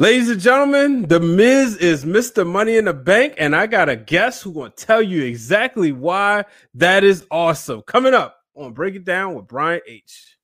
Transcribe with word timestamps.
Ladies 0.00 0.30
and 0.30 0.40
gentlemen, 0.40 1.02
The 1.08 1.20
Miz 1.20 1.76
is 1.76 2.06
Mr. 2.06 2.46
Money 2.46 2.78
in 2.78 2.86
the 2.86 2.94
Bank, 2.94 3.34
and 3.36 3.54
I 3.54 3.66
got 3.66 3.90
a 3.90 3.96
guest 3.96 4.42
who 4.42 4.54
gonna 4.54 4.70
tell 4.70 5.02
you 5.02 5.24
exactly 5.24 5.92
why 5.92 6.46
that 6.72 7.04
is 7.04 7.26
awesome. 7.30 7.82
Coming 7.82 8.14
up 8.14 8.38
on 8.54 8.72
Break 8.72 8.94
It 8.94 9.04
Down 9.04 9.34
with 9.34 9.46
Brian 9.46 9.82
H. 9.86 10.38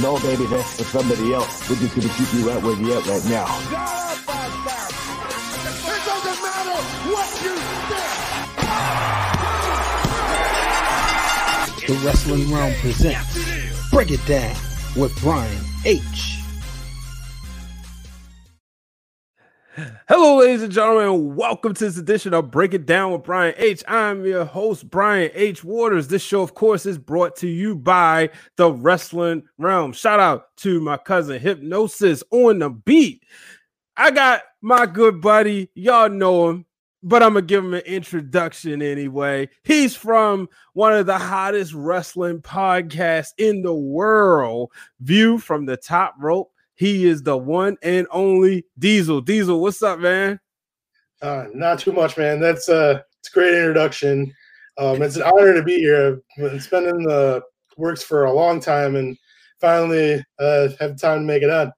No, 0.00 0.16
baby, 0.20 0.46
that's 0.46 0.76
for 0.76 0.84
somebody 0.84 1.34
else. 1.34 1.68
We're 1.68 1.74
just 1.74 1.96
gonna 1.96 2.08
keep 2.14 2.32
you 2.34 2.48
right 2.48 2.62
where 2.62 2.76
you 2.76 2.92
at 2.92 3.04
right 3.04 3.24
now. 3.24 3.46
It 5.88 6.04
doesn't 6.06 6.40
matter 6.40 6.78
what 7.10 7.26
you 7.42 7.56
The 11.84 11.94
Wrestling 12.06 12.42
Wrealm 12.42 12.78
presents 12.78 13.90
Break 13.90 14.12
It 14.12 14.24
Down 14.26 14.54
with 14.94 15.20
Brian 15.20 15.64
H. 15.84 16.39
Hello, 20.08 20.38
ladies 20.38 20.62
and 20.62 20.72
gentlemen. 20.72 21.36
Welcome 21.36 21.72
to 21.74 21.84
this 21.84 21.96
edition 21.96 22.34
of 22.34 22.50
Break 22.50 22.74
It 22.74 22.84
Down 22.84 23.12
with 23.12 23.22
Brian 23.22 23.54
H. 23.56 23.82
I'm 23.88 24.26
your 24.26 24.44
host, 24.44 24.90
Brian 24.90 25.30
H. 25.32 25.64
Waters. 25.64 26.08
This 26.08 26.22
show, 26.22 26.42
of 26.42 26.54
course, 26.54 26.84
is 26.84 26.98
brought 26.98 27.36
to 27.36 27.48
you 27.48 27.76
by 27.76 28.30
the 28.56 28.72
Wrestling 28.72 29.44
Wrealm. 29.58 29.94
Shout 29.94 30.20
out 30.20 30.54
to 30.58 30.80
my 30.80 30.98
cousin 30.98 31.40
Hypnosis 31.40 32.22
on 32.30 32.58
the 32.58 32.68
beat. 32.70 33.22
I 33.96 34.10
got 34.10 34.42
my 34.60 34.84
good 34.84 35.22
buddy, 35.22 35.70
y'all 35.74 36.10
know 36.10 36.50
him, 36.50 36.66
but 37.02 37.22
I'm 37.22 37.34
gonna 37.34 37.46
give 37.46 37.64
him 37.64 37.74
an 37.74 37.80
introduction 37.80 38.82
anyway. 38.82 39.48
He's 39.62 39.96
from 39.96 40.48
one 40.74 40.92
of 40.92 41.06
the 41.06 41.18
hottest 41.18 41.72
wrestling 41.72 42.42
podcasts 42.42 43.32
in 43.38 43.62
the 43.62 43.74
world, 43.74 44.72
View 45.00 45.38
from 45.38 45.64
the 45.64 45.78
Top 45.78 46.16
Rope. 46.18 46.52
He 46.80 47.04
is 47.04 47.22
the 47.22 47.36
one 47.36 47.76
and 47.82 48.06
only 48.10 48.64
Diesel. 48.78 49.20
Diesel, 49.20 49.60
what's 49.60 49.82
up, 49.82 49.98
man? 49.98 50.40
Uh, 51.20 51.44
not 51.52 51.78
too 51.78 51.92
much, 51.92 52.16
man. 52.16 52.40
That's 52.40 52.70
uh, 52.70 53.02
it's 53.18 53.28
a 53.28 53.32
great 53.34 53.52
introduction. 53.52 54.32
Um, 54.78 55.02
it's 55.02 55.16
an 55.16 55.24
honor 55.24 55.52
to 55.52 55.62
be 55.62 55.74
here. 55.74 56.22
I've 56.38 56.52
been 56.52 56.58
spending 56.58 57.02
the 57.02 57.42
works 57.76 58.02
for 58.02 58.24
a 58.24 58.32
long 58.32 58.60
time, 58.60 58.96
and 58.96 59.14
finally 59.60 60.24
uh, 60.38 60.68
have 60.80 60.98
time 60.98 61.18
to 61.18 61.24
make 61.26 61.42
it 61.42 61.50
on. 61.50 61.70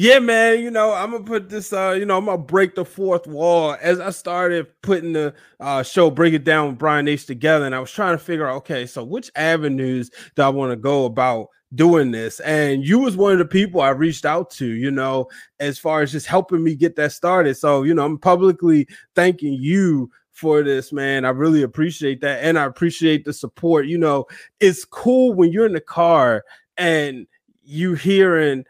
Yeah, 0.00 0.18
man. 0.18 0.60
You 0.60 0.70
know, 0.70 0.94
I'm 0.94 1.10
gonna 1.10 1.24
put 1.24 1.50
this. 1.50 1.74
Uh, 1.74 1.90
you 1.90 2.06
know, 2.06 2.16
I'm 2.16 2.24
gonna 2.24 2.38
break 2.38 2.74
the 2.74 2.86
fourth 2.86 3.26
wall 3.26 3.76
as 3.82 4.00
I 4.00 4.08
started 4.08 4.66
putting 4.80 5.12
the 5.12 5.34
uh, 5.60 5.82
show, 5.82 6.10
break 6.10 6.32
it 6.32 6.42
down 6.42 6.68
with 6.68 6.78
Brian 6.78 7.06
H 7.06 7.26
together, 7.26 7.66
and 7.66 7.74
I 7.74 7.80
was 7.80 7.90
trying 7.90 8.16
to 8.16 8.24
figure 8.24 8.46
out, 8.48 8.56
okay, 8.56 8.86
so 8.86 9.04
which 9.04 9.30
avenues 9.36 10.10
do 10.36 10.42
I 10.42 10.48
want 10.48 10.72
to 10.72 10.76
go 10.76 11.04
about 11.04 11.48
doing 11.74 12.12
this 12.12 12.40
and 12.40 12.82
you 12.82 12.98
was 12.98 13.16
one 13.16 13.30
of 13.30 13.38
the 13.38 13.44
people 13.44 13.80
i 13.80 13.90
reached 13.90 14.24
out 14.24 14.50
to 14.50 14.66
you 14.66 14.90
know 14.90 15.28
as 15.60 15.78
far 15.78 16.02
as 16.02 16.10
just 16.10 16.26
helping 16.26 16.64
me 16.64 16.74
get 16.74 16.96
that 16.96 17.12
started 17.12 17.54
so 17.54 17.84
you 17.84 17.94
know 17.94 18.04
i'm 18.04 18.18
publicly 18.18 18.88
thanking 19.14 19.52
you 19.52 20.10
for 20.32 20.64
this 20.64 20.92
man 20.92 21.24
i 21.24 21.28
really 21.28 21.62
appreciate 21.62 22.20
that 22.20 22.42
and 22.42 22.58
i 22.58 22.64
appreciate 22.64 23.24
the 23.24 23.32
support 23.32 23.86
you 23.86 23.96
know 23.96 24.26
it's 24.58 24.84
cool 24.84 25.32
when 25.32 25.52
you're 25.52 25.64
in 25.64 25.72
the 25.72 25.80
car 25.80 26.42
and 26.76 27.24
you 27.62 27.94
hearing 27.94 28.64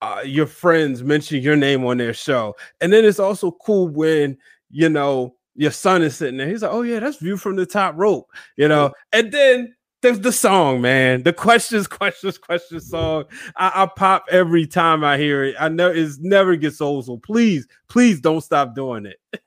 uh, 0.00 0.22
your 0.24 0.46
friends 0.46 1.02
mention 1.02 1.42
your 1.42 1.56
name 1.56 1.84
on 1.84 1.96
their 1.96 2.14
show 2.14 2.54
and 2.80 2.92
then 2.92 3.04
it's 3.04 3.18
also 3.18 3.50
cool 3.50 3.88
when 3.88 4.36
you 4.70 4.88
know 4.88 5.34
your 5.54 5.70
son 5.70 6.02
is 6.02 6.16
sitting 6.16 6.36
there 6.36 6.48
he's 6.48 6.62
like 6.62 6.72
oh 6.72 6.82
yeah 6.82 7.00
that's 7.00 7.16
view 7.18 7.36
from 7.36 7.56
the 7.56 7.66
top 7.66 7.94
rope 7.96 8.30
you 8.56 8.68
know 8.68 8.92
and 9.12 9.32
then 9.32 9.74
there's 10.00 10.20
the 10.20 10.32
song, 10.32 10.80
man. 10.80 11.22
The 11.22 11.32
questions, 11.32 11.86
questions, 11.88 12.38
questions 12.38 12.88
song. 12.88 13.24
I, 13.56 13.82
I, 13.82 13.86
pop 13.86 14.26
every 14.30 14.66
time 14.66 15.02
I 15.02 15.18
hear 15.18 15.44
it. 15.44 15.56
I 15.58 15.68
know 15.68 15.90
it's 15.90 16.18
never 16.20 16.56
gets 16.56 16.80
old. 16.80 17.06
So 17.06 17.16
please, 17.16 17.66
please 17.88 18.20
don't 18.20 18.40
stop 18.40 18.74
doing 18.74 19.06
it. 19.06 19.18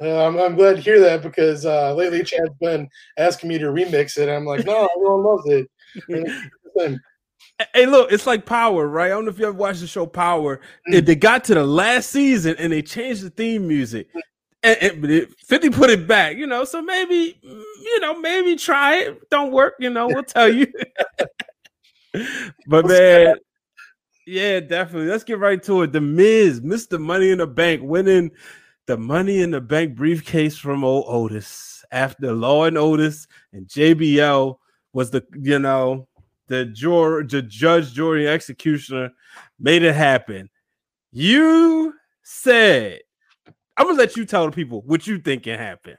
Uh, 0.00 0.28
I'm, 0.28 0.38
I'm 0.38 0.54
glad 0.54 0.76
to 0.76 0.80
hear 0.80 1.00
that 1.00 1.22
because 1.22 1.66
uh, 1.66 1.92
lately 1.92 2.22
Chad's 2.22 2.54
been 2.60 2.88
asking 3.16 3.48
me 3.48 3.58
to 3.58 3.64
remix 3.64 4.16
it. 4.16 4.28
I'm 4.28 4.44
like, 4.44 4.64
no, 4.64 4.88
everyone 4.94 5.24
loves 5.24 5.42
it. 5.48 7.00
Hey, 7.74 7.86
look, 7.86 8.12
it's 8.12 8.26
like 8.26 8.46
Power, 8.46 8.86
right? 8.86 9.06
I 9.06 9.08
don't 9.10 9.24
know 9.24 9.30
if 9.30 9.38
you 9.38 9.46
ever 9.46 9.56
watched 9.56 9.80
the 9.80 9.86
show 9.86 10.06
Power. 10.06 10.60
Mm. 10.88 11.04
They 11.04 11.16
got 11.16 11.44
to 11.44 11.54
the 11.54 11.64
last 11.64 12.10
season 12.10 12.54
and 12.58 12.72
they 12.72 12.82
changed 12.82 13.22
the 13.22 13.30
theme 13.30 13.66
music 13.66 14.08
and, 14.62 15.04
and 15.04 15.28
50 15.46 15.70
put 15.70 15.90
it 15.90 16.06
back, 16.06 16.36
you 16.36 16.46
know. 16.46 16.64
So 16.64 16.82
maybe, 16.82 17.38
you 17.42 18.00
know, 18.00 18.18
maybe 18.20 18.56
try 18.56 18.96
it. 18.98 19.30
Don't 19.30 19.52
work, 19.52 19.74
you 19.78 19.90
know, 19.90 20.06
we'll 20.06 20.24
tell 20.24 20.52
you. 20.52 20.66
but 22.66 22.86
man, 22.86 23.36
yeah, 24.26 24.60
definitely. 24.60 25.08
Let's 25.08 25.24
get 25.24 25.38
right 25.38 25.62
to 25.64 25.82
it. 25.82 25.92
The 25.92 26.00
Miz, 26.00 26.60
Mr. 26.60 27.00
Money 27.00 27.30
in 27.30 27.38
the 27.38 27.46
Bank, 27.46 27.82
winning 27.82 28.30
the 28.86 28.96
Money 28.96 29.40
in 29.40 29.50
the 29.50 29.60
Bank 29.60 29.96
briefcase 29.96 30.56
from 30.56 30.84
old 30.84 31.04
Otis 31.08 31.84
after 31.90 32.32
Law 32.32 32.64
and 32.64 32.78
Otis 32.78 33.26
and 33.52 33.66
JBL 33.66 34.56
was 34.92 35.10
the, 35.10 35.24
you 35.40 35.58
know, 35.58 36.08
the, 36.48 36.64
jur- 36.66 37.24
the 37.24 37.42
judge, 37.42 37.92
jury, 37.92 38.28
executioner 38.28 39.10
made 39.60 39.82
it 39.82 39.94
happen. 39.94 40.50
You 41.12 41.94
said 42.22 43.00
I'm 43.78 43.86
gonna 43.86 43.96
let 43.96 44.16
you 44.16 44.26
tell 44.26 44.44
the 44.44 44.52
people 44.52 44.82
what 44.86 45.06
you 45.06 45.18
think 45.18 45.44
can 45.44 45.56
happen. 45.56 45.96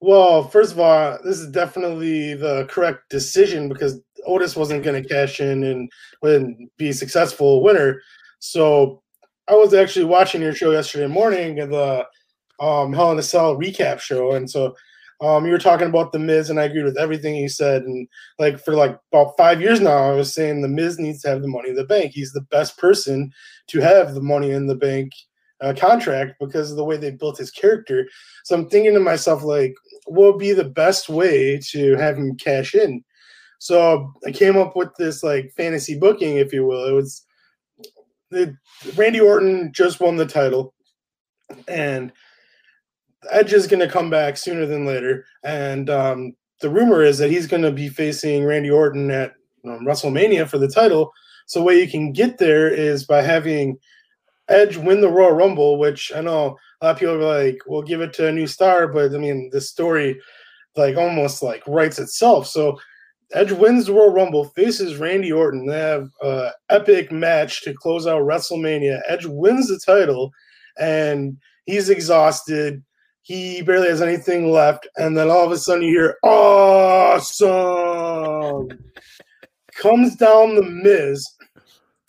Well, 0.00 0.48
first 0.48 0.72
of 0.72 0.80
all, 0.80 1.18
this 1.22 1.38
is 1.38 1.50
definitely 1.50 2.32
the 2.32 2.64
correct 2.70 3.10
decision 3.10 3.68
because 3.68 4.00
Otis 4.26 4.56
wasn't 4.56 4.82
to 4.82 5.06
cash 5.06 5.40
in 5.40 5.62
and, 5.62 5.90
and 6.22 6.70
be 6.78 6.88
a 6.88 6.94
successful 6.94 7.62
winner. 7.62 8.00
So 8.38 9.02
I 9.46 9.54
was 9.54 9.74
actually 9.74 10.06
watching 10.06 10.40
your 10.40 10.54
show 10.54 10.70
yesterday 10.70 11.06
morning, 11.06 11.56
the 11.56 12.06
um, 12.60 12.94
Hell 12.94 13.12
in 13.12 13.18
a 13.18 13.22
Cell 13.22 13.58
recap 13.58 14.00
show, 14.00 14.32
and 14.32 14.50
so 14.50 14.74
um, 15.20 15.44
you 15.44 15.52
were 15.52 15.58
talking 15.58 15.88
about 15.88 16.12
the 16.12 16.18
Miz, 16.18 16.48
and 16.48 16.58
I 16.58 16.64
agreed 16.64 16.84
with 16.84 16.98
everything 16.98 17.34
you 17.34 17.48
said. 17.48 17.82
And 17.82 18.08
like 18.38 18.58
for 18.58 18.74
like 18.74 18.98
about 19.12 19.36
five 19.36 19.60
years 19.60 19.80
now, 19.80 20.10
I 20.10 20.12
was 20.12 20.32
saying 20.32 20.62
the 20.62 20.68
Miz 20.68 20.98
needs 20.98 21.22
to 21.22 21.28
have 21.28 21.42
the 21.42 21.48
money 21.48 21.70
in 21.70 21.76
the 21.76 21.84
bank. 21.84 22.12
He's 22.12 22.32
the 22.32 22.40
best 22.40 22.78
person 22.78 23.30
to 23.68 23.80
have 23.80 24.14
the 24.14 24.22
money 24.22 24.50
in 24.50 24.66
the 24.66 24.74
bank 24.74 25.12
uh, 25.60 25.74
contract 25.76 26.36
because 26.40 26.70
of 26.70 26.76
the 26.76 26.84
way 26.84 26.96
they 26.96 27.10
built 27.10 27.36
his 27.36 27.50
character. 27.50 28.08
So 28.44 28.54
I'm 28.56 28.68
thinking 28.68 28.94
to 28.94 29.00
myself, 29.00 29.42
like, 29.42 29.74
what 30.06 30.32
would 30.32 30.38
be 30.38 30.52
the 30.52 30.64
best 30.64 31.08
way 31.08 31.60
to 31.70 31.96
have 31.96 32.16
him 32.16 32.36
cash 32.36 32.74
in? 32.74 33.04
So 33.58 34.10
I 34.26 34.30
came 34.30 34.56
up 34.56 34.74
with 34.74 34.88
this 34.98 35.22
like 35.22 35.52
fantasy 35.54 35.98
booking, 35.98 36.38
if 36.38 36.50
you 36.52 36.64
will. 36.64 36.86
It 36.86 36.92
was 36.92 37.26
the 38.30 38.56
Randy 38.96 39.20
Orton 39.20 39.70
just 39.74 40.00
won 40.00 40.16
the 40.16 40.24
title, 40.24 40.72
and 41.68 42.10
Edge 43.30 43.52
is 43.52 43.66
going 43.66 43.80
to 43.80 43.92
come 43.92 44.08
back 44.08 44.36
sooner 44.36 44.66
than 44.66 44.86
later. 44.86 45.24
And 45.44 45.90
um, 45.90 46.34
the 46.60 46.70
rumor 46.70 47.02
is 47.02 47.18
that 47.18 47.30
he's 47.30 47.46
going 47.46 47.62
to 47.62 47.72
be 47.72 47.88
facing 47.88 48.44
Randy 48.44 48.70
Orton 48.70 49.10
at 49.10 49.34
um, 49.64 49.80
WrestleMania 49.80 50.48
for 50.48 50.58
the 50.58 50.68
title. 50.68 51.12
So, 51.46 51.60
the 51.60 51.64
way 51.64 51.80
you 51.80 51.88
can 51.88 52.12
get 52.12 52.38
there 52.38 52.68
is 52.68 53.04
by 53.04 53.22
having 53.22 53.76
Edge 54.48 54.76
win 54.76 55.00
the 55.00 55.08
Royal 55.08 55.32
Rumble, 55.32 55.78
which 55.78 56.12
I 56.14 56.20
know 56.20 56.56
a 56.80 56.86
lot 56.86 56.92
of 56.92 56.98
people 56.98 57.14
are 57.14 57.44
like, 57.44 57.58
"We'll 57.66 57.82
give 57.82 58.00
it 58.00 58.12
to 58.14 58.28
a 58.28 58.32
new 58.32 58.46
star," 58.46 58.88
but 58.88 59.14
I 59.14 59.18
mean, 59.18 59.50
the 59.52 59.60
story 59.60 60.20
like 60.76 60.96
almost 60.96 61.42
like 61.42 61.62
writes 61.66 61.98
itself. 61.98 62.46
So 62.46 62.78
Edge 63.32 63.52
wins 63.52 63.86
the 63.86 63.92
Royal 63.92 64.12
Rumble, 64.12 64.46
faces 64.46 64.96
Randy 64.96 65.30
Orton. 65.30 65.66
They 65.66 65.78
have 65.78 66.08
an 66.22 66.50
epic 66.68 67.12
match 67.12 67.62
to 67.62 67.74
close 67.74 68.06
out 68.06 68.22
WrestleMania. 68.22 69.00
Edge 69.06 69.26
wins 69.26 69.68
the 69.68 69.78
title, 69.78 70.32
and 70.78 71.36
he's 71.66 71.90
exhausted. 71.90 72.82
He 73.30 73.62
barely 73.62 73.86
has 73.86 74.02
anything 74.02 74.50
left, 74.50 74.88
and 74.96 75.16
then 75.16 75.30
all 75.30 75.46
of 75.46 75.52
a 75.52 75.56
sudden 75.56 75.84
you 75.84 75.90
hear 75.90 76.16
"Awesome!" 76.24 77.46
comes 79.72 80.16
down 80.16 80.56
the 80.56 80.64
Miz, 80.64 81.24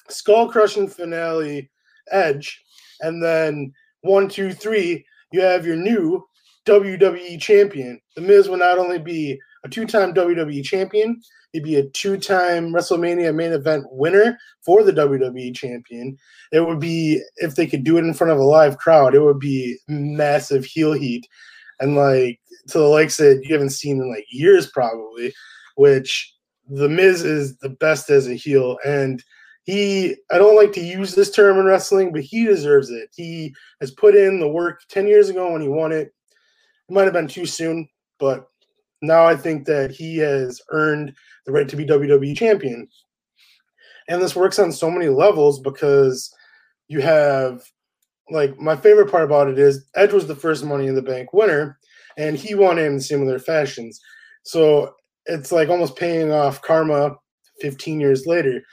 skull 0.09 0.49
crushing 0.49 0.87
finale 0.87 1.69
Edge, 2.09 2.59
and 3.01 3.21
then 3.21 3.71
one, 4.01 4.29
two, 4.29 4.51
three, 4.51 5.05
you 5.31 5.41
have 5.41 5.63
your 5.63 5.75
new 5.75 6.25
WWE 6.65 7.39
champion. 7.39 8.01
The 8.15 8.21
Miz 8.21 8.49
will 8.49 8.57
not 8.57 8.79
only 8.79 8.97
be 8.97 9.39
a 9.63 9.69
two-time 9.69 10.15
WWE 10.15 10.63
champion, 10.63 11.21
he'd 11.51 11.63
be 11.63 11.75
a 11.75 11.89
two-time 11.89 12.71
WrestleMania 12.71 13.33
main 13.35 13.51
event 13.51 13.85
winner 13.89 14.37
for 14.63 14.83
the 14.83 14.93
WWE 14.93 15.55
champion. 15.55 16.17
It 16.51 16.65
would 16.65 16.79
be 16.79 17.21
if 17.37 17.55
they 17.55 17.67
could 17.67 17.83
do 17.83 17.97
it 17.97 18.05
in 18.05 18.13
front 18.13 18.31
of 18.31 18.39
a 18.39 18.43
live 18.43 18.77
crowd, 18.77 19.15
it 19.15 19.21
would 19.21 19.39
be 19.39 19.77
massive 19.87 20.65
heel 20.65 20.93
heat, 20.93 21.27
and 21.79 21.95
like 21.95 22.39
to 22.69 22.77
the 22.77 22.85
likes 22.85 23.17
that 23.17 23.41
you 23.43 23.53
haven't 23.53 23.71
seen 23.71 23.97
in 23.97 24.09
like 24.09 24.25
years 24.31 24.67
probably. 24.67 25.33
Which 25.75 26.33
the 26.69 26.89
Miz 26.89 27.23
is 27.23 27.57
the 27.57 27.69
best 27.69 28.09
as 28.09 28.27
a 28.27 28.35
heel, 28.35 28.77
and 28.85 29.23
he 29.63 30.15
I 30.31 30.37
don't 30.37 30.55
like 30.55 30.73
to 30.73 30.81
use 30.81 31.15
this 31.15 31.31
term 31.31 31.57
in 31.59 31.65
wrestling, 31.65 32.11
but 32.11 32.21
he 32.21 32.45
deserves 32.45 32.89
it. 32.89 33.09
He 33.15 33.53
has 33.79 33.91
put 33.91 34.15
in 34.15 34.39
the 34.39 34.47
work 34.47 34.81
10 34.89 35.07
years 35.07 35.29
ago 35.29 35.51
when 35.51 35.61
he 35.61 35.67
won 35.67 35.91
it. 35.91 36.13
It 36.89 36.93
might 36.93 37.05
have 37.05 37.13
been 37.13 37.27
too 37.27 37.45
soon, 37.45 37.87
but 38.19 38.47
now 39.01 39.25
I 39.25 39.35
think 39.35 39.65
that 39.65 39.91
he 39.91 40.17
has 40.17 40.61
earned 40.69 41.15
the 41.45 41.51
right 41.51 41.67
to 41.69 41.75
be 41.75 41.85
WWE 41.85 42.35
champion. 42.35 42.87
And 44.07 44.21
this 44.21 44.35
works 44.35 44.59
on 44.59 44.71
so 44.71 44.89
many 44.89 45.09
levels 45.09 45.59
because 45.59 46.33
you 46.87 47.01
have 47.01 47.63
like 48.29 48.57
my 48.59 48.75
favorite 48.75 49.11
part 49.11 49.23
about 49.23 49.49
it 49.49 49.59
is 49.59 49.85
Edge 49.95 50.13
was 50.13 50.27
the 50.27 50.35
first 50.35 50.63
Money 50.63 50.87
in 50.87 50.95
the 50.95 51.01
Bank 51.01 51.33
winner, 51.33 51.77
and 52.17 52.35
he 52.35 52.55
won 52.55 52.77
in 52.77 52.99
similar 52.99 53.39
fashions. 53.39 53.99
So 54.43 54.93
it's 55.25 55.51
like 55.51 55.69
almost 55.69 55.95
paying 55.95 56.31
off 56.31 56.61
karma 56.61 57.15
15 57.61 57.99
years 57.99 58.25
later. 58.25 58.63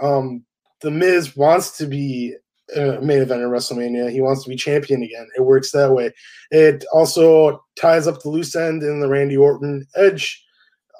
Um, 0.00 0.44
the 0.80 0.90
Miz 0.90 1.36
wants 1.36 1.76
to 1.78 1.86
be 1.86 2.34
a 2.74 3.00
main 3.00 3.20
event 3.20 3.42
in 3.42 3.48
WrestleMania. 3.48 4.10
He 4.10 4.20
wants 4.20 4.44
to 4.44 4.50
be 4.50 4.56
champion 4.56 5.02
again. 5.02 5.26
It 5.36 5.42
works 5.42 5.72
that 5.72 5.92
way. 5.92 6.12
It 6.50 6.84
also 6.92 7.64
ties 7.76 8.06
up 8.06 8.22
the 8.22 8.28
loose 8.28 8.54
end 8.54 8.82
in 8.82 9.00
the 9.00 9.08
Randy 9.08 9.36
Orton 9.36 9.86
Edge 9.96 10.44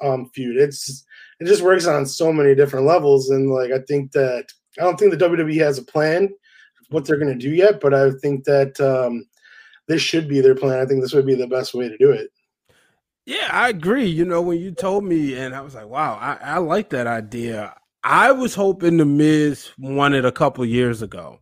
um, 0.03 0.31
feud. 0.35 0.57
It's 0.57 1.05
it 1.41 1.47
just 1.47 1.63
works 1.63 1.87
on 1.87 2.07
so 2.07 2.33
many 2.33 2.55
different 2.55 2.87
levels, 2.87 3.31
and 3.31 3.51
like 3.51 3.71
I 3.73 3.81
think 3.87 4.13
that 4.13 4.47
I 4.79 4.83
don't 4.83 4.99
think 4.99 5.13
the 5.13 5.29
WWE 5.29 5.57
has 5.61 5.79
a 5.79 5.85
plan 5.85 6.31
what 6.91 7.05
they're 7.05 7.19
going 7.19 7.37
to 7.37 7.47
do 7.47 7.55
yet, 7.55 7.81
but 7.81 7.95
I 7.95 8.11
think 8.23 8.45
that 8.45 8.81
um, 8.81 9.27
this 9.87 10.03
should 10.03 10.29
be 10.29 10.41
their 10.41 10.55
plan. 10.55 10.81
I 10.81 10.87
think 10.87 11.03
this 11.03 11.13
would 11.13 11.27
be 11.27 11.35
the 11.35 11.47
best 11.47 11.75
way 11.75 11.89
to 11.89 11.97
do 11.99 12.11
it. 12.11 12.31
Yeah, 13.27 13.49
I 13.53 13.69
agree. 13.69 14.07
You 14.07 14.25
know, 14.25 14.41
when 14.41 14.59
you 14.59 14.73
told 14.73 15.05
me, 15.05 15.35
and 15.35 15.55
I 15.55 15.61
was 15.61 15.75
like, 15.75 15.89
wow, 15.89 16.15
I, 16.15 16.39
I 16.55 16.59
like 16.59 16.91
that 16.91 17.07
idea. 17.07 17.75
I 18.03 18.33
was 18.33 18.55
hoping 18.55 18.97
the 18.97 19.05
Miz 19.05 19.71
won 19.79 20.15
it 20.15 20.25
a 20.25 20.33
couple 20.33 20.65
years 20.65 21.03
ago. 21.03 21.41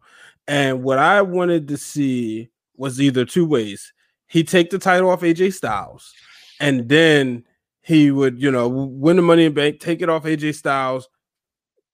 And 0.49 0.83
what 0.83 0.99
I 0.99 1.23
wanted 1.23 1.69
to 1.69 1.77
see 1.77 2.51
was 2.77 3.01
either 3.01 3.25
two 3.25 3.47
ways. 3.47 3.93
He 4.27 4.43
take 4.43 4.71
the 4.71 4.79
title 4.79 5.11
off 5.11 5.21
AJ 5.21 5.53
Styles, 5.55 6.13
and 6.59 6.89
then 6.89 7.45
he 7.87 8.11
would, 8.11 8.43
you 8.43 8.51
know, 8.51 8.67
win 8.67 9.15
the 9.15 9.23
money 9.23 9.45
in 9.45 9.55
bank, 9.55 9.79
take 9.79 10.03
it 10.03 10.09
off 10.09 10.25
AJ 10.25 10.57
Styles, 10.57 11.09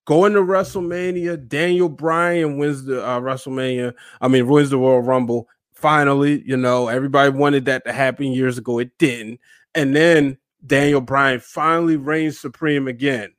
go 0.07 0.25
into 0.25 0.41
WrestleMania. 0.41 1.47
Daniel 1.47 1.91
Bryan 1.91 2.57
wins 2.57 2.85
the 2.85 3.07
uh, 3.07 3.21
WrestleMania. 3.21 3.93
I 4.19 4.29
mean, 4.29 4.49
wins 4.49 4.71
the 4.71 4.79
Royal 4.79 5.03
Rumble. 5.03 5.49
Finally, 5.75 6.45
you 6.47 6.57
know, 6.57 6.89
everybody 6.89 7.29
wanted 7.29 7.67
that 7.67 7.85
to 7.85 7.93
happen 7.93 8.29
years 8.29 8.57
ago. 8.57 8.79
It 8.79 8.97
didn't. 8.97 9.39
And 9.75 9.95
then 9.95 10.39
Daniel 10.67 11.03
Bryan 11.03 11.41
finally 11.41 11.99
reigns 11.99 12.41
supreme 12.41 12.89
again. 12.89 13.35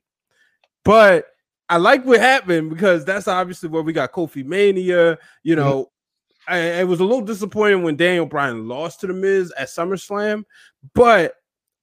But 0.86 1.26
I 1.70 1.78
like 1.78 2.06
what 2.06 2.20
happened 2.20 2.70
because 2.70 3.04
that's 3.04 3.28
obviously 3.28 3.70
where 3.70 3.82
we 3.82 3.94
got 3.94 4.12
Kofi 4.12 4.46
Mania. 4.46 5.18
You 5.42 5.56
mm-hmm. 5.56 5.66
know, 5.66 5.90
mm-hmm. 6.48 6.54
I, 6.54 6.58
it 6.82 6.88
was 6.88 7.00
a 7.00 7.04
little 7.04 7.26
disappointing 7.26 7.82
when 7.82 7.96
Daniel 7.96 8.28
Bryan 8.28 8.68
lost 8.68 9.00
to 9.00 9.08
the 9.08 9.14
Miz 9.14 9.52
at 9.58 9.70
SummerSlam, 9.70 10.44
but 10.94 11.34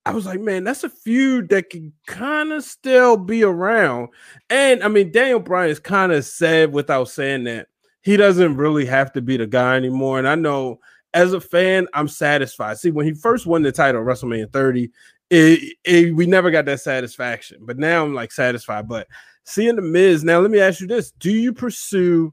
I 0.06 0.12
was 0.12 0.24
like, 0.24 0.40
man, 0.40 0.64
that's 0.64 0.84
a 0.84 0.88
feud 0.88 1.50
that 1.50 1.70
can 1.70 1.92
kind 2.06 2.52
of 2.52 2.64
still 2.64 3.16
be 3.16 3.42
around. 3.42 4.08
And 4.48 4.82
I 4.82 4.88
mean, 4.88 5.12
Daniel 5.12 5.40
Bryan 5.40 5.70
is 5.70 5.78
kind 5.78 6.10
of 6.12 6.24
said 6.24 6.72
without 6.72 7.08
saying 7.08 7.44
that 7.44 7.68
he 8.02 8.16
doesn't 8.16 8.56
really 8.56 8.86
have 8.86 9.12
to 9.12 9.20
be 9.20 9.36
the 9.36 9.46
guy 9.46 9.76
anymore. 9.76 10.18
And 10.18 10.26
I 10.26 10.36
know 10.36 10.80
as 11.12 11.32
a 11.32 11.40
fan, 11.40 11.86
I'm 11.92 12.08
satisfied. 12.08 12.78
See, 12.78 12.90
when 12.90 13.06
he 13.06 13.12
first 13.12 13.46
won 13.46 13.62
the 13.62 13.72
title 13.72 14.02
WrestleMania 14.02 14.52
30, 14.52 14.90
it, 15.30 15.76
it, 15.84 16.14
we 16.14 16.26
never 16.26 16.50
got 16.50 16.64
that 16.64 16.80
satisfaction. 16.80 17.58
But 17.62 17.78
now 17.78 18.04
I'm 18.04 18.14
like 18.14 18.32
satisfied. 18.32 18.88
But 18.88 19.06
seeing 19.44 19.76
the 19.76 19.82
Miz, 19.82 20.24
now 20.24 20.40
let 20.40 20.50
me 20.50 20.60
ask 20.60 20.80
you 20.80 20.86
this: 20.86 21.12
Do 21.12 21.30
you 21.30 21.52
pursue 21.52 22.32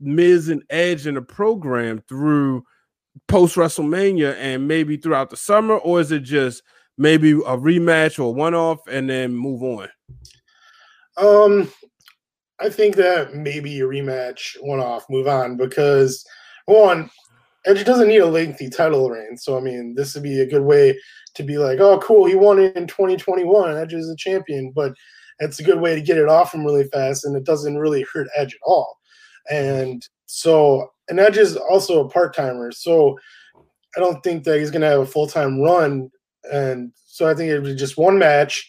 Miz 0.00 0.48
and 0.48 0.62
Edge 0.70 1.06
in 1.06 1.16
a 1.16 1.22
program 1.22 2.02
through 2.08 2.64
post 3.28 3.56
WrestleMania 3.56 4.34
and 4.36 4.66
maybe 4.66 4.96
throughout 4.96 5.30
the 5.30 5.36
summer, 5.36 5.76
or 5.76 6.00
is 6.00 6.12
it 6.12 6.20
just 6.20 6.62
maybe 6.98 7.32
a 7.32 7.56
rematch 7.56 8.18
or 8.22 8.34
one 8.34 8.54
off 8.54 8.80
and 8.88 9.08
then 9.08 9.34
move 9.34 9.62
on? 9.62 9.88
Um, 11.16 11.70
I 12.58 12.68
think 12.68 12.96
that 12.96 13.34
maybe 13.34 13.80
a 13.80 13.84
rematch, 13.84 14.56
one 14.60 14.80
off, 14.80 15.06
move 15.10 15.28
on 15.28 15.56
because 15.56 16.24
one, 16.66 17.10
Edge 17.66 17.84
doesn't 17.84 18.08
need 18.08 18.18
a 18.18 18.26
lengthy 18.26 18.70
title 18.70 19.10
reign. 19.10 19.36
So 19.36 19.56
I 19.56 19.60
mean, 19.60 19.94
this 19.94 20.14
would 20.14 20.22
be 20.22 20.40
a 20.40 20.46
good 20.46 20.62
way 20.62 20.98
to 21.34 21.42
be 21.42 21.58
like, 21.58 21.80
oh, 21.80 21.98
cool, 21.98 22.24
he 22.24 22.34
won 22.34 22.58
it 22.58 22.76
in 22.76 22.86
2021. 22.86 23.76
Edge 23.76 23.92
is 23.92 24.08
a 24.08 24.16
champion, 24.16 24.72
but 24.74 24.92
it's 25.38 25.58
a 25.58 25.64
good 25.64 25.80
way 25.80 25.94
to 25.94 26.00
get 26.00 26.16
it 26.16 26.28
off 26.28 26.54
him 26.54 26.64
really 26.64 26.84
fast, 26.84 27.24
and 27.24 27.36
it 27.36 27.44
doesn't 27.44 27.76
really 27.76 28.06
hurt 28.12 28.28
Edge 28.36 28.54
at 28.54 28.60
all. 28.64 28.98
And 29.50 30.06
so, 30.26 30.90
and 31.08 31.20
Edge 31.20 31.36
is 31.36 31.56
also 31.56 32.04
a 32.04 32.08
part 32.08 32.34
timer, 32.34 32.72
so 32.72 33.18
I 33.96 34.00
don't 34.00 34.22
think 34.22 34.44
that 34.44 34.58
he's 34.58 34.70
to 34.70 34.80
have 34.86 35.00
a 35.00 35.06
full 35.06 35.26
time 35.26 35.60
run. 35.60 36.10
And 36.52 36.92
so 37.06 37.28
I 37.28 37.34
think 37.34 37.50
it 37.50 37.62
be 37.62 37.74
just 37.74 37.96
one 37.96 38.18
match, 38.18 38.68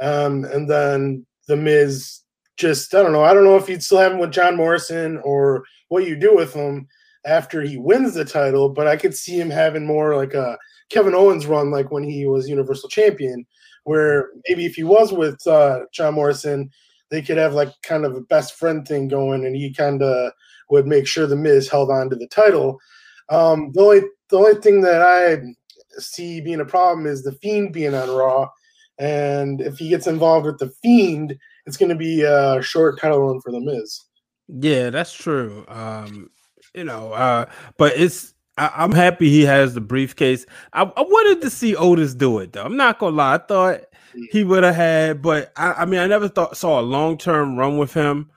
um, 0.00 0.44
and 0.44 0.68
then 0.68 1.26
the 1.48 1.56
Miz 1.56 2.20
just 2.56 2.94
I 2.94 3.02
don't 3.02 3.12
know. 3.12 3.24
I 3.24 3.34
don't 3.34 3.44
know 3.44 3.56
if 3.56 3.68
you'd 3.68 3.82
still 3.82 3.98
have 3.98 4.12
him 4.12 4.18
with 4.18 4.32
John 4.32 4.56
Morrison 4.56 5.20
or 5.24 5.64
what 5.88 6.06
you 6.06 6.16
do 6.16 6.34
with 6.34 6.54
him 6.54 6.86
after 7.24 7.62
he 7.62 7.76
wins 7.76 8.14
the 8.14 8.24
title, 8.24 8.68
but 8.68 8.86
I 8.86 8.96
could 8.96 9.14
see 9.14 9.38
him 9.38 9.50
having 9.50 9.86
more 9.86 10.16
like 10.16 10.34
a 10.34 10.58
Kevin 10.90 11.14
Owens 11.14 11.46
run, 11.46 11.70
like 11.70 11.90
when 11.90 12.02
he 12.02 12.26
was 12.26 12.48
Universal 12.48 12.88
Champion, 12.88 13.46
where 13.84 14.30
maybe 14.48 14.66
if 14.66 14.74
he 14.74 14.84
was 14.84 15.12
with 15.12 15.44
uh, 15.46 15.80
John 15.92 16.14
Morrison, 16.14 16.70
they 17.10 17.22
could 17.22 17.36
have 17.36 17.54
like 17.54 17.70
kind 17.82 18.04
of 18.04 18.14
a 18.14 18.20
best 18.22 18.54
friend 18.54 18.86
thing 18.86 19.08
going, 19.08 19.46
and 19.46 19.56
he 19.56 19.72
kind 19.72 20.02
of 20.02 20.32
would 20.70 20.86
make 20.86 21.06
sure 21.06 21.26
the 21.26 21.36
Miz 21.36 21.68
held 21.68 21.90
on 21.90 22.10
to 22.10 22.16
the 22.16 22.28
title. 22.28 22.78
Um, 23.28 23.70
the 23.72 23.80
only 23.80 24.00
the 24.30 24.38
only 24.38 24.60
thing 24.60 24.80
that 24.82 25.02
I 25.02 25.36
see 25.98 26.40
being 26.40 26.60
a 26.60 26.64
problem 26.64 27.06
is 27.06 27.22
the 27.22 27.32
Fiend 27.32 27.72
being 27.72 27.94
on 27.94 28.10
Raw, 28.10 28.48
and 28.98 29.60
if 29.60 29.78
he 29.78 29.88
gets 29.88 30.06
involved 30.06 30.46
with 30.46 30.58
the 30.58 30.72
Fiend, 30.82 31.36
it's 31.66 31.76
going 31.76 31.90
to 31.90 31.96
be 31.96 32.22
a 32.22 32.60
short 32.62 33.00
title 33.00 33.20
run 33.20 33.40
for 33.40 33.52
the 33.52 33.60
Miz. 33.60 34.00
Yeah, 34.48 34.90
that's 34.90 35.12
true. 35.12 35.64
Um, 35.68 36.30
you 36.74 36.84
know, 36.84 37.12
uh, 37.12 37.46
but 37.78 37.92
it's 37.96 38.34
I, 38.58 38.84
am 38.84 38.92
happy 38.92 39.30
he 39.30 39.42
has 39.42 39.74
the 39.74 39.80
briefcase. 39.80 40.44
I, 40.72 40.82
I, 40.82 41.02
wanted 41.02 41.40
to 41.42 41.50
see 41.50 41.74
Otis 41.74 42.14
do 42.14 42.38
it 42.38 42.52
though. 42.52 42.64
I'm 42.64 42.76
not 42.76 42.98
gonna 42.98 43.16
lie. 43.16 43.34
I 43.34 43.38
thought 43.38 43.80
he 44.30 44.44
would 44.44 44.62
have 44.62 44.74
had, 44.74 45.22
but 45.22 45.52
I, 45.56 45.72
I, 45.72 45.84
mean, 45.84 46.00
I 46.00 46.06
never 46.06 46.28
thought 46.28 46.56
saw 46.56 46.80
a 46.80 46.82
long 46.82 47.16
term 47.16 47.56
run 47.56 47.78
with 47.78 47.94
him. 47.94 48.30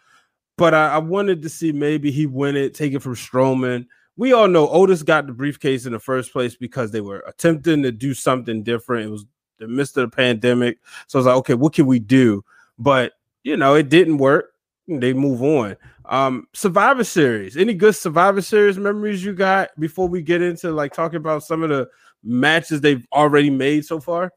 But 0.57 0.73
I, 0.73 0.95
I, 0.95 0.97
wanted 0.99 1.41
to 1.41 1.49
see 1.49 1.73
maybe 1.73 2.11
he 2.11 2.25
win 2.25 2.55
it, 2.55 2.73
take 2.73 2.93
it 2.93 3.01
from 3.01 3.15
Strowman. 3.15 3.87
We 4.17 4.33
all 4.33 4.47
know 4.47 4.69
Otis 4.69 5.03
got 5.03 5.27
the 5.27 5.33
briefcase 5.33 5.85
in 5.85 5.93
the 5.93 5.99
first 5.99 6.31
place 6.31 6.55
because 6.55 6.91
they 6.91 7.01
were 7.01 7.23
attempting 7.27 7.83
to 7.83 7.91
do 7.91 8.13
something 8.13 8.63
different. 8.63 9.07
It 9.07 9.11
was 9.11 9.25
the 9.59 9.67
midst 9.67 9.97
of 9.97 10.09
the 10.09 10.15
pandemic, 10.15 10.79
so 11.07 11.17
I 11.17 11.19
was 11.19 11.25
like, 11.25 11.35
okay, 11.37 11.53
what 11.53 11.73
can 11.73 11.85
we 11.85 11.99
do? 11.99 12.43
But 12.77 13.13
you 13.43 13.57
know, 13.57 13.75
it 13.75 13.89
didn't 13.89 14.17
work. 14.17 14.53
They 14.87 15.13
move 15.13 15.41
on. 15.41 15.77
Um, 16.05 16.47
Survivor 16.53 17.03
Series. 17.03 17.57
Any 17.57 17.73
good 17.73 17.95
Survivor 17.95 18.41
Series 18.41 18.77
memories 18.77 19.23
you 19.23 19.33
got 19.33 19.69
before 19.79 20.07
we 20.07 20.21
get 20.21 20.41
into 20.41 20.71
like 20.71 20.93
talking 20.93 21.17
about 21.17 21.43
some 21.43 21.63
of 21.63 21.69
the 21.69 21.89
matches 22.23 22.81
they've 22.81 23.05
already 23.13 23.49
made 23.49 23.85
so 23.85 23.99
far? 23.99 24.31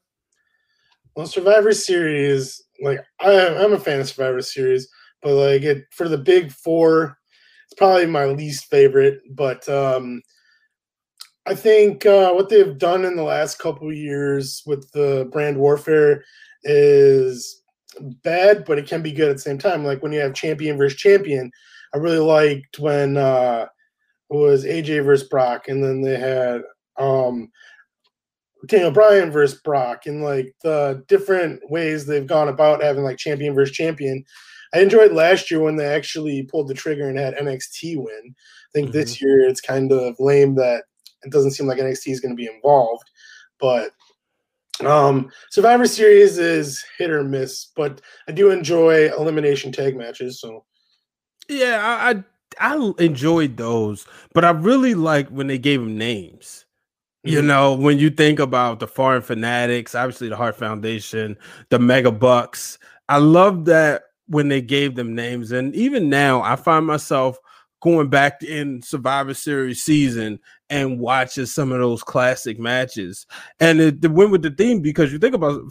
Well, 1.15 1.27
Survivor 1.27 1.73
Series, 1.73 2.63
like 2.81 3.01
I, 3.21 3.33
am 3.33 3.73
a 3.73 3.81
fan 3.81 4.01
of 4.01 4.09
Survivor 4.09 4.41
Series, 4.41 4.89
but 5.23 5.35
like 5.35 5.63
it 5.63 5.87
for 5.91 6.09
the 6.09 6.19
big 6.19 6.53
four, 6.53 7.18
it's 7.69 7.77
probably 7.77 8.07
my 8.07 8.25
least 8.25 8.67
favorite. 8.71 9.21
But 9.31 9.69
um, 9.69 10.23
I 11.47 11.55
think 11.55 12.07
uh, 12.07 12.33
what 12.33 12.49
they've 12.49 12.79
done 12.79 13.05
in 13.05 13.15
the 13.15 13.23
last 13.23 13.59
couple 13.59 13.93
years 13.93 14.63
with 14.67 14.91
the 14.93 15.29
brand 15.33 15.59
warfare 15.59 16.25
is 16.65 17.63
bad, 18.23 18.65
but 18.65 18.79
it 18.79 18.87
can 18.87 19.03
be 19.03 19.13
good 19.13 19.29
at 19.29 19.37
the 19.37 19.43
same 19.43 19.59
time. 19.59 19.85
Like 19.85 20.03
when 20.03 20.13
you 20.13 20.21
have 20.21 20.35
champion 20.35 20.79
versus 20.79 20.99
champion, 20.99 21.51
I 21.95 21.99
really 21.99 22.19
liked 22.19 22.79
when 22.79 23.17
uh 23.17 23.67
it 24.31 24.35
was 24.35 24.65
AJ 24.65 25.05
versus 25.05 25.29
Brock, 25.29 25.69
and 25.69 25.83
then 25.83 26.03
they 26.03 26.19
had 26.19 26.63
um 26.99 27.51
Daniel 28.67 28.91
Bryan 28.91 29.31
versus 29.31 29.61
Brock, 29.61 30.07
and 30.07 30.23
like 30.23 30.55
the 30.63 31.05
different 31.09 31.61
ways 31.71 32.07
they've 32.07 32.27
gone 32.27 32.49
about 32.49 32.83
having 32.83 33.05
like 33.05 33.17
champion 33.19 33.55
versus 33.55 33.75
champion. 33.75 34.25
I 34.75 34.81
enjoyed 34.81 35.13
last 35.13 35.51
year 35.51 35.61
when 35.61 35.77
they 35.77 35.87
actually 35.87 36.43
pulled 36.43 36.69
the 36.69 36.75
trigger 36.75 37.09
and 37.09 37.19
had 37.19 37.37
NXT 37.37 37.97
win. 37.97 38.35
I 38.35 38.71
think 38.73 38.89
mm-hmm. 38.89 38.99
this 38.99 39.21
year 39.21 39.41
it's 39.41 39.61
kind 39.61 39.91
of 39.93 40.15
lame 40.19 40.55
that 40.57 40.85
it 41.23 41.33
doesn't 41.33 41.53
seem 41.53 41.67
like 41.67 41.79
NXT 41.79 42.13
is 42.13 42.21
going 42.21 42.37
to 42.37 42.41
be 42.41 42.51
involved, 42.53 43.11
but 43.59 43.93
um, 44.85 45.31
Survivor 45.51 45.87
Series 45.87 46.39
is 46.39 46.85
hit 46.97 47.11
or 47.11 47.25
miss, 47.25 47.67
but 47.75 48.01
I 48.29 48.33
do 48.33 48.51
enjoy 48.51 49.13
elimination 49.13 49.73
tag 49.73 49.97
matches. 49.97 50.41
So, 50.41 50.65
yeah, 51.49 51.81
I 51.83 52.11
I, 52.61 52.75
I 52.75 52.93
enjoyed 52.99 53.57
those, 53.57 54.07
but 54.35 54.45
I 54.45 54.51
really 54.51 54.95
like 54.95 55.29
when 55.29 55.49
they 55.49 55.59
gave 55.59 55.81
them 55.81 55.99
names. 55.99 56.65
Mm-hmm. 57.27 57.35
You 57.35 57.43
know, 57.43 57.75
when 57.75 57.99
you 57.99 58.11
think 58.11 58.39
about 58.39 58.81
the 58.81 58.87
foreign 58.87 59.23
fanatics, 59.23 59.95
obviously 59.95 60.29
the 60.29 60.37
Heart 60.37 60.57
Foundation, 60.57 61.37
the 61.71 61.79
Mega 61.79 62.13
Bucks, 62.13 62.79
I 63.09 63.19
love 63.19 63.65
that 63.65 64.05
when 64.29 64.49
they 64.49 64.61
gave 64.61 64.95
them 64.95 65.15
names, 65.15 65.53
and 65.53 65.75
even 65.75 66.09
now, 66.09 66.43
I 66.43 66.57
find 66.57 66.87
myself 66.87 67.39
going 67.81 68.09
back 68.09 68.43
in 68.43 68.83
Survivor 68.83 69.35
Series 69.35 69.83
season 69.83 70.41
and 70.69 70.99
watching 70.99 71.47
some 71.47 71.73
of 71.73 71.79
those 71.79 72.03
classic 72.03 72.59
matches. 72.59 73.27
And 73.61 73.81
it, 73.81 74.05
it 74.05 74.11
went 74.11 74.31
with 74.31 74.43
the 74.43 74.51
theme 74.51 74.81
because 74.81 75.13
you 75.13 75.19
think 75.19 75.35
about 75.35 75.63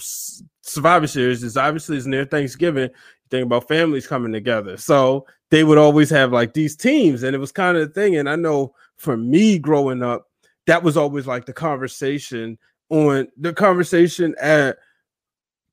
Survivor 0.62 1.08
Series 1.08 1.44
is 1.44 1.58
obviously 1.58 2.00
near 2.10 2.26
Thanksgiving. 2.26 2.90
You 2.90 3.30
think 3.30 3.46
about 3.46 3.68
families 3.68 4.08
coming 4.08 4.32
together. 4.32 4.78
So 4.78 5.26
they 5.50 5.64
would 5.64 5.78
always 5.78 6.10
have 6.10 6.32
like 6.32 6.54
these 6.54 6.76
teams, 6.76 7.24
and 7.24 7.36
it 7.36 7.40
was 7.40 7.52
kind 7.52 7.78
of 7.78 7.88
the 7.88 7.94
thing. 7.94 8.16
And 8.16 8.30
I 8.30 8.36
know 8.36 8.74
for 8.96 9.18
me 9.18 9.60
growing 9.60 10.02
up, 10.02 10.28
that 10.66 10.84
was 10.84 10.98
always 10.98 11.28
like 11.28 11.46
the 11.46 11.54
conversation 11.54 12.58
on 12.90 13.28
the 13.38 13.54
conversation 13.54 14.34
at 14.40 14.78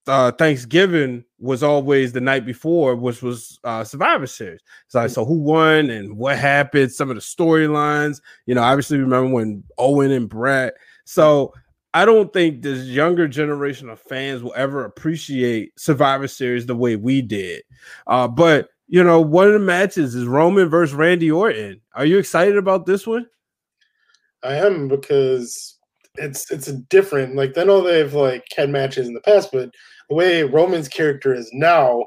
uh, 0.06 0.32
Thanksgiving 0.32 1.24
was 1.38 1.62
always 1.62 2.12
the 2.12 2.20
night 2.20 2.44
before, 2.44 2.96
which 2.96 3.22
was 3.22 3.58
uh, 3.64 3.84
Survivor 3.84 4.26
Series. 4.26 4.60
So, 4.88 5.00
like, 5.00 5.10
so 5.10 5.24
who 5.24 5.38
won 5.38 5.90
and 5.90 6.16
what 6.16 6.38
happened? 6.38 6.92
Some 6.92 7.10
of 7.10 7.16
the 7.16 7.22
storylines, 7.22 8.20
you 8.46 8.54
know, 8.54 8.62
obviously 8.62 8.98
remember 8.98 9.32
when 9.32 9.64
Owen 9.78 10.10
and 10.10 10.28
Bret. 10.28 10.74
So 11.04 11.52
I 11.94 12.04
don't 12.04 12.32
think 12.32 12.62
this 12.62 12.86
younger 12.86 13.28
generation 13.28 13.88
of 13.88 14.00
fans 14.00 14.42
will 14.42 14.54
ever 14.56 14.84
appreciate 14.84 15.78
Survivor 15.78 16.28
Series 16.28 16.66
the 16.66 16.74
way 16.74 16.96
we 16.96 17.22
did. 17.22 17.62
Uh, 18.06 18.28
but 18.28 18.68
you 18.88 19.02
know, 19.02 19.20
one 19.20 19.46
of 19.46 19.54
the 19.54 19.58
matches 19.60 20.14
is 20.14 20.26
Roman 20.26 20.68
versus 20.68 20.94
Randy 20.94 21.30
Orton. 21.30 21.80
Are 21.94 22.04
you 22.04 22.18
excited 22.18 22.56
about 22.56 22.84
this 22.84 23.06
one? 23.06 23.26
I 24.42 24.56
am 24.56 24.88
because 24.88 25.78
it's 26.16 26.50
it's 26.50 26.68
a 26.68 26.76
different. 26.76 27.34
Like 27.34 27.56
I 27.56 27.64
know 27.64 27.80
they've 27.80 28.12
like 28.12 28.44
had 28.56 28.70
matches 28.70 29.08
in 29.08 29.14
the 29.14 29.20
past, 29.20 29.50
but 29.52 29.70
the 30.08 30.14
way 30.14 30.42
Roman's 30.42 30.88
character 30.88 31.34
is 31.34 31.50
now 31.52 32.06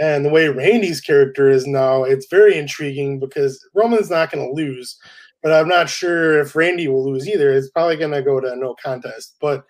and 0.00 0.24
the 0.24 0.30
way 0.30 0.48
Randy's 0.48 1.00
character 1.00 1.48
is 1.48 1.66
now, 1.66 2.04
it's 2.04 2.26
very 2.30 2.56
intriguing 2.56 3.18
because 3.20 3.64
Roman's 3.74 4.10
not 4.10 4.30
going 4.30 4.46
to 4.46 4.54
lose, 4.54 4.98
but 5.42 5.52
I'm 5.52 5.68
not 5.68 5.88
sure 5.88 6.40
if 6.40 6.56
Randy 6.56 6.88
will 6.88 7.04
lose 7.04 7.28
either. 7.28 7.52
It's 7.52 7.70
probably 7.70 7.96
going 7.96 8.12
to 8.12 8.22
go 8.22 8.40
to 8.40 8.56
no 8.56 8.74
contest, 8.82 9.36
but 9.40 9.64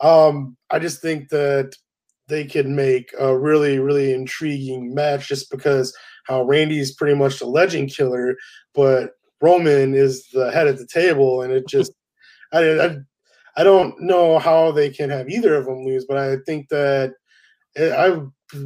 um, 0.00 0.56
I 0.70 0.78
just 0.78 1.00
think 1.00 1.28
that 1.28 1.76
they 2.28 2.44
could 2.44 2.66
make 2.66 3.14
a 3.18 3.36
really, 3.36 3.78
really 3.78 4.12
intriguing 4.12 4.94
match 4.94 5.28
just 5.28 5.50
because 5.50 5.96
how 6.26 6.42
Randy's 6.42 6.94
pretty 6.94 7.14
much 7.14 7.38
the 7.38 7.46
legend 7.46 7.94
killer, 7.94 8.36
but 8.74 9.12
Roman 9.40 9.94
is 9.94 10.28
the 10.32 10.50
head 10.50 10.68
of 10.68 10.78
the 10.78 10.86
table, 10.86 11.42
and 11.42 11.52
it 11.52 11.66
just 11.68 11.92
I, 12.52 12.80
I 12.80 12.96
I 13.56 13.64
don't 13.64 14.00
know 14.00 14.38
how 14.38 14.72
they 14.72 14.90
can 14.90 15.10
have 15.10 15.28
either 15.28 15.54
of 15.54 15.66
them 15.66 15.84
lose, 15.84 16.04
but 16.06 16.16
I 16.16 16.36
think 16.46 16.68
that 16.68 17.14
it, 17.74 17.92
I 17.92 18.20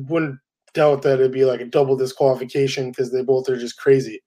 wouldn't 0.09 0.39
doubt 0.75 1.03
that 1.03 1.15
it'd 1.15 1.33
be 1.33 1.45
like 1.45 1.61
a 1.61 1.67
double 1.67 1.97
disqualification 1.97 2.91
because 2.91 3.11
they 3.11 3.23
both 3.23 3.49
are 3.49 3.57
just 3.57 3.79
crazy. 3.79 4.23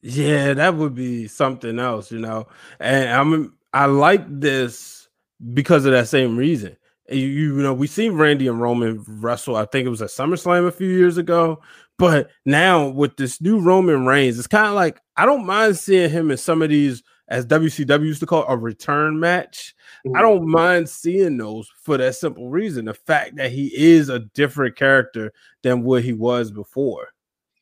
Yeah, 0.00 0.54
that 0.54 0.74
would 0.76 0.94
be 0.94 1.28
something 1.28 1.78
else, 1.78 2.10
you 2.10 2.18
know. 2.18 2.48
And 2.80 3.10
I'm 3.10 3.56
I 3.72 3.86
like 3.86 4.24
this 4.28 5.08
because 5.52 5.84
of 5.84 5.92
that 5.92 6.08
same 6.08 6.36
reason. 6.36 6.76
Eh, 7.08 7.16
you, 7.16 7.56
you 7.56 7.62
know, 7.62 7.74
we 7.74 7.86
seen 7.86 8.12
Randy 8.14 8.48
and 8.48 8.60
Roman 8.60 9.04
wrestle. 9.06 9.56
I 9.56 9.66
think 9.66 9.86
it 9.86 9.90
was 9.90 10.02
at 10.02 10.10
SummerSlam 10.10 10.66
a 10.66 10.72
few 10.72 10.88
years 10.88 11.18
ago. 11.18 11.60
But 11.98 12.30
now 12.44 12.88
with 12.88 13.16
this 13.16 13.40
new 13.40 13.60
Roman 13.60 14.06
Reigns, 14.06 14.38
it's 14.38 14.48
kind 14.48 14.66
of 14.66 14.74
like 14.74 15.00
I 15.16 15.26
don't 15.26 15.46
mind 15.46 15.76
seeing 15.76 16.10
him 16.10 16.30
in 16.30 16.36
some 16.36 16.62
of 16.62 16.70
these 16.70 17.02
as 17.32 17.46
WCW 17.46 18.04
used 18.04 18.20
to 18.20 18.26
call 18.26 18.42
it, 18.42 18.52
a 18.52 18.56
return 18.56 19.18
match. 19.18 19.74
Mm-hmm. 20.06 20.16
I 20.16 20.20
don't 20.20 20.46
mind 20.46 20.86
seeing 20.86 21.38
those 21.38 21.66
for 21.80 21.96
that 21.96 22.14
simple 22.14 22.50
reason 22.50 22.84
the 22.84 22.94
fact 22.94 23.36
that 23.36 23.50
he 23.50 23.72
is 23.74 24.10
a 24.10 24.18
different 24.18 24.76
character 24.76 25.32
than 25.62 25.82
what 25.82 26.04
he 26.04 26.12
was 26.12 26.50
before. 26.50 27.08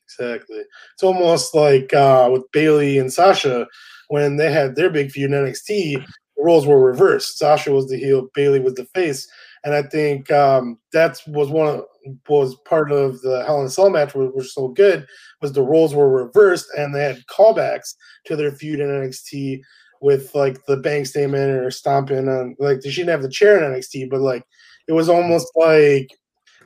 Exactly. 0.04 0.64
It's 0.94 1.04
almost 1.04 1.54
like 1.54 1.94
uh, 1.94 2.28
with 2.32 2.50
Bayley 2.50 2.98
and 2.98 3.12
Sasha 3.12 3.64
when 4.08 4.36
they 4.36 4.50
had 4.50 4.74
their 4.74 4.90
big 4.90 5.12
feud 5.12 5.30
in 5.30 5.44
NXT, 5.44 6.04
the 6.36 6.42
roles 6.42 6.66
were 6.66 6.84
reversed. 6.84 7.38
Sasha 7.38 7.70
was 7.70 7.88
the 7.88 7.96
heel, 7.96 8.28
Bayley 8.34 8.58
was 8.58 8.74
the 8.74 8.86
face. 8.86 9.30
And 9.62 9.72
I 9.72 9.82
think 9.82 10.32
um, 10.32 10.78
that 10.92 11.20
was 11.28 11.48
one 11.48 11.68
of 11.68 11.84
was 12.28 12.56
part 12.64 12.92
of 12.92 13.20
the 13.22 13.44
Hell 13.44 13.60
in 13.60 13.66
a 13.66 13.70
Cell 13.70 13.90
match, 13.90 14.14
which 14.14 14.30
was 14.34 14.54
so 14.54 14.68
good, 14.68 15.06
was 15.40 15.52
the 15.52 15.62
roles 15.62 15.94
were 15.94 16.24
reversed 16.24 16.66
and 16.76 16.94
they 16.94 17.02
had 17.02 17.24
callbacks 17.26 17.94
to 18.26 18.36
their 18.36 18.52
feud 18.52 18.80
in 18.80 18.88
NXT 18.88 19.60
with 20.00 20.34
like 20.34 20.64
the 20.66 20.78
bank 20.78 21.06
statement 21.06 21.50
or 21.50 21.70
stomping 21.70 22.28
on 22.28 22.56
like 22.58 22.80
she 22.82 22.90
didn't 22.90 23.10
have 23.10 23.22
the 23.22 23.28
chair 23.28 23.62
in 23.62 23.72
NXT, 23.72 24.10
but 24.10 24.20
like 24.20 24.44
it 24.88 24.92
was 24.92 25.08
almost 25.08 25.48
like 25.54 26.08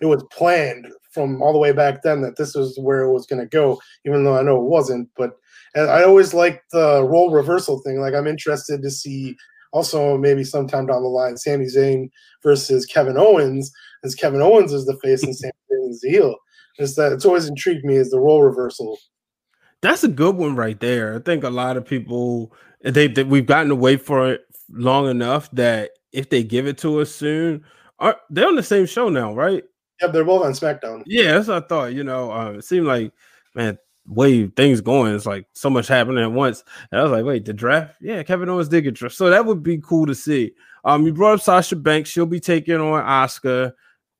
it 0.00 0.07
was 0.07 0.25
planned 0.33 0.87
from 1.12 1.41
all 1.43 1.53
the 1.53 1.59
way 1.59 1.73
back 1.73 2.03
then 2.03 2.21
that 2.23 2.37
this 2.37 2.55
was 2.55 2.76
where 2.79 3.03
it 3.03 3.12
was 3.12 3.26
going 3.26 3.41
to 3.41 3.47
go, 3.47 3.81
even 4.05 4.25
though 4.25 4.37
I 4.37 4.43
know 4.43 4.57
it 4.57 4.69
wasn't. 4.69 5.09
But 5.17 5.37
I 5.76 6.05
always 6.05 6.35
like 6.35 6.62
the 6.73 7.05
role 7.05 7.31
reversal 7.31 7.81
thing. 7.81 8.00
Like 8.00 8.14
I'm 8.14 8.26
interested 8.26 8.83
to 8.83 8.91
see 8.91 9.37
also 9.73 10.17
maybe 10.17 10.45
sometime 10.45 10.87
down 10.87 11.03
the 11.03 11.09
line 11.09 11.37
Sami 11.37 11.67
Zayn 11.67 12.09
versus 12.43 12.87
Kevin 12.87 13.17
Owens, 13.17 13.73
as 14.04 14.14
Kevin 14.14 14.42
Owens 14.42 14.73
is 14.73 14.87
the 14.87 14.96
face 14.99 15.23
and 15.23 15.34
Sami 15.34 15.52
Zayn 15.73 15.90
is 15.90 16.02
heel. 16.02 16.37
Is 16.78 16.96
that 16.96 17.12
it's 17.12 17.25
always 17.25 17.49
intrigued 17.49 17.84
me 17.84 17.96
is 17.96 18.11
the 18.11 18.18
role 18.18 18.42
reversal. 18.42 18.99
That's 19.80 20.04
a 20.04 20.08
good 20.08 20.37
one 20.37 20.56
right 20.56 20.78
there. 20.80 21.14
I 21.14 21.18
think 21.20 21.44
a 21.44 21.50
lot 21.50 21.76
of 21.76 21.84
people 21.84 22.52
they, 22.82 23.06
they 23.06 23.25
we've 23.25 23.46
gotten 23.46 23.78
wait 23.78 24.02
for 24.02 24.32
it 24.32 24.42
long 24.70 25.08
enough 25.08 25.50
that 25.52 25.90
if 26.12 26.30
they 26.30 26.42
give 26.42 26.66
it 26.66 26.78
to 26.78 27.00
us 27.00 27.11
soon, 27.11 27.64
are 27.99 28.16
they're 28.30 28.49
on 28.49 28.56
the 28.56 28.62
same 28.62 28.87
show 28.87 29.08
now, 29.08 29.34
right? 29.34 29.62
Yep, 30.00 30.12
they're 30.12 30.25
both 30.25 30.44
on 30.44 30.52
SmackDown. 30.52 31.02
Yeah, 31.06 31.34
that's 31.34 31.49
what 31.49 31.64
I 31.64 31.66
thought. 31.66 31.94
You 31.94 32.02
know, 32.02 32.32
uh, 32.32 32.52
it 32.52 32.64
seemed 32.64 32.87
like 32.87 33.12
man, 33.54 33.78
way 34.06 34.46
things 34.49 34.80
going. 34.80 35.14
It's 35.14 35.26
like 35.26 35.46
so 35.52 35.70
much 35.70 35.88
happening 35.88 36.25
at 36.25 36.32
once. 36.32 36.64
And 36.90 37.00
I 37.00 37.04
was 37.04 37.12
like, 37.12 37.25
wait, 37.25 37.44
the 37.44 37.52
draft? 37.52 37.96
Yeah, 38.00 38.23
Kevin 38.23 38.49
Owens 38.49 38.68
did 38.68 38.82
get 38.82 38.94
draft. 38.94 39.14
So 39.14 39.30
that 39.30 39.46
would 39.46 39.62
be 39.62 39.78
cool 39.78 40.06
to 40.06 40.14
see. 40.14 40.52
Um, 40.84 41.06
you 41.06 41.12
brought 41.12 41.34
up 41.34 41.40
Sasha 41.40 41.76
Banks. 41.76 42.11
She'll 42.11 42.26
be 42.26 42.40
taking 42.40 42.76
on 42.76 43.04
Asuka. 43.04 43.73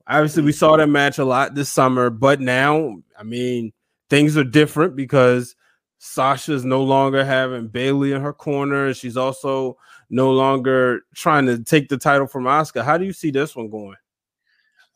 Obviously, 0.06 0.42
we 0.42 0.52
saw 0.52 0.76
that 0.76 0.88
match 0.88 1.18
a 1.18 1.25
lot 1.25 1.54
this 1.54 1.70
summer, 1.70 2.11
but 2.11 2.40
now, 2.40 2.96
I 3.18 3.23
mean, 3.23 3.73
things 4.11 4.37
are 4.37 4.44
different 4.44 4.96
because 4.96 5.56
Sasha's 5.99 6.64
no 6.64 6.82
longer 6.82 7.25
having 7.25 7.68
Bayley 7.68 8.12
in 8.12 8.20
her 8.20 8.34
corner. 8.34 8.92
She's 8.92 9.16
also 9.16 9.78
no 10.11 10.30
longer 10.32 11.00
trying 11.14 11.46
to 11.46 11.62
take 11.62 11.88
the 11.88 11.96
title 11.96 12.26
from 12.26 12.44
Asuka. 12.44 12.84
How 12.84 12.99
do 12.99 13.06
you 13.06 13.12
see 13.14 13.30
this 13.30 13.56
one 13.56 13.70
going? 13.70 13.96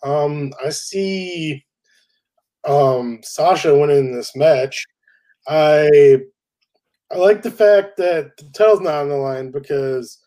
Um, 0.02 0.52
I 0.64 0.68
see 0.70 1.64
um 2.64 3.20
Sasha 3.22 3.76
winning 3.76 4.14
this 4.14 4.36
match. 4.36 4.84
I 5.46 6.18
I 7.10 7.16
like 7.16 7.42
the 7.42 7.50
fact 7.50 7.96
that 7.96 8.36
the 8.36 8.44
title's 8.52 8.80
not 8.80 9.02
on 9.02 9.08
the 9.08 9.16
line 9.16 9.50
because 9.50 10.18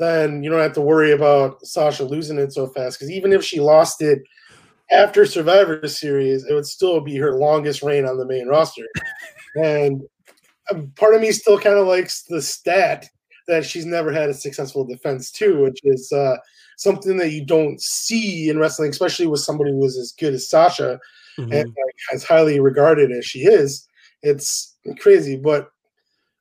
then 0.00 0.42
you 0.42 0.50
don't 0.50 0.60
have 0.60 0.72
to 0.72 0.80
worry 0.80 1.12
about 1.12 1.64
Sasha 1.64 2.04
losing 2.04 2.38
it 2.38 2.52
so 2.52 2.66
fast. 2.68 2.98
Because 2.98 3.10
even 3.10 3.32
if 3.34 3.44
she 3.44 3.60
lost 3.60 4.00
it 4.00 4.20
after 4.90 5.26
Survivor 5.26 5.86
Series, 5.86 6.44
it 6.44 6.54
would 6.54 6.66
still 6.66 7.00
be 7.02 7.16
her 7.16 7.38
longest 7.38 7.82
reign 7.82 8.06
on 8.06 8.16
the 8.16 8.26
main 8.26 8.48
roster. 8.48 8.86
and 9.62 10.00
um, 10.70 10.90
part 10.96 11.14
of 11.14 11.20
me 11.20 11.30
still 11.32 11.58
kind 11.58 11.76
of 11.76 11.86
likes 11.86 12.22
the 12.22 12.40
stat 12.40 13.06
that 13.46 13.64
she's 13.66 13.84
never 13.84 14.10
had 14.10 14.30
a 14.30 14.34
successful 14.34 14.86
defense 14.86 15.30
too, 15.30 15.62
which 15.62 15.80
is 15.84 16.10
uh, 16.12 16.36
something 16.78 17.18
that 17.18 17.32
you 17.32 17.44
don't 17.44 17.78
see 17.80 18.48
in 18.48 18.58
wrestling, 18.58 18.88
especially 18.88 19.26
with 19.26 19.40
somebody 19.40 19.70
who 19.70 19.84
is 19.84 19.98
as 19.98 20.14
good 20.18 20.32
as 20.32 20.48
Sasha 20.48 20.98
mm-hmm. 21.38 21.52
and 21.52 21.68
like, 21.68 21.94
as 22.14 22.24
highly 22.24 22.58
regarded 22.58 23.12
as 23.12 23.26
she 23.26 23.40
is. 23.40 23.86
It's 24.22 24.76
crazy, 24.98 25.36
but 25.36 25.68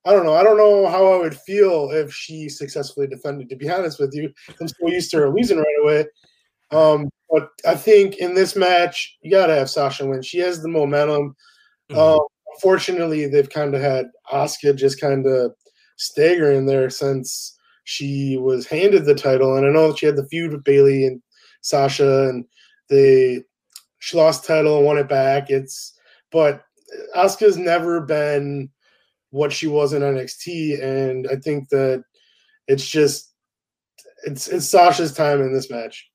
I 0.05 0.13
don't 0.13 0.25
know. 0.25 0.35
I 0.35 0.43
don't 0.43 0.57
know 0.57 0.87
how 0.87 1.13
I 1.13 1.17
would 1.17 1.35
feel 1.35 1.91
if 1.91 2.13
she 2.13 2.47
successfully 2.49 3.07
defended. 3.07 3.49
To 3.49 3.55
be 3.55 3.69
honest 3.69 3.99
with 3.99 4.13
you, 4.13 4.31
I'm 4.59 4.67
so 4.67 4.87
used 4.87 5.11
to 5.11 5.17
her 5.17 5.29
losing 5.29 5.57
right 5.57 5.65
away. 5.83 6.05
Um, 6.71 7.09
but 7.29 7.49
I 7.67 7.75
think 7.75 8.17
in 8.17 8.33
this 8.33 8.55
match, 8.55 9.17
you 9.21 9.31
gotta 9.31 9.55
have 9.55 9.69
Sasha 9.69 10.05
win. 10.05 10.21
She 10.21 10.39
has 10.39 10.61
the 10.61 10.69
momentum. 10.69 11.35
Mm-hmm. 11.91 11.99
Um, 11.99 12.19
unfortunately, 12.53 13.27
they've 13.27 13.49
kind 13.49 13.75
of 13.75 13.81
had 13.81 14.07
Asuka 14.31 14.75
just 14.75 15.01
kind 15.01 15.25
of 15.27 15.51
staggering 15.97 16.65
there 16.65 16.89
since 16.89 17.57
she 17.83 18.37
was 18.37 18.67
handed 18.67 19.05
the 19.05 19.15
title. 19.15 19.55
And 19.55 19.65
I 19.65 19.69
know 19.69 19.93
she 19.95 20.05
had 20.05 20.15
the 20.15 20.27
feud 20.27 20.53
with 20.53 20.63
Bayley 20.63 21.05
and 21.05 21.21
Sasha, 21.61 22.29
and 22.29 22.45
they 22.89 23.43
she 23.99 24.17
lost 24.17 24.45
title 24.45 24.77
and 24.77 24.85
won 24.85 24.97
it 24.97 25.09
back. 25.09 25.49
It's 25.49 25.93
but 26.31 26.63
Asuka's 27.15 27.57
never 27.57 28.01
been 28.01 28.69
what 29.31 29.53
she 29.53 29.67
was 29.67 29.93
in 29.93 30.01
NXT, 30.01 30.81
and 30.81 31.27
I 31.31 31.35
think 31.35 31.69
that 31.69 32.03
it's 32.67 32.87
just 32.87 33.33
it's 34.25 34.47
it's 34.47 34.67
Sasha's 34.67 35.13
time 35.13 35.41
in 35.41 35.53
this 35.53 35.69
match. 35.69 36.09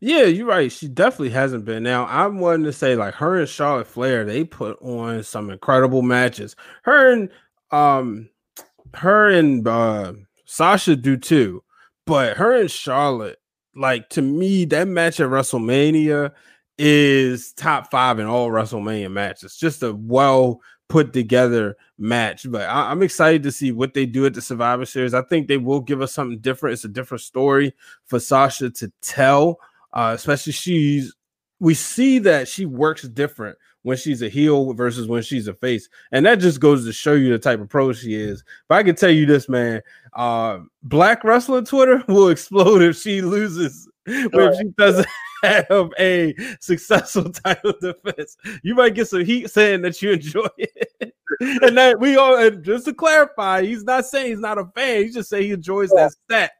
Yeah, 0.00 0.24
you're 0.24 0.46
right. 0.46 0.70
She 0.70 0.88
definitely 0.88 1.30
hasn't 1.30 1.64
been. 1.64 1.82
Now, 1.82 2.06
I'm 2.06 2.38
wanting 2.38 2.64
to 2.64 2.72
say 2.72 2.96
like 2.96 3.14
her 3.14 3.36
and 3.36 3.48
Charlotte 3.48 3.86
Flair, 3.86 4.24
they 4.24 4.44
put 4.44 4.80
on 4.82 5.22
some 5.22 5.50
incredible 5.50 6.02
matches. 6.02 6.54
Her 6.82 7.12
and 7.12 7.30
um 7.70 8.28
her 8.94 9.28
and 9.28 9.66
uh 9.66 10.12
Sasha 10.44 10.96
do 10.96 11.16
too, 11.16 11.62
but 12.06 12.36
her 12.36 12.60
and 12.60 12.70
Charlotte, 12.70 13.38
like 13.74 14.08
to 14.10 14.22
me, 14.22 14.64
that 14.66 14.86
match 14.88 15.18
at 15.18 15.30
WrestleMania 15.30 16.32
is 16.78 17.52
top 17.54 17.90
five 17.90 18.18
in 18.18 18.26
all 18.26 18.50
WrestleMania 18.50 19.10
matches. 19.10 19.56
Just 19.56 19.82
a 19.82 19.94
well 19.94 20.60
put 20.88 21.12
together 21.12 21.76
match. 21.98 22.50
But 22.50 22.62
I, 22.62 22.92
am 22.92 23.02
excited 23.02 23.42
to 23.44 23.52
see 23.52 23.72
what 23.72 23.94
they 23.94 24.06
do 24.06 24.26
at 24.26 24.34
the 24.34 24.42
Survivor 24.42 24.86
Series. 24.86 25.14
I 25.14 25.22
think 25.22 25.48
they 25.48 25.56
will 25.56 25.80
give 25.80 26.00
us 26.02 26.12
something 26.12 26.38
different. 26.38 26.74
It's 26.74 26.84
a 26.84 26.88
different 26.88 27.22
story 27.22 27.74
for 28.04 28.20
Sasha 28.20 28.70
to 28.70 28.92
tell, 29.02 29.58
uh, 29.92 30.12
especially 30.14 30.52
she's 30.52 31.14
we 31.58 31.74
see 31.74 32.18
that 32.20 32.48
she 32.48 32.66
works 32.66 33.02
different 33.02 33.56
when 33.82 33.96
she's 33.96 34.20
a 34.20 34.28
heel 34.28 34.74
versus 34.74 35.06
when 35.06 35.22
she's 35.22 35.48
a 35.48 35.54
face. 35.54 35.88
And 36.12 36.26
that 36.26 36.40
just 36.40 36.60
goes 36.60 36.84
to 36.84 36.92
show 36.92 37.14
you 37.14 37.30
the 37.30 37.38
type 37.38 37.60
of 37.60 37.68
pro 37.68 37.92
she 37.92 38.14
is. 38.14 38.42
But 38.68 38.76
I 38.76 38.82
can 38.82 38.96
tell 38.96 39.10
you 39.10 39.26
this, 39.26 39.48
man, 39.48 39.80
uh, 40.14 40.58
black 40.82 41.24
wrestler 41.24 41.62
Twitter 41.62 42.02
will 42.08 42.28
explode 42.28 42.82
if 42.82 42.96
she 42.96 43.22
loses, 43.22 43.88
sure. 44.06 44.50
if 44.50 44.56
she 44.58 44.64
doesn't 44.76 45.06
have 45.42 45.90
a 45.98 46.34
successful 46.60 47.30
title 47.44 47.74
defense. 47.80 48.36
You 48.62 48.74
might 48.74 48.94
get 48.94 49.08
some 49.08 49.24
heat 49.24 49.50
saying 49.50 49.82
that 49.82 50.00
you 50.02 50.12
enjoy 50.12 50.46
it. 50.58 51.14
and 51.40 51.76
that 51.76 52.00
we 52.00 52.16
all 52.16 52.36
and 52.36 52.64
just 52.64 52.86
to 52.86 52.94
clarify, 52.94 53.62
he's 53.62 53.84
not 53.84 54.06
saying 54.06 54.30
he's 54.30 54.40
not 54.40 54.58
a 54.58 54.66
fan, 54.74 55.04
he's 55.04 55.14
just 55.14 55.28
saying 55.28 55.44
he 55.44 55.52
enjoys 55.52 55.90
that 55.90 56.12
stat. 56.12 56.52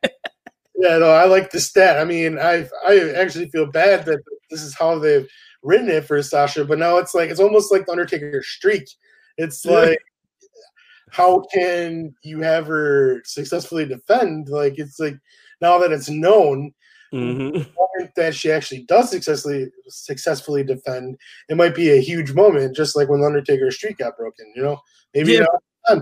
yeah, 0.76 0.98
no, 0.98 1.10
I 1.10 1.24
like 1.24 1.50
the 1.50 1.60
stat. 1.60 1.98
I 1.98 2.04
mean, 2.04 2.38
I 2.38 2.68
I 2.86 3.12
actually 3.16 3.48
feel 3.50 3.66
bad 3.66 4.04
that 4.06 4.22
this 4.50 4.62
is 4.62 4.74
how 4.74 4.98
they've 4.98 5.28
written 5.62 5.88
it 5.88 6.04
for 6.04 6.22
Sasha, 6.22 6.64
but 6.64 6.78
now 6.78 6.98
it's 6.98 7.14
like 7.14 7.30
it's 7.30 7.40
almost 7.40 7.72
like 7.72 7.86
the 7.86 7.92
Undertaker 7.92 8.42
streak. 8.42 8.88
It's 9.38 9.64
like 9.64 9.98
how 11.10 11.44
can 11.52 12.14
you 12.22 12.40
have 12.40 12.66
her 12.66 13.22
successfully 13.24 13.86
defend? 13.86 14.48
Like 14.48 14.78
it's 14.78 14.98
like 14.98 15.16
now 15.60 15.78
that 15.78 15.92
it's 15.92 16.10
known 16.10 16.72
mm-hmm. 17.12 17.62
that 18.16 18.34
she 18.34 18.50
actually 18.50 18.84
does 18.84 19.10
successfully 19.10 19.70
successfully 19.88 20.64
defend, 20.64 21.16
it 21.48 21.56
might 21.56 21.74
be 21.74 21.90
a 21.90 22.00
huge 22.00 22.32
moment, 22.32 22.76
just 22.76 22.96
like 22.96 23.08
when 23.08 23.22
Undertaker's 23.22 23.52
Undertaker 23.56 23.70
streak 23.70 23.98
got 23.98 24.16
broken. 24.16 24.52
You 24.54 24.62
know, 24.62 24.80
maybe 25.14 25.32
yeah. 25.32 26.00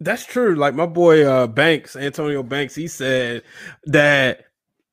That's 0.00 0.24
true. 0.24 0.54
Like 0.54 0.74
my 0.74 0.86
boy 0.86 1.26
uh 1.26 1.46
Banks, 1.46 1.96
Antonio 1.96 2.42
Banks, 2.42 2.74
he 2.74 2.86
said 2.86 3.42
that 3.84 4.44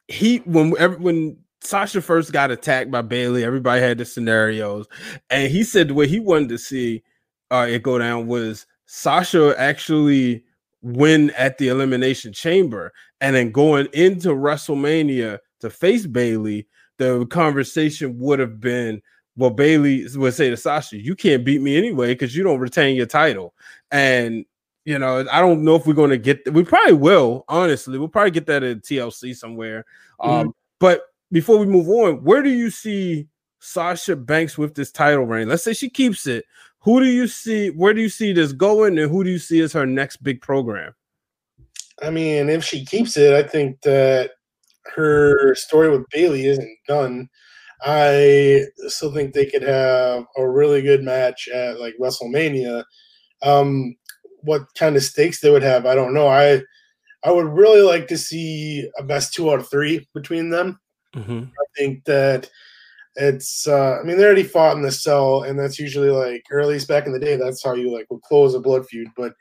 he 0.08 0.38
when 0.38 0.72
when 1.02 1.38
Sasha 1.62 2.02
first 2.02 2.32
got 2.32 2.52
attacked 2.52 2.92
by 2.92 3.02
Bayley, 3.02 3.44
everybody 3.44 3.82
had 3.82 3.98
the 3.98 4.06
scenarios, 4.06 4.88
and 5.30 5.52
he 5.52 5.64
said 5.64 5.90
the 5.90 5.94
way 5.94 6.08
he 6.08 6.20
wanted 6.20 6.50
to 6.50 6.58
see 6.58 7.04
uh, 7.52 7.68
it 7.70 7.84
go 7.84 7.98
down 7.98 8.28
was 8.28 8.66
Sasha 8.86 9.54
actually 9.58 10.44
win 10.82 11.32
at 11.32 11.58
the 11.58 11.68
Elimination 11.68 12.34
Chamber, 12.34 12.94
and 13.26 13.36
then 13.36 13.50
going 13.50 13.88
into 13.94 14.28
WrestleMania 14.30 15.40
to 15.62 15.70
face 15.72 16.06
Bayley, 16.06 16.68
The 17.00 17.26
conversation 17.26 18.20
would 18.20 18.38
have 18.38 18.60
been, 18.60 19.02
well, 19.36 19.50
Bayley 19.50 20.06
would 20.16 20.36
say 20.36 20.52
to 20.52 20.56
Sasha, 20.56 20.98
"You 20.98 21.16
can't 21.16 21.44
beat 21.44 21.60
me 21.62 21.76
anyway 21.76 22.14
because 22.14 22.36
you 22.36 22.44
don't 22.44 22.60
retain 22.60 22.96
your 22.96 23.08
title," 23.08 23.56
and 23.92 24.46
you 24.86 25.00
know, 25.00 25.26
I 25.32 25.42
don't 25.42 25.64
know 25.64 25.76
if 25.76 25.88
we're 25.88 25.94
going 25.94 26.12
to 26.12 26.20
get. 26.20 26.54
We 26.54 26.64
probably 26.64 26.94
will. 26.94 27.44
Honestly, 27.50 27.98
we'll 27.98 28.10
probably 28.10 28.30
get 28.32 28.46
that 28.46 28.62
at 28.64 28.84
TLC 28.84 29.36
somewhere. 29.36 29.86
Mm-hmm. 30.22 30.30
Um, 30.30 30.56
but 30.80 31.02
before 31.32 31.58
we 31.58 31.66
move 31.66 31.90
on, 31.90 32.24
where 32.24 32.44
do 32.44 32.50
you 32.50 32.70
see 32.70 33.28
Sasha 33.60 34.16
Banks 34.16 34.58
with 34.58 34.76
this 34.76 34.92
title 34.92 35.26
reign? 35.26 35.50
Let's 35.50 35.64
say 35.64 35.74
she 35.74 35.90
keeps 35.90 36.28
it. 36.28 36.46
Who 36.82 37.00
do 37.00 37.08
you 37.08 37.28
see? 37.28 37.72
Where 37.72 37.94
do 37.96 38.02
you 38.02 38.10
see 38.10 38.34
this 38.34 38.54
going, 38.54 39.00
and 39.00 39.10
who 39.10 39.24
do 39.24 39.32
you 39.32 39.40
see 39.40 39.62
as 39.62 39.74
her 39.74 39.88
next 39.88 40.18
big 40.18 40.42
program? 40.42 40.94
I 42.02 42.10
mean, 42.10 42.50
if 42.50 42.64
she 42.64 42.86
keeps 42.86 43.18
it, 43.18 43.34
I 43.34 43.44
think 43.48 43.82
that 43.82 44.32
her 44.96 45.56
story 45.56 45.90
with 45.90 46.10
Bayley 46.12 46.46
isn't 46.46 46.78
done. 46.88 47.30
I 47.84 48.66
still 48.88 49.14
think 49.14 49.34
they 49.34 49.46
could 49.46 49.62
have 49.62 50.26
a 50.38 50.48
really 50.48 50.82
good 50.82 51.04
match 51.04 51.48
at 51.54 51.80
like 51.80 51.96
WrestleMania. 52.00 52.84
Um, 53.44 53.96
what 54.42 54.64
kind 54.78 54.96
of 54.96 55.04
stakes 55.04 55.40
they 55.42 55.52
would 55.52 55.64
have, 55.64 55.86
I 55.86 55.96
don't 55.96 56.14
know. 56.14 56.28
I 56.28 56.62
I 57.24 57.32
would 57.32 57.48
really 57.48 57.82
like 57.82 58.08
to 58.08 58.18
see 58.18 58.90
a 58.98 59.04
best 59.04 59.34
two 59.34 59.52
out 59.52 59.60
of 59.60 59.70
three 59.70 60.08
between 60.14 60.50
them. 60.50 60.80
Mm-hmm. 61.16 61.44
I 61.44 61.66
think 61.76 62.06
that 62.06 62.50
it's 63.16 63.68
uh, 63.68 64.00
I 64.00 64.04
mean 64.04 64.18
they 64.18 64.26
already 64.26 64.44
fought 64.44 64.76
in 64.76 64.84
the 64.84 64.92
cell, 64.92 65.44
and 65.44 65.58
that's 65.58 65.80
usually 65.80 66.10
like 66.10 66.44
or 66.52 66.60
at 66.60 66.68
least 66.68 66.88
back 66.88 67.08
in 67.08 67.14
the 67.14 67.20
day, 67.20 67.36
that's 67.36 67.64
how 67.64 67.74
you 67.74 67.92
like 67.92 68.06
would 68.10 68.22
close 68.22 68.54
a 68.54 68.60
blood 68.60 68.86
feud. 68.86 69.08
But 69.18 69.34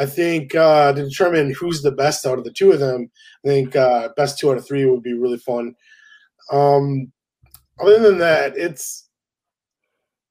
I 0.00 0.06
think 0.06 0.54
uh, 0.54 0.94
to 0.94 1.02
determine 1.02 1.52
who's 1.52 1.82
the 1.82 1.92
best 1.92 2.24
out 2.24 2.38
of 2.38 2.44
the 2.44 2.50
two 2.50 2.72
of 2.72 2.80
them, 2.80 3.10
I 3.44 3.48
think 3.48 3.76
uh, 3.76 4.08
best 4.16 4.38
two 4.38 4.50
out 4.50 4.56
of 4.56 4.66
three 4.66 4.86
would 4.86 5.02
be 5.02 5.12
really 5.12 5.36
fun. 5.36 5.74
Um, 6.50 7.12
other 7.78 7.98
than 7.98 8.16
that, 8.16 8.56
it's 8.56 9.10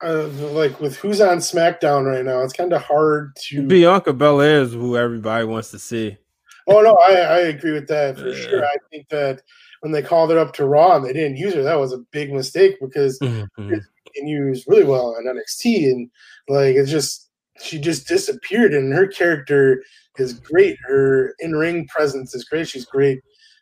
uh, 0.03 0.27
like 0.53 0.79
with 0.79 0.97
who's 0.97 1.21
on 1.21 1.37
SmackDown 1.37 2.11
right 2.11 2.25
now, 2.25 2.41
it's 2.41 2.53
kind 2.53 2.73
of 2.73 2.81
hard 2.81 3.35
to. 3.43 3.67
Bianca 3.67 4.11
Belair 4.11 4.61
is 4.61 4.73
who 4.73 4.97
everybody 4.97 5.45
wants 5.45 5.69
to 5.69 5.77
see. 5.77 6.17
Oh 6.67 6.81
no, 6.81 6.95
I, 6.95 7.13
I 7.13 7.39
agree 7.41 7.73
with 7.73 7.87
that 7.89 8.17
for 8.17 8.29
yeah. 8.29 8.49
sure. 8.49 8.65
I 8.65 8.75
think 8.89 9.07
that 9.09 9.43
when 9.81 9.91
they 9.91 10.01
called 10.01 10.31
it 10.31 10.37
up 10.37 10.51
to 10.53 10.65
Raw 10.65 10.95
and 10.95 11.05
they 11.05 11.13
didn't 11.13 11.37
use 11.37 11.53
her, 11.53 11.61
that 11.61 11.79
was 11.79 11.93
a 11.93 11.99
big 12.11 12.33
mistake 12.33 12.77
because 12.81 13.19
mm-hmm. 13.19 13.73
it 13.73 13.83
can 14.15 14.27
use 14.27 14.65
really 14.67 14.83
well 14.83 15.15
on 15.15 15.25
NXT 15.25 15.91
and 15.91 16.09
like 16.47 16.75
it's 16.75 16.89
just 16.89 17.28
she 17.61 17.79
just 17.79 18.07
disappeared 18.07 18.73
and 18.73 18.93
her 18.93 19.07
character 19.07 19.83
is 20.17 20.33
great. 20.33 20.77
Her 20.87 21.35
in 21.39 21.55
ring 21.55 21.87
presence 21.87 22.33
is 22.35 22.43
great. 22.45 22.67
She's 22.67 22.85
great 22.85 23.19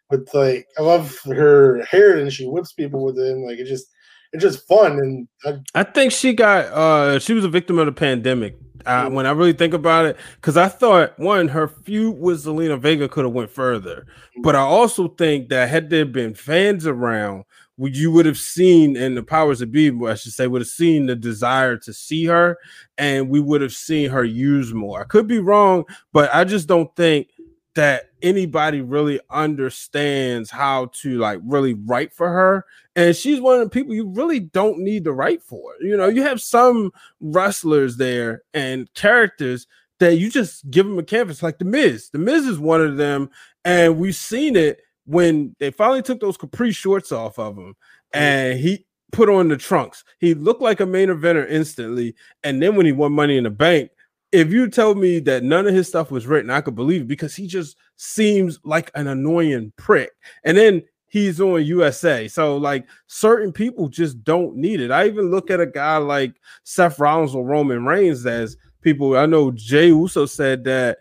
with 0.09 0.29
like 0.33 0.67
I 0.77 0.81
love 0.81 1.17
her 1.25 1.83
hair 1.85 2.17
and 2.17 2.31
she 2.31 2.45
whips 2.45 2.73
people 2.73 3.03
with 3.03 3.17
it 3.17 3.31
and 3.31 3.45
like 3.45 3.59
it 3.59 3.65
just 3.65 3.87
it's 4.33 4.43
just 4.43 4.67
fun 4.67 4.93
and 4.93 5.27
I, 5.45 5.81
I 5.81 5.83
think 5.83 6.11
she 6.11 6.33
got 6.33 6.65
uh 6.65 7.19
she 7.19 7.33
was 7.33 7.45
a 7.45 7.49
victim 7.49 7.77
of 7.79 7.85
the 7.85 7.91
pandemic 7.91 8.57
uh, 8.87 9.09
when 9.09 9.25
I 9.25 9.31
really 9.31 9.53
think 9.53 9.73
about 9.73 10.05
it, 10.05 10.17
because 10.35 10.55
I 10.55 10.69
thought 10.69 11.19
one, 11.19 11.49
her 11.49 11.67
feud 11.67 12.17
with 12.17 12.45
Zelina 12.45 12.79
Vega 12.79 13.09
could 13.09 13.25
have 13.25 13.33
went 13.33 13.51
further, 13.51 14.07
but 14.43 14.55
I 14.55 14.59
also 14.59 15.09
think 15.09 15.49
that 15.49 15.69
had 15.69 15.89
there 15.89 16.05
been 16.05 16.33
fans 16.33 16.87
around, 16.87 17.43
you 17.77 18.11
would 18.11 18.25
have 18.25 18.37
seen, 18.37 18.97
and 18.97 19.15
the 19.15 19.23
powers 19.23 19.59
that 19.59 19.71
be, 19.71 19.91
I 20.05 20.15
should 20.15 20.33
say, 20.33 20.47
would 20.47 20.61
have 20.61 20.67
seen 20.67 21.05
the 21.05 21.15
desire 21.15 21.77
to 21.77 21.93
see 21.93 22.25
her, 22.25 22.57
and 22.97 23.29
we 23.29 23.39
would 23.39 23.61
have 23.61 23.73
seen 23.73 24.09
her 24.09 24.23
use 24.23 24.73
more. 24.73 25.01
I 25.01 25.05
could 25.05 25.27
be 25.27 25.39
wrong, 25.39 25.85
but 26.11 26.33
I 26.33 26.43
just 26.43 26.67
don't 26.67 26.93
think 26.95 27.29
that 27.77 28.09
anybody 28.23 28.81
really 28.81 29.19
understands 29.29 30.49
how 30.49 30.87
to 30.87 31.19
like 31.19 31.39
really 31.43 31.75
write 31.75 32.11
for 32.11 32.27
her 32.27 32.65
and 32.95 33.15
she's 33.15 33.39
one 33.39 33.53
of 33.53 33.63
the 33.63 33.69
people 33.69 33.93
you 33.93 34.07
really 34.07 34.39
don't 34.39 34.79
need 34.79 35.03
to 35.03 35.13
write 35.13 35.43
for 35.43 35.73
you 35.79 35.95
know 35.95 36.07
you 36.07 36.23
have 36.23 36.41
some 36.41 36.91
wrestlers 37.21 37.97
there 37.97 38.41
and 38.55 38.91
characters 38.95 39.67
that 39.99 40.15
you 40.15 40.31
just 40.31 40.67
give 40.71 40.87
them 40.87 40.97
a 40.97 41.03
canvas 41.03 41.43
like 41.43 41.59
the 41.59 41.65
miz 41.65 42.09
the 42.09 42.17
miz 42.17 42.47
is 42.47 42.57
one 42.57 42.81
of 42.81 42.97
them 42.97 43.29
and 43.63 43.99
we've 43.99 44.15
seen 44.15 44.55
it 44.55 44.81
when 45.07 45.55
they 45.59 45.71
finally 45.71 46.01
took 46.01 46.19
those 46.19 46.37
capri 46.37 46.71
shorts 46.71 47.11
off 47.11 47.39
of 47.39 47.57
him 47.57 47.75
and 48.13 48.59
he 48.59 48.85
put 49.11 49.29
on 49.29 49.47
the 49.47 49.57
trunks 49.57 50.03
he 50.19 50.33
looked 50.33 50.61
like 50.61 50.79
a 50.79 50.85
main 50.85 51.07
eventer 51.09 51.49
instantly 51.49 52.13
and 52.43 52.61
then 52.61 52.75
when 52.75 52.85
he 52.85 52.91
won 52.91 53.11
money 53.11 53.37
in 53.37 53.45
the 53.45 53.49
bank 53.49 53.89
if 54.31 54.51
you 54.51 54.69
tell 54.69 54.95
me 54.95 55.19
that 55.19 55.43
none 55.43 55.67
of 55.67 55.73
his 55.73 55.87
stuff 55.87 56.11
was 56.11 56.27
written, 56.27 56.49
I 56.49 56.61
could 56.61 56.75
believe 56.75 57.01
it 57.01 57.07
because 57.07 57.35
he 57.35 57.47
just 57.47 57.77
seems 57.95 58.59
like 58.63 58.91
an 58.95 59.07
annoying 59.07 59.71
prick. 59.77 60.11
And 60.43 60.57
then 60.57 60.83
he's 61.07 61.39
on 61.39 61.65
USA. 61.65 62.27
So 62.27 62.57
like 62.57 62.87
certain 63.07 63.51
people 63.51 63.87
just 63.87 64.23
don't 64.23 64.55
need 64.57 64.81
it. 64.81 64.91
I 64.91 65.07
even 65.07 65.31
look 65.31 65.49
at 65.49 65.61
a 65.61 65.65
guy 65.65 65.97
like 65.97 66.35
Seth 66.63 66.99
Rollins 66.99 67.35
or 67.35 67.45
Roman 67.45 67.85
Reigns 67.85 68.25
as 68.25 68.57
people 68.81 69.17
I 69.17 69.25
know 69.25 69.51
Jey 69.51 69.87
Uso 69.87 70.25
said 70.25 70.63
that 70.65 70.99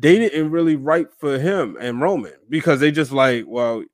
they 0.00 0.18
didn't 0.18 0.50
really 0.50 0.76
write 0.76 1.08
for 1.18 1.38
him 1.38 1.76
and 1.80 2.00
Roman 2.00 2.32
because 2.48 2.80
they 2.80 2.90
just 2.90 3.12
like, 3.12 3.44
well, 3.46 3.84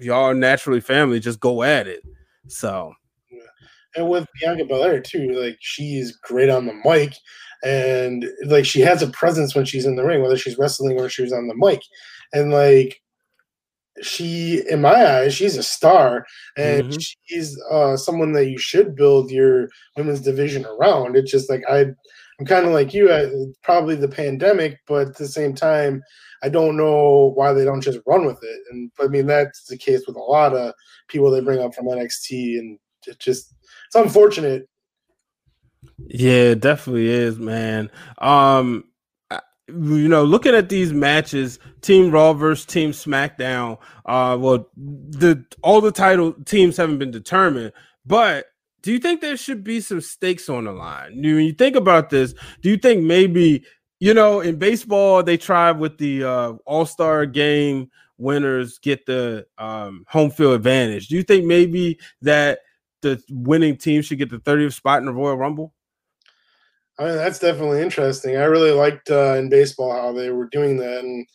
y'all 0.00 0.34
naturally 0.34 0.80
family, 0.80 1.20
just 1.20 1.40
go 1.40 1.62
at 1.62 1.86
it. 1.86 2.02
So 2.46 2.92
and 3.96 4.08
with 4.08 4.26
Bianca 4.40 4.64
Belair 4.64 5.00
too, 5.00 5.32
like 5.32 5.56
she's 5.60 6.16
great 6.16 6.48
on 6.48 6.66
the 6.66 6.80
mic 6.84 7.14
and 7.64 8.26
like 8.46 8.64
she 8.64 8.80
has 8.80 9.02
a 9.02 9.10
presence 9.10 9.54
when 9.54 9.64
she's 9.64 9.86
in 9.86 9.96
the 9.96 10.04
ring, 10.04 10.22
whether 10.22 10.36
she's 10.36 10.58
wrestling 10.58 11.00
or 11.00 11.08
she's 11.08 11.32
on 11.32 11.48
the 11.48 11.56
mic, 11.56 11.80
and 12.32 12.52
like 12.52 13.00
she, 14.00 14.62
in 14.70 14.80
my 14.80 14.94
eyes, 14.94 15.34
she's 15.34 15.56
a 15.56 15.62
star, 15.62 16.24
and 16.56 16.84
mm-hmm. 16.84 16.98
she's 17.24 17.60
uh, 17.70 17.96
someone 17.96 18.32
that 18.32 18.46
you 18.46 18.58
should 18.58 18.94
build 18.94 19.32
your 19.32 19.68
women's 19.96 20.20
division 20.20 20.64
around. 20.66 21.16
It's 21.16 21.32
just 21.32 21.50
like 21.50 21.62
I, 21.68 21.86
I'm 22.38 22.46
kind 22.46 22.66
of 22.66 22.72
like 22.72 22.94
you, 22.94 23.12
I, 23.12 23.28
probably 23.62 23.96
the 23.96 24.08
pandemic, 24.08 24.78
but 24.86 25.08
at 25.08 25.16
the 25.16 25.26
same 25.26 25.54
time, 25.54 26.02
I 26.42 26.48
don't 26.48 26.76
know 26.76 27.32
why 27.34 27.52
they 27.52 27.64
don't 27.64 27.80
just 27.80 27.98
run 28.06 28.26
with 28.26 28.38
it. 28.42 28.60
And 28.70 28.90
I 29.00 29.08
mean 29.08 29.26
that's 29.26 29.64
the 29.64 29.76
case 29.76 30.04
with 30.06 30.16
a 30.16 30.20
lot 30.20 30.54
of 30.54 30.72
people 31.08 31.30
they 31.30 31.40
bring 31.40 31.60
up 31.60 31.74
from 31.74 31.86
NXT, 31.86 32.58
and 32.58 32.78
it 33.06 33.18
just 33.18 33.54
it's 33.86 33.96
unfortunate 33.96 34.68
yeah, 36.06 36.50
it 36.52 36.60
definitely 36.60 37.08
is, 37.08 37.38
man. 37.38 37.90
Um, 38.18 38.84
you 39.68 40.08
know, 40.08 40.24
looking 40.24 40.54
at 40.54 40.68
these 40.68 40.92
matches, 40.92 41.58
Team 41.82 42.10
Raw 42.10 42.32
versus 42.32 42.64
Team 42.64 42.92
SmackDown. 42.92 43.78
Uh, 44.06 44.36
well, 44.40 44.68
the 44.76 45.44
all 45.62 45.80
the 45.80 45.92
title 45.92 46.32
teams 46.44 46.76
haven't 46.76 46.98
been 46.98 47.10
determined, 47.10 47.72
but 48.06 48.46
do 48.82 48.92
you 48.92 48.98
think 48.98 49.20
there 49.20 49.36
should 49.36 49.64
be 49.64 49.80
some 49.80 50.00
stakes 50.00 50.48
on 50.48 50.64
the 50.64 50.72
line? 50.72 51.16
When 51.16 51.44
you 51.44 51.52
think 51.52 51.76
about 51.76 52.10
this, 52.10 52.34
do 52.62 52.70
you 52.70 52.76
think 52.76 53.02
maybe 53.04 53.64
you 54.00 54.14
know 54.14 54.40
in 54.40 54.56
baseball 54.56 55.22
they 55.22 55.36
try 55.36 55.72
with 55.72 55.98
the 55.98 56.24
uh, 56.24 56.52
All 56.64 56.86
Star 56.86 57.26
game 57.26 57.90
winners 58.18 58.78
get 58.78 59.06
the 59.06 59.46
um, 59.58 60.04
home 60.08 60.30
field 60.30 60.54
advantage? 60.54 61.08
Do 61.08 61.16
you 61.16 61.22
think 61.22 61.44
maybe 61.44 61.98
that 62.22 62.60
the 63.00 63.22
winning 63.30 63.76
team 63.76 64.02
should 64.02 64.18
get 64.18 64.30
the 64.30 64.38
30th 64.38 64.74
spot 64.74 64.98
in 64.98 65.06
the 65.06 65.12
Royal 65.12 65.36
Rumble? 65.36 65.72
I 66.98 67.04
mean, 67.04 67.16
that's 67.16 67.38
definitely 67.38 67.80
interesting. 67.80 68.36
I 68.36 68.44
really 68.44 68.72
liked 68.72 69.10
uh, 69.10 69.34
in 69.34 69.48
baseball 69.48 69.92
how 69.92 70.12
they 70.12 70.30
were 70.30 70.48
doing 70.50 70.78
that, 70.78 71.04
and, 71.04 71.26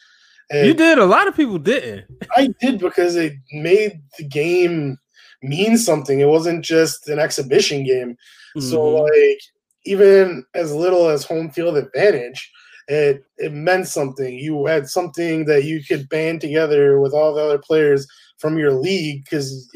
and 0.51 0.67
You 0.67 0.73
did. 0.73 0.97
A 0.97 1.06
lot 1.06 1.27
of 1.27 1.38
people 1.38 1.58
didn't. 1.58 2.06
I 2.36 2.49
did 2.60 2.79
because 2.79 3.15
it 3.15 3.34
made 3.53 4.01
the 4.17 4.27
game 4.27 4.97
mean 5.43 5.77
something. 5.77 6.19
It 6.19 6.27
wasn't 6.27 6.63
just 6.65 7.08
an 7.10 7.19
exhibition 7.19 7.84
game. 7.84 8.17
So 8.60 8.77
Mhm. 8.77 9.01
like 9.10 9.39
even 9.86 10.45
as 10.53 10.73
little 10.73 11.10
as 11.10 11.23
home 11.25 11.49
field 11.51 11.75
advantage, 11.77 12.49
it 12.88 13.23
it 13.38 13.51
meant 13.53 13.88
something. 13.88 14.34
You 14.38 14.65
had 14.65 14.88
something 14.88 15.45
that 15.45 15.63
you 15.65 15.84
could 15.84 16.08
band 16.10 16.41
together 16.41 16.99
with 16.99 17.13
all 17.13 17.34
the 17.34 17.41
other 17.41 17.58
players 17.58 18.08
from 18.38 18.58
your 18.58 18.71
league 18.73 19.23
because 19.25 19.69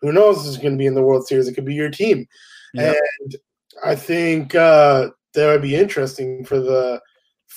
who 0.00 0.12
knows 0.12 0.44
who's 0.44 0.56
going 0.56 0.72
to 0.72 0.78
be 0.78 0.86
in 0.86 0.94
the 0.94 1.02
World 1.02 1.26
Series? 1.26 1.48
It 1.48 1.54
could 1.54 1.64
be 1.66 1.74
your 1.74 1.90
team, 1.90 2.26
Yep. 2.74 2.96
and 3.22 3.36
I 3.84 3.94
think 3.94 4.54
uh, 4.54 5.10
that 5.34 5.46
would 5.46 5.62
be 5.62 5.76
interesting 5.76 6.44
for 6.44 6.58
the 6.60 7.00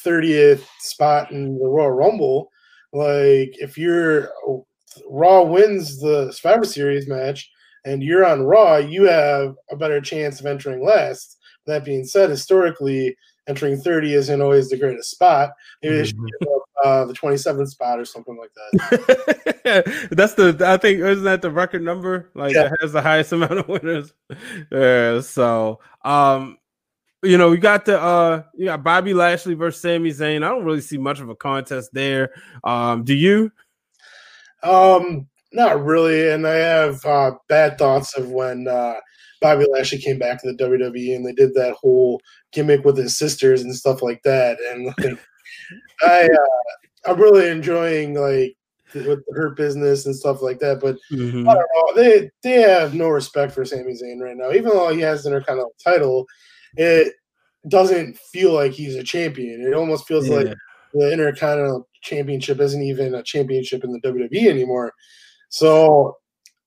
30th 0.05 0.67
spot 0.79 1.31
in 1.31 1.57
the 1.57 1.65
Royal 1.67 1.91
Rumble. 1.91 2.49
Like 2.91 3.55
if 3.59 3.77
you're 3.77 4.29
Raw 5.10 5.43
wins 5.43 5.99
the 5.99 6.32
Survivor 6.32 6.65
Series 6.65 7.08
match 7.08 7.49
and 7.86 8.01
you're 8.01 8.25
on 8.25 8.43
Raw, 8.43 8.77
you 8.77 9.03
have 9.03 9.56
a 9.69 9.75
better 9.75 9.99
chance 10.01 10.39
of 10.39 10.45
entering 10.45 10.84
last. 10.84 11.38
That 11.65 11.86
being 11.86 12.03
said, 12.03 12.29
historically, 12.29 13.15
entering 13.47 13.77
30 13.77 14.13
isn't 14.13 14.41
always 14.41 14.69
the 14.69 14.77
greatest 14.77 15.12
spot. 15.12 15.51
Maybe 15.82 15.97
they 15.97 16.06
should 16.06 16.17
give 16.17 16.47
up 16.49 16.62
uh, 16.84 17.06
the 17.06 17.13
27th 17.13 17.69
spot 17.69 17.99
or 17.99 18.06
something 18.06 18.38
like 18.38 18.51
that. 18.53 20.08
That's 20.12 20.34
the 20.34 20.58
I 20.65 20.77
think 20.77 20.99
isn't 20.99 21.23
that 21.23 21.41
the 21.41 21.51
record 21.51 21.84
number? 21.84 22.29
Like 22.36 22.53
Yeah. 22.53 22.63
that 22.63 22.77
has 22.82 22.91
the 22.91 23.01
highest 23.01 23.32
amount 23.34 23.60
of 23.60 23.67
winners. 23.67 24.13
Yeah. 24.71 25.21
So 25.21 25.79
um 26.03 26.58
you 27.21 27.38
know, 27.38 27.49
we 27.49 27.58
got 27.58 27.86
the 27.86 28.01
uh 28.01 28.43
you 28.56 28.65
got 28.65 28.84
Bobby 28.84 29.13
Lashley 29.13 29.53
versus 29.53 29.82
Sami 29.82 30.10
Zayn. 30.10 30.43
I 30.43 30.49
don't 30.49 30.65
really 30.65 30.82
see 30.82 30.97
much 30.97 31.21
of 31.21 31.29
a 31.29 31.36
contest 31.36 31.91
there. 31.93 32.32
Um, 32.65 33.06
do 33.06 33.13
you? 33.13 33.51
Um, 34.63 35.28
not 35.52 35.84
really. 35.84 36.30
And 36.32 36.47
I 36.47 36.56
have 36.56 37.06
uh, 37.06 37.32
bad 37.47 37.78
thoughts 37.78 38.17
of 38.17 38.32
when 38.32 38.67
uh, 38.67 38.95
Bobby 39.41 39.65
Lashley 39.71 39.99
came 39.99 40.17
back 40.17 40.41
to 40.41 40.52
the 40.52 40.63
WWE 40.63 41.15
and 41.15 41.26
they 41.26 41.34
did 41.34 41.54
that 41.54 41.76
whole 41.80 42.19
gimmick 42.52 42.84
with 42.84 42.97
his 42.97 43.17
sisters 43.17 43.62
and 43.62 43.76
stuff 43.76 44.02
like 44.02 44.21
that. 44.23 44.58
And 44.71 44.86
like, 44.97 45.19
I, 46.02 46.26
uh, 46.26 47.12
I'm 47.12 47.19
really 47.19 47.49
enjoying 47.49 48.15
like 48.15 48.56
with 48.93 49.19
Hurt 49.36 49.58
Business 49.58 50.06
and 50.06 50.15
stuff 50.15 50.41
like 50.41 50.60
that. 50.60 50.80
But 50.80 50.97
Mhm. 51.12 51.47
I 51.49 51.54
don't 51.54 51.67
know. 51.76 51.93
They 51.95 52.30
they 52.43 52.62
have 52.62 52.93
no 52.93 53.10
respect 53.10 53.52
for 53.54 53.65
Sami 53.65 53.93
Zayn 53.93 54.21
right 54.21 54.38
now. 54.38 54.52
Even 54.52 54.69
though 54.69 54.89
he 54.89 55.02
has 55.02 55.23
the 55.23 55.30
Intercontinental 55.30 55.73
title, 55.84 56.26
it 56.78 57.13
doesn't 57.67 58.17
feel 58.32 58.54
like 58.54 58.71
he's 58.71 58.95
a 58.95 59.04
champion. 59.04 59.62
It 59.62 59.73
almost 59.73 60.08
feels 60.08 60.30
like 60.30 60.47
Yeah. 60.47 60.54
The 60.93 61.12
Intercontinental 61.12 61.88
Championship 62.01 62.60
isn't 62.60 62.82
even 62.82 63.15
a 63.15 63.23
championship 63.23 63.84
in 63.84 63.91
the 63.91 63.99
WWE 64.01 64.47
anymore. 64.47 64.93
So 65.49 66.17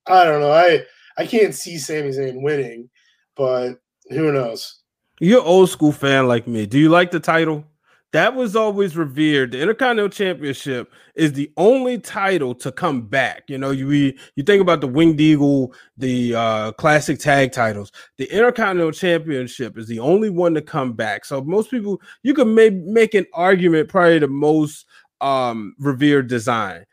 I 0.07 0.25
don't 0.25 0.41
know. 0.41 0.53
I 0.53 0.85
I 1.19 1.27
can't 1.27 1.55
see 1.55 1.79
Sami 1.79 2.11
Zayn 2.11 2.43
winning, 2.43 2.91
but 3.37 3.77
who 4.11 4.33
knows? 4.33 4.83
You're 5.21 5.43
old 5.43 5.71
school 5.71 5.93
fan 5.93 6.29
like 6.29 6.47
me. 6.47 6.67
Do 6.67 6.79
you 6.79 6.91
like 6.91 7.11
the 7.11 7.21
title? 7.21 7.65
That 8.13 8.35
was 8.35 8.57
always 8.57 8.97
revered. 8.97 9.51
The 9.53 9.61
Intercontinental 9.61 10.09
Championship 10.09 10.91
is 11.17 11.33
the 11.33 11.51
only 11.57 11.99
title 11.99 12.55
to 12.55 12.73
come 12.73 13.03
back. 13.03 13.43
You 13.49 13.59
know, 13.59 13.73
you 13.73 13.89
you 13.89 14.43
think 14.45 14.63
about 14.63 14.81
the 14.81 14.87
Winged 14.87 15.21
Eagle, 15.21 15.75
the 15.99 16.35
uh, 16.35 16.73
classic 16.73 17.19
tag 17.19 17.53
titles. 17.53 17.91
The 18.17 18.25
Intercontinental 18.27 18.93
Championship 18.93 19.77
is 19.77 19.89
the 19.89 19.99
only 19.99 20.31
one 20.31 20.55
to 20.55 20.63
come 20.63 20.93
back. 20.93 21.25
So 21.25 21.43
most 21.43 21.71
people, 21.71 22.01
you 22.23 22.33
could 22.33 22.47
make 22.47 22.75
make 22.75 23.15
an 23.15 23.27
argument, 23.35 23.89
probably 23.89 24.21
the 24.21 24.29
most 24.29 24.87
um, 25.21 25.75
revered 25.79 26.29
design. 26.29 26.85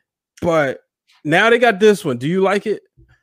But 0.42 0.80
now 1.24 1.50
they 1.50 1.60
got 1.60 1.80
this 1.80 2.04
one. 2.04 2.18
Do 2.18 2.28
you 2.28 2.42
like 2.42 2.66
it? 2.66 2.82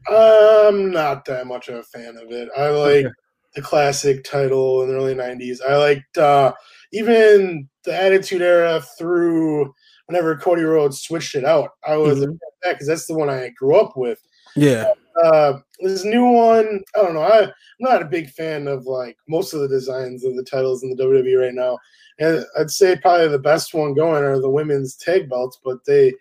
I'm 0.08 0.90
not 0.90 1.24
that 1.26 1.46
much 1.46 1.68
of 1.68 1.74
a 1.74 1.82
fan 1.82 2.16
of 2.16 2.30
it. 2.30 2.48
I 2.56 2.68
like 2.70 3.04
Okay. 3.06 3.14
the 3.56 3.62
classic 3.62 4.24
title 4.24 4.82
in 4.82 4.88
the 4.88 4.94
early 4.94 5.14
'90s. 5.14 5.58
I 5.68 5.76
liked 5.76 6.16
uh, 6.18 6.52
even 6.92 7.68
the 7.84 7.94
Attitude 7.94 8.42
Era 8.42 8.82
through 8.98 9.74
whenever 10.06 10.36
Cody 10.36 10.62
Rhodes 10.62 11.00
switched 11.02 11.34
it 11.34 11.44
out. 11.44 11.70
I 11.86 11.96
was 11.96 12.20
Mhm. 12.20 12.38
because 12.62 12.86
that's 12.86 13.06
the 13.06 13.14
one 13.14 13.30
I 13.30 13.48
grew 13.50 13.76
up 13.76 13.96
with. 13.96 14.20
Yeah. 14.56 14.92
uh 15.22 15.58
this 15.80 16.04
new 16.04 16.24
one 16.24 16.82
i 16.96 17.02
don't 17.02 17.14
know 17.14 17.22
I, 17.22 17.42
i'm 17.44 17.52
not 17.78 18.02
a 18.02 18.06
big 18.06 18.30
fan 18.30 18.66
of 18.68 18.84
like 18.86 19.16
most 19.28 19.52
of 19.54 19.60
the 19.60 19.68
designs 19.68 20.24
of 20.24 20.34
the 20.34 20.42
titles 20.44 20.82
in 20.82 20.90
the 20.90 20.96
wwe 21.02 21.38
right 21.40 21.54
now 21.54 21.78
and 22.18 22.44
i'd 22.58 22.70
say 22.70 22.96
probably 22.96 23.28
the 23.28 23.38
best 23.38 23.74
one 23.74 23.92
going 23.94 24.24
are 24.24 24.40
the 24.40 24.48
women's 24.50 24.96
tag 24.96 25.28
belts 25.28 25.58
but 25.64 25.84
they 25.84 26.12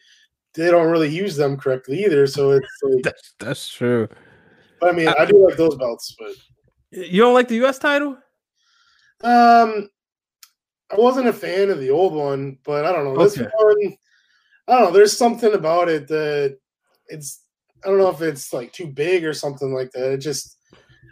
they 0.54 0.70
don't 0.70 0.90
really 0.92 1.10
use 1.10 1.36
them 1.36 1.56
correctly 1.58 2.04
either 2.04 2.28
so 2.28 2.52
it's 2.52 2.68
like, 2.84 3.04
That's 3.04 3.34
that's 3.40 3.70
true. 3.70 4.08
i 4.84 4.92
mean 4.92 5.08
i 5.08 5.26
do 5.26 5.44
like 5.48 5.58
those 5.58 5.76
belts 5.76 6.16
but 6.20 6.34
You 6.92 7.22
don't 7.22 7.34
like 7.34 7.48
the 7.48 7.64
US 7.66 7.80
title? 7.80 8.18
um 9.24 9.90
i 10.92 10.96
wasn't 10.96 11.28
a 11.28 11.34
fan 11.34 11.70
of 11.70 11.80
the 11.80 11.90
old 11.90 12.14
one 12.14 12.58
but 12.64 12.86
i 12.86 12.92
don't 12.92 13.06
know 13.06 13.18
this 13.18 13.38
Okay. 13.38 13.50
one 13.60 13.98
i 14.68 14.74
don't 14.74 14.84
know 14.86 14.92
there's 14.92 15.18
something 15.18 15.54
about 15.54 15.90
it 15.90 16.08
that 16.08 16.58
it's 17.08 17.44
i 17.84 17.88
don't 17.90 17.98
know 17.98 18.10
if 18.10 18.22
it's 18.22 18.54
like 18.54 18.72
too 18.74 18.88
big 18.88 19.24
or 19.26 19.34
something 19.34 19.74
like 19.74 19.92
that 19.92 20.12
it 20.14 20.18
just 20.18 20.58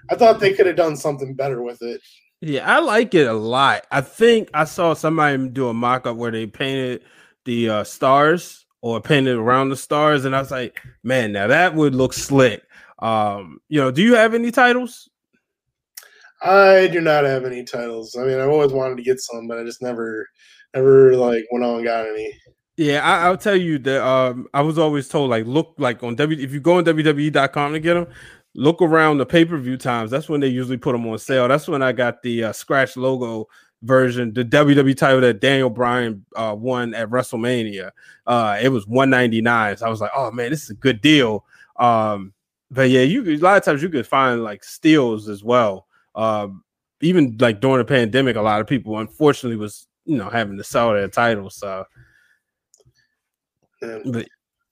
i 0.09 0.15
thought 0.15 0.39
they 0.39 0.53
could 0.53 0.65
have 0.67 0.75
done 0.75 0.95
something 0.95 1.33
better 1.33 1.61
with 1.61 1.81
it 1.81 2.01
Yeah, 2.41 2.71
I 2.71 2.79
like 2.79 3.15
it 3.15 3.27
a 3.27 3.33
lot. 3.33 3.85
I 3.91 4.01
think 4.01 4.49
I 4.53 4.65
saw 4.65 4.93
somebody 4.93 5.47
do 5.49 5.69
a 5.69 5.73
mock 5.73 6.05
up 6.05 6.17
where 6.17 6.31
they 6.31 6.45
painted 6.45 7.03
the 7.45 7.69
uh, 7.69 7.83
stars 7.83 8.65
or 8.81 9.01
painted 9.01 9.35
around 9.37 9.69
the 9.69 9.75
stars, 9.75 10.23
and 10.25 10.35
I 10.35 10.39
was 10.39 10.51
like, 10.51 10.79
man, 11.03 11.31
now 11.31 11.47
that 11.47 11.73
would 11.73 11.95
look 11.95 12.13
slick. 12.13 12.61
Um, 12.99 13.59
you 13.69 13.81
know, 13.81 13.89
do 13.89 14.03
you 14.03 14.13
have 14.15 14.35
any 14.35 14.51
titles? 14.51 15.09
I 16.41 16.87
do 16.87 17.01
not 17.01 17.23
have 17.23 17.45
any 17.45 17.63
titles. 17.63 18.15
I 18.15 18.23
mean, 18.23 18.39
I've 18.39 18.49
always 18.49 18.71
wanted 18.71 18.97
to 18.97 19.03
get 19.03 19.19
some, 19.19 19.47
but 19.47 19.59
I 19.59 19.63
just 19.63 19.81
never, 19.81 20.27
never 20.75 21.15
like 21.15 21.45
went 21.51 21.65
on 21.65 21.77
and 21.77 21.83
got 21.83 22.07
any. 22.07 22.37
Yeah, 22.77 23.03
I, 23.03 23.25
I'll 23.25 23.37
tell 23.37 23.55
you 23.55 23.79
that 23.79 24.05
um, 24.05 24.47
I 24.53 24.61
was 24.61 24.77
always 24.77 25.09
told 25.09 25.31
like 25.31 25.47
look 25.47 25.73
like 25.79 26.03
on 26.03 26.15
W 26.15 26.43
if 26.43 26.53
you 26.53 26.59
go 26.59 26.77
on 26.77 26.85
WWE.com 26.85 27.73
to 27.73 27.79
get 27.79 27.95
them, 27.95 28.07
look 28.53 28.81
around 28.81 29.17
the 29.17 29.25
pay 29.25 29.45
per 29.45 29.57
view 29.57 29.77
times. 29.77 30.11
That's 30.11 30.29
when 30.29 30.41
they 30.41 30.47
usually 30.47 30.77
put 30.77 30.91
them 30.91 31.07
on 31.07 31.17
sale. 31.17 31.47
That's 31.47 31.67
when 31.67 31.81
I 31.81 31.91
got 31.91 32.21
the 32.21 32.45
uh, 32.45 32.53
scratch 32.53 32.95
logo 32.95 33.47
version, 33.81 34.31
the 34.33 34.45
WWE 34.45 34.95
title 34.95 35.21
that 35.21 35.39
Daniel 35.39 35.71
Bryan 35.71 36.23
uh, 36.35 36.55
won 36.57 36.93
at 36.93 37.09
WrestleMania. 37.09 37.91
Uh, 38.27 38.59
it 38.61 38.69
was 38.69 38.85
one 38.85 39.09
ninety 39.09 39.41
nine. 39.41 39.77
So 39.77 39.87
I 39.87 39.89
was 39.89 40.01
like, 40.01 40.11
oh 40.15 40.29
man, 40.29 40.51
this 40.51 40.63
is 40.63 40.69
a 40.69 40.75
good 40.75 41.01
deal. 41.01 41.45
Um, 41.77 42.31
but 42.69 42.91
yeah, 42.91 43.01
you 43.01 43.23
a 43.23 43.37
lot 43.37 43.57
of 43.57 43.63
times 43.63 43.81
you 43.81 43.89
could 43.89 44.05
find 44.05 44.43
like 44.43 44.63
steals 44.63 45.29
as 45.29 45.43
well. 45.43 45.86
Um, 46.17 46.63
even 47.01 47.37
like 47.39 47.61
during 47.61 47.77
the 47.77 47.85
pandemic, 47.85 48.35
a 48.35 48.41
lot 48.41 48.59
of 48.59 48.67
people 48.67 48.97
unfortunately 48.97 49.57
was 49.57 49.87
you 50.05 50.17
know 50.17 50.29
having 50.29 50.57
to 50.57 50.63
sell 50.63 50.93
their 50.93 51.07
titles. 51.07 51.55
So. 51.55 51.85
And, 53.81 54.11
But 54.13 54.27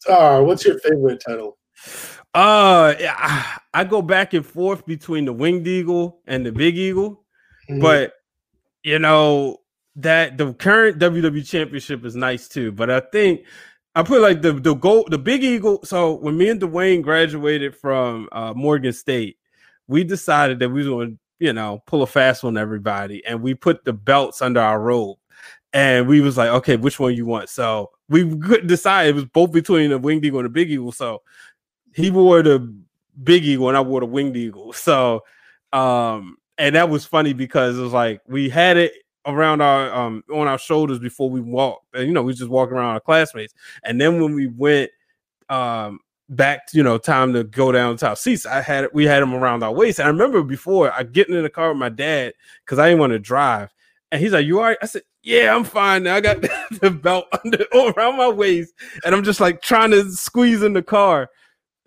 uh, 0.09 0.41
what's 0.41 0.65
your 0.65 0.79
favorite 0.79 1.21
title? 1.25 1.57
uh 2.33 2.95
yeah, 2.99 3.15
I- 3.17 3.59
I 3.73 3.83
go 3.83 4.01
back 4.01 4.33
and 4.33 4.45
forth 4.45 4.85
between 4.85 5.25
the 5.25 5.33
winged 5.33 5.67
eagle 5.67 6.21
and 6.25 6.45
the 6.45 6.51
big 6.51 6.77
eagle, 6.77 7.25
Mhm. 7.69 7.81
but 7.81 8.13
you 8.83 8.99
know 8.99 9.57
that 9.97 10.37
the 10.37 10.53
current 10.53 10.97
WWE 10.99 11.43
championship 11.43 12.05
is 12.05 12.15
nice 12.15 12.47
too. 12.47 12.71
But 12.71 12.89
I 12.89 13.01
think 13.01 13.41
I 13.93 14.03
put 14.03 14.21
like 14.21 14.41
the 14.41 14.53
the 14.53 14.73
gold 14.73 15.11
the 15.11 15.17
big 15.17 15.43
eagle. 15.43 15.81
So 15.83 16.13
when 16.15 16.37
me 16.37 16.49
and 16.49 16.59
Dwayne 16.61 17.01
graduated 17.03 17.75
from 17.75 18.27
uh, 18.31 18.53
Morgan 18.55 18.93
State, 18.93 19.37
we 19.87 20.03
decided 20.03 20.59
that 20.59 20.69
we 20.69 20.83
were 20.87 20.95
going 20.95 21.11
to 21.11 21.19
you 21.39 21.53
know 21.53 21.83
pull 21.85 22.03
a 22.03 22.07
fast 22.07 22.43
one 22.43 22.57
everybody, 22.57 23.25
and 23.25 23.41
we 23.41 23.53
put 23.53 23.85
the 23.85 23.93
belts 23.93 24.41
under 24.41 24.59
our 24.61 24.79
robe. 24.79 25.17
And 25.73 26.07
we 26.07 26.21
was 26.21 26.37
like, 26.37 26.49
okay, 26.49 26.77
which 26.77 27.01
one 27.01 27.15
you 27.15 27.25
want? 27.25 27.49
So 27.49 27.91
we 28.07 28.23
couldn't 28.39 28.67
decide. 28.67 29.07
It 29.07 29.15
was 29.15 29.25
both 29.25 29.51
between 29.51 29.89
the 29.89 29.97
winged 29.97 30.23
eagle 30.23 30.39
and 30.39 30.45
the 30.45 30.49
big 30.49 30.71
eagle. 30.71 30.93
So 30.93 31.21
he 31.93 32.09
wore 32.11 32.41
the 32.41 32.73
big 33.23 33.43
eagle 33.43 33.67
and 33.67 33.77
I 33.77 33.81
wore 33.81 33.99
the 34.01 34.05
winged 34.05 34.37
eagle. 34.37 34.73
So 34.73 35.23
um 35.73 36.37
and 36.57 36.75
that 36.75 36.89
was 36.89 37.05
funny 37.05 37.33
because 37.33 37.77
it 37.77 37.81
was 37.81 37.93
like 37.93 38.21
we 38.27 38.47
had 38.49 38.77
it 38.77 38.93
around 39.25 39.61
our 39.61 39.93
um 39.93 40.23
on 40.31 40.47
our 40.47 40.57
shoulders 40.57 40.99
before 40.99 41.29
we 41.29 41.41
walked. 41.41 41.85
And 41.93 42.07
you 42.07 42.13
know, 42.13 42.23
we 42.23 42.33
just 42.33 42.49
walking 42.49 42.77
around 42.77 42.93
our 42.93 42.99
classmates. 42.99 43.53
And 43.83 43.99
then 43.99 44.21
when 44.21 44.33
we 44.35 44.47
went 44.47 44.91
um 45.49 45.99
back 46.29 46.67
you 46.73 46.81
know 46.81 46.97
time 46.97 47.33
to 47.33 47.43
go 47.43 47.71
down 47.71 47.97
to 47.97 48.09
our 48.09 48.15
seats, 48.15 48.45
I 48.45 48.61
had 48.61 48.87
we 48.93 49.05
had 49.05 49.21
them 49.21 49.33
around 49.33 49.63
our 49.63 49.73
waist. 49.73 49.99
And 49.99 50.07
I 50.07 50.09
remember 50.09 50.43
before 50.43 50.91
I 50.91 51.03
getting 51.03 51.35
in 51.35 51.43
the 51.43 51.49
car 51.49 51.69
with 51.69 51.77
my 51.77 51.89
dad 51.89 52.33
because 52.63 52.79
I 52.79 52.87
didn't 52.87 52.99
want 52.99 53.13
to 53.13 53.19
drive. 53.19 53.73
And 54.11 54.21
he's 54.21 54.33
like, 54.33 54.45
You 54.45 54.59
all 54.59 54.65
right? 54.65 54.77
I 54.81 54.85
said, 54.85 55.03
Yeah, 55.23 55.55
I'm 55.55 55.63
fine 55.63 56.03
now. 56.03 56.15
I 56.15 56.21
got 56.21 56.41
the 56.81 56.91
belt 56.91 57.27
under 57.43 57.65
around 57.73 58.17
my 58.17 58.29
waist, 58.29 58.73
and 59.03 59.13
I'm 59.13 59.23
just 59.23 59.39
like 59.39 59.61
trying 59.61 59.91
to 59.91 60.11
squeeze 60.11 60.63
in 60.63 60.73
the 60.73 60.83
car. 60.83 61.29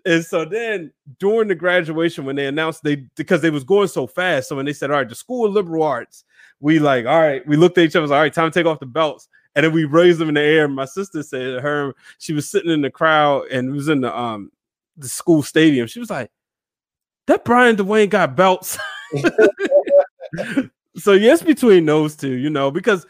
And 0.05 0.23
so 0.23 0.45
then 0.45 0.93
during 1.19 1.49
the 1.49 1.55
graduation, 1.55 2.23
when 2.25 2.35
they 2.35 2.47
announced 2.47 2.83
they 2.83 2.95
because 3.15 3.41
they 3.41 3.49
was 3.49 3.63
going 3.63 3.89
so 3.89 4.07
fast, 4.07 4.49
so 4.49 4.55
when 4.55 4.65
they 4.65 4.73
said, 4.73 4.91
All 4.91 4.97
right, 4.97 5.09
the 5.09 5.15
School 5.15 5.45
of 5.45 5.53
Liberal 5.53 5.83
Arts, 5.83 6.23
we 6.59 6.79
like, 6.79 7.05
all 7.05 7.19
right, 7.19 7.45
we 7.47 7.55
looked 7.55 7.77
at 7.77 7.85
each 7.85 7.95
other, 7.95 8.07
like, 8.07 8.15
all 8.15 8.21
right, 8.21 8.33
time 8.33 8.51
to 8.51 8.59
take 8.59 8.65
off 8.65 8.79
the 8.79 8.85
belts. 8.85 9.27
And 9.55 9.65
then 9.65 9.73
we 9.73 9.85
raised 9.85 10.19
them 10.19 10.29
in 10.29 10.35
the 10.35 10.41
air. 10.41 10.67
My 10.67 10.85
sister 10.85 11.23
said 11.23 11.61
her 11.61 11.93
she 12.17 12.33
was 12.33 12.49
sitting 12.49 12.71
in 12.71 12.81
the 12.81 12.91
crowd 12.91 13.47
and 13.51 13.69
it 13.69 13.71
was 13.71 13.89
in 13.89 14.01
the 14.01 14.17
um 14.17 14.51
the 14.97 15.09
school 15.09 15.43
stadium. 15.43 15.87
She 15.87 15.99
was 15.99 16.09
like, 16.09 16.29
That 17.27 17.45
Brian 17.45 17.75
Dwayne 17.75 18.09
got 18.09 18.35
belts. 18.35 18.77
so 20.95 21.13
yes, 21.13 21.41
between 21.41 21.85
those 21.85 22.15
two, 22.15 22.33
you 22.33 22.49
know, 22.49 22.71
because 22.71 23.05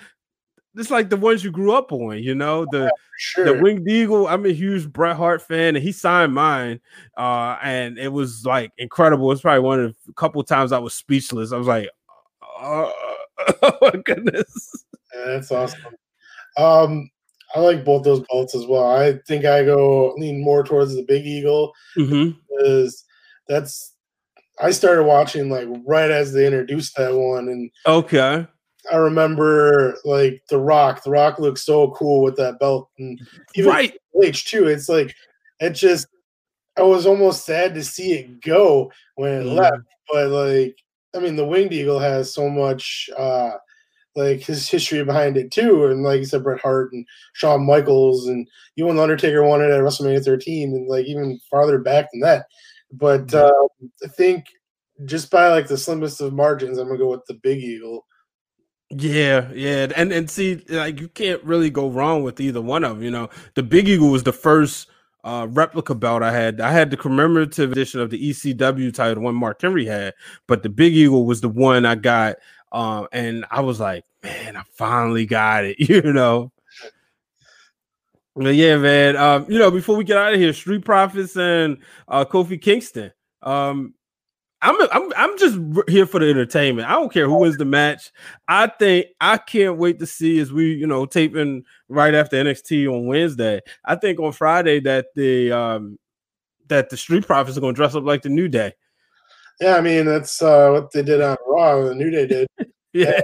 it's 0.75 0.91
like 0.91 1.09
the 1.09 1.17
ones 1.17 1.43
you 1.43 1.51
grew 1.51 1.73
up 1.73 1.91
on, 1.91 2.19
you 2.23 2.35
know, 2.35 2.65
the 2.71 2.83
Yeah, 2.83 2.89
sure. 3.17 3.45
the 3.45 3.61
Winged 3.61 3.87
Eagle. 3.87 4.27
I'm 4.27 4.45
a 4.45 4.53
huge 4.53 4.91
Bret 4.91 5.15
Hart 5.15 5.41
fan, 5.41 5.75
and 5.75 5.83
he 5.83 5.91
signed 5.91 6.33
mine, 6.33 6.79
uh, 7.17 7.57
and 7.61 7.97
it 7.97 8.09
was 8.09 8.45
like 8.45 8.71
incredible. 8.77 9.31
It's 9.31 9.41
probably 9.41 9.61
one 9.61 9.79
of 9.79 9.95
the 10.05 10.13
couple 10.13 10.43
times 10.43 10.71
I 10.71 10.79
was 10.79 10.93
speechless. 10.93 11.51
I 11.51 11.57
was 11.57 11.67
like, 11.67 11.89
oh, 12.41 12.93
oh 13.61 13.77
my 13.81 14.01
goodness. 14.05 14.85
Yeah, 15.13 15.25
that's 15.25 15.51
awesome. 15.51 15.79
Um, 16.57 17.09
I 17.55 17.59
like 17.59 17.83
both 17.85 18.03
those 18.03 18.21
belts 18.31 18.53
as 18.55 18.65
well. 18.65 18.85
I 18.95 19.19
think 19.27 19.45
I 19.45 19.63
go 19.63 20.13
lean 20.17 20.43
more 20.43 20.63
towards 20.63 20.95
the 20.95 21.03
Big 21.03 21.25
Eagle 21.25 21.73
Mhm. 21.97 22.35
because 22.49 23.03
that's 23.47 23.95
I 24.61 24.71
started 24.71 25.03
watching 25.05 25.49
like 25.49 25.67
right 25.87 26.11
as 26.11 26.33
they 26.33 26.45
introduced 26.45 26.95
that 26.97 27.15
one, 27.15 27.47
and 27.49 27.71
Okay. 27.87 28.45
I 28.91 28.95
remember 28.95 29.97
like 30.05 30.41
The 30.49 30.57
Rock. 30.59 31.03
The 31.03 31.11
Rock 31.11 31.39
looks 31.39 31.63
so 31.63 31.91
cool 31.91 32.21
with 32.23 32.35
that 32.37 32.59
belt, 32.59 32.89
and 32.99 33.19
even 33.55 33.69
Right. 33.71 33.93
H 34.21 34.45
too. 34.45 34.67
It's 34.67 34.89
like 34.89 35.15
it 35.59 35.71
just. 35.71 36.07
I 36.77 36.81
was 36.83 37.05
almost 37.05 37.45
sad 37.45 37.73
to 37.75 37.83
see 37.83 38.13
it 38.13 38.41
go 38.41 38.89
when 39.15 39.33
it 39.41 39.45
Mm. 39.45 39.55
left, 39.57 39.83
but 40.11 40.29
like 40.29 40.75
I 41.15 41.19
mean, 41.19 41.35
the 41.35 41.45
Winged 41.45 41.73
Eagle 41.73 41.99
has 41.99 42.33
so 42.33 42.49
much 42.49 43.09
uh 43.17 43.51
like 44.19 44.41
his 44.41 44.69
history 44.69 45.03
behind 45.03 45.37
it 45.37 45.51
too, 45.51 45.85
and 45.85 46.03
like 46.03 46.19
you 46.19 46.25
said, 46.25 46.43
Bret 46.43 46.61
Hart 46.61 46.91
and 46.91 47.05
Shawn 47.33 47.65
Michaels, 47.65 48.27
and 48.27 48.47
even 48.75 48.95
the 48.95 49.01
Undertaker 49.01 49.43
won 49.43 49.61
it 49.61 49.71
at 49.71 49.81
WrestleMania 49.81 50.23
13, 50.23 50.75
and 50.75 50.87
like 50.87 51.05
even 51.05 51.39
farther 51.49 51.79
back 51.79 52.11
than 52.11 52.21
that. 52.21 52.45
But 52.91 53.33
uh, 53.33 53.51
I 54.03 54.07
think 54.07 54.45
just 55.05 55.31
by 55.31 55.47
like 55.47 55.67
the 55.67 55.77
slimmest 55.77 56.21
of 56.21 56.33
margins, 56.33 56.77
I'm 56.77 56.87
gonna 56.87 56.99
go 56.99 57.11
with 57.11 57.25
the 57.27 57.35
Big 57.35 57.59
Eagle. 57.59 58.05
Yeah, 58.89 59.49
yeah, 59.53 59.87
and 59.95 60.11
and 60.11 60.29
see, 60.29 60.63
like 60.67 60.99
you 60.99 61.07
can't 61.07 61.43
really 61.43 61.69
go 61.69 61.89
wrong 61.89 62.23
with 62.23 62.41
either 62.41 62.61
one 62.61 62.83
of 62.83 62.97
them. 62.97 63.03
You 63.03 63.11
know, 63.11 63.29
the 63.55 63.63
Big 63.63 63.87
Eagle 63.87 64.09
was 64.09 64.23
the 64.23 64.33
first 64.33 64.89
uh 65.23 65.47
replica 65.49 65.95
belt 65.95 66.23
I 66.23 66.31
had. 66.31 66.59
I 66.59 66.71
had 66.71 66.89
the 66.89 66.97
commemorative 66.97 67.71
edition 67.71 68.01
of 68.01 68.09
the 68.09 68.29
ECW 68.29 68.93
title, 68.93 69.23
one 69.23 69.35
Mark 69.35 69.61
Henry 69.61 69.85
had, 69.85 70.13
but 70.47 70.63
the 70.63 70.69
Big 70.69 70.93
Eagle 70.93 71.25
was 71.25 71.41
the 71.41 71.49
one 71.49 71.85
I 71.85 71.95
got. 71.95 72.37
Um, 72.71 73.07
and 73.11 73.45
I 73.49 73.61
was 73.61 73.79
like, 73.79 74.05
man, 74.23 74.57
I 74.57 74.63
finally 74.73 75.25
got 75.25 75.65
it. 75.65 75.77
You 75.89 76.13
know. 76.13 76.51
But 78.35 78.55
yeah, 78.55 78.77
man. 78.77 79.17
Um, 79.17 79.45
you 79.49 79.59
know, 79.59 79.71
before 79.71 79.97
we 79.97 80.03
get 80.03 80.17
out 80.17 80.33
of 80.33 80.39
here, 80.39 80.53
Street 80.53 80.85
Profits 80.85 81.35
and 81.35 81.77
uh 82.07 82.25
Kofi 82.25 82.61
Kingston. 82.61 83.11
Um, 83.41 83.93
I'm 84.61 84.75
I'm 84.91 85.13
I'm 85.15 85.37
just 85.37 85.57
here 85.87 86.05
for 86.05 86.19
the 86.19 86.29
entertainment. 86.29 86.87
I 86.87 86.93
don't 86.93 87.11
care 87.11 87.27
who 87.27 87.39
wins 87.39 87.57
the 87.57 87.65
match. 87.65 88.11
I 88.47 88.67
think 88.67 89.07
I 89.21 89.37
can't 89.37 89.77
wait 89.77 89.99
to 89.99 90.05
see 90.05 90.39
as 90.39 90.51
we 90.51 90.73
you 90.73 90.87
know 90.87 91.05
taping 91.05 91.63
right 91.87 92.13
after 92.13 92.37
NXT 92.37 92.91
on 92.91 93.07
Wednesday. 93.07 93.61
I 93.85 93.95
think 93.95 94.19
on 94.19 94.33
Friday 94.33 94.81
that 94.81 95.07
the 95.15 95.51
um 95.51 95.97
that 96.67 96.89
the 96.89 96.97
Street 96.97 97.25
Profits 97.25 97.57
are 97.57 97.61
going 97.61 97.73
to 97.73 97.77
dress 97.77 97.95
up 97.95 98.03
like 98.03 98.21
the 98.21 98.29
New 98.29 98.49
Day. 98.49 98.73
Yeah, 99.61 99.75
I 99.75 99.81
mean 99.81 100.05
that's 100.05 100.41
uh, 100.41 100.69
what 100.71 100.91
they 100.91 101.03
did 101.03 101.21
on 101.21 101.37
Raw. 101.47 101.81
The 101.83 101.95
New 101.95 102.09
Day 102.09 102.27
did. 102.27 102.47
Yeah, 102.93 103.21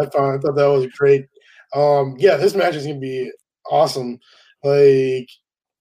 I 0.00 0.06
thought 0.06 0.34
I 0.34 0.38
thought 0.38 0.56
that 0.56 0.66
was 0.66 0.86
great. 0.88 1.26
Um, 1.74 2.16
yeah, 2.18 2.36
this 2.36 2.54
match 2.54 2.74
is 2.76 2.86
gonna 2.86 2.98
be 2.98 3.30
awesome. 3.70 4.18
Like 4.62 5.28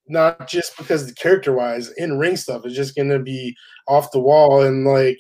not 0.08 0.48
just 0.48 0.78
because 0.78 1.08
the 1.08 1.14
character 1.16 1.54
wise 1.54 1.92
in 1.98 2.20
ring 2.20 2.38
stuff 2.38 2.66
is 2.66 2.76
just 2.76 2.96
gonna 2.96 3.20
be 3.20 3.56
off 3.88 4.12
the 4.12 4.20
wall 4.20 4.62
and 4.64 4.86
like 4.86 5.18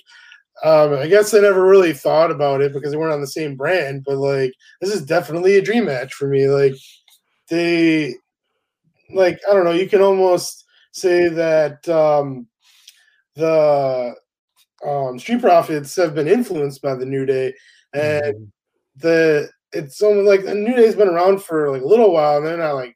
um, 0.63 0.93
I 0.95 1.07
guess 1.07 1.33
I 1.33 1.39
never 1.39 1.65
really 1.65 1.93
thought 1.93 2.31
about 2.31 2.61
it 2.61 2.73
because 2.73 2.91
they 2.91 2.97
weren't 2.97 3.13
on 3.13 3.21
the 3.21 3.27
same 3.27 3.55
brand, 3.57 4.03
but 4.05 4.17
like 4.17 4.53
this 4.81 4.93
is 4.93 5.05
definitely 5.05 5.57
a 5.57 5.61
dream 5.63 5.85
match 5.85 6.13
for 6.13 6.27
me. 6.29 6.47
Like 6.47 6.75
they 7.49 8.15
like 9.13 9.39
I 9.49 9.53
don't 9.53 9.65
know, 9.65 9.71
you 9.71 9.87
can 9.89 10.01
almost 10.01 10.65
say 10.91 11.29
that 11.29 11.87
um 11.89 12.47
the 13.35 14.15
um 14.87 15.19
Street 15.19 15.41
Profits 15.41 15.95
have 15.97 16.15
been 16.15 16.27
influenced 16.27 16.81
by 16.81 16.95
the 16.95 17.05
New 17.05 17.25
Day 17.25 17.53
and 17.95 18.51
the 18.97 19.49
it's 19.71 20.01
almost 20.01 20.27
like 20.27 20.45
the 20.45 20.55
New 20.55 20.75
Day's 20.75 20.95
been 20.95 21.09
around 21.09 21.43
for 21.43 21.71
like 21.71 21.81
a 21.81 21.87
little 21.87 22.13
while, 22.13 22.37
and 22.37 22.45
they're 22.45 22.57
not 22.57 22.75
like 22.75 22.95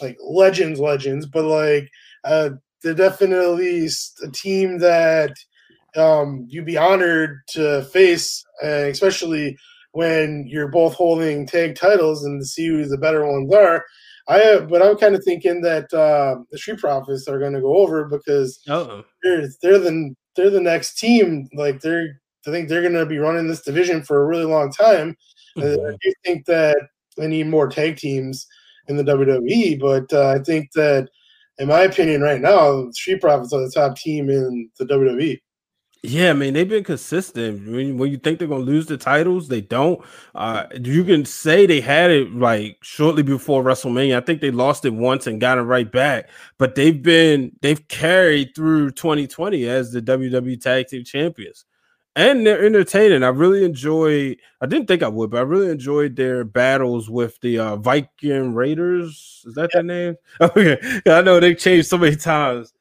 like 0.00 0.16
legends, 0.22 0.80
legends, 0.80 1.26
but 1.26 1.44
like 1.44 1.88
uh, 2.24 2.50
they're 2.82 2.94
definitely 2.94 3.86
a 4.22 4.30
team 4.30 4.78
that 4.78 5.34
um, 5.96 6.46
you'd 6.48 6.66
be 6.66 6.76
honored 6.76 7.40
to 7.48 7.82
face, 7.84 8.44
uh, 8.62 8.86
especially 8.88 9.56
when 9.92 10.46
you're 10.46 10.68
both 10.68 10.94
holding 10.94 11.46
tag 11.46 11.74
titles 11.74 12.24
and 12.24 12.40
to 12.40 12.46
see 12.46 12.66
who 12.66 12.84
the 12.84 12.98
better 12.98 13.26
ones 13.26 13.52
are. 13.52 13.84
I 14.28 14.38
have, 14.38 14.68
but 14.68 14.82
I'm 14.82 14.96
kind 14.96 15.16
of 15.16 15.24
thinking 15.24 15.60
that 15.62 15.92
uh, 15.92 16.36
the 16.52 16.58
Street 16.58 16.78
Profits 16.78 17.26
are 17.26 17.40
going 17.40 17.54
to 17.54 17.60
go 17.60 17.76
over 17.78 18.04
because 18.04 18.60
oh, 18.68 19.04
they're 19.22 19.48
they're 19.62 19.78
the 19.78 20.14
they're 20.36 20.50
the 20.50 20.60
next 20.60 20.98
team. 20.98 21.48
Like 21.54 21.80
they're 21.80 22.19
I 22.46 22.50
think 22.50 22.68
they're 22.68 22.82
going 22.82 22.94
to 22.94 23.06
be 23.06 23.18
running 23.18 23.48
this 23.48 23.62
division 23.62 24.02
for 24.02 24.22
a 24.22 24.26
really 24.26 24.44
long 24.44 24.72
time. 24.72 25.16
Uh, 25.56 25.72
I 25.72 25.96
do 26.02 26.12
think 26.24 26.46
that 26.46 26.76
they 27.16 27.26
need 27.26 27.48
more 27.48 27.68
tag 27.68 27.96
teams 27.96 28.46
in 28.88 28.96
the 28.96 29.02
WWE, 29.02 29.78
but 29.80 30.12
uh, 30.12 30.30
I 30.30 30.38
think 30.42 30.70
that, 30.74 31.08
in 31.58 31.68
my 31.68 31.80
opinion, 31.80 32.22
right 32.22 32.40
now, 32.40 32.90
Street 32.92 33.20
Profits 33.20 33.52
are 33.52 33.60
the 33.60 33.70
top 33.70 33.96
team 33.96 34.30
in 34.30 34.70
the. 34.78 34.84
WWE. 34.86 35.38
Yeah, 36.02 36.30
I 36.30 36.32
mean 36.32 36.54
they've 36.54 36.68
been 36.68 36.84
consistent. 36.84 37.68
When, 37.68 37.98
when 37.98 38.10
you 38.10 38.16
think 38.16 38.38
they're 38.38 38.48
gonna 38.48 38.64
lose 38.64 38.86
the 38.86 38.96
titles, 38.96 39.48
they 39.48 39.60
don't. 39.60 40.02
Uh, 40.34 40.64
you 40.82 41.04
can 41.04 41.26
say 41.26 41.66
they 41.66 41.82
had 41.82 42.10
it 42.10 42.32
like 42.32 42.78
shortly 42.80 43.22
before 43.22 43.62
WrestleMania. 43.62 44.16
I 44.16 44.24
think 44.24 44.40
they 44.40 44.50
lost 44.50 44.86
it 44.86 44.94
once 44.94 45.26
and 45.26 45.42
got 45.42 45.58
it 45.58 45.62
right 45.62 45.90
back, 45.90 46.30
but 46.56 46.74
they've 46.74 47.02
been 47.02 47.52
they've 47.60 47.86
carried 47.88 48.54
through 48.56 48.92
2020 48.92 49.66
as 49.66 49.92
the 49.92 50.00
WWE 50.00 50.58
Tag 50.58 50.86
Team 50.86 51.04
Champions, 51.04 51.66
and 52.16 52.46
they're 52.46 52.64
entertaining. 52.64 53.22
I 53.22 53.28
really 53.28 53.64
enjoy. 53.64 54.36
I 54.60 54.66
didn't 54.66 54.88
think 54.88 55.02
I 55.02 55.08
would, 55.08 55.30
but 55.30 55.38
I 55.38 55.42
really 55.42 55.70
enjoyed 55.70 56.16
their 56.16 56.44
battles 56.44 57.08
with 57.08 57.40
the 57.40 57.58
uh, 57.58 57.76
Viking 57.76 58.54
Raiders. 58.54 59.42
Is 59.46 59.54
that 59.54 59.70
their 59.72 59.82
name? 59.82 60.16
Okay, 60.40 60.78
I 61.06 61.22
know 61.22 61.40
they 61.40 61.54
changed 61.54 61.88
so 61.88 61.98
many 61.98 62.16
times 62.16 62.72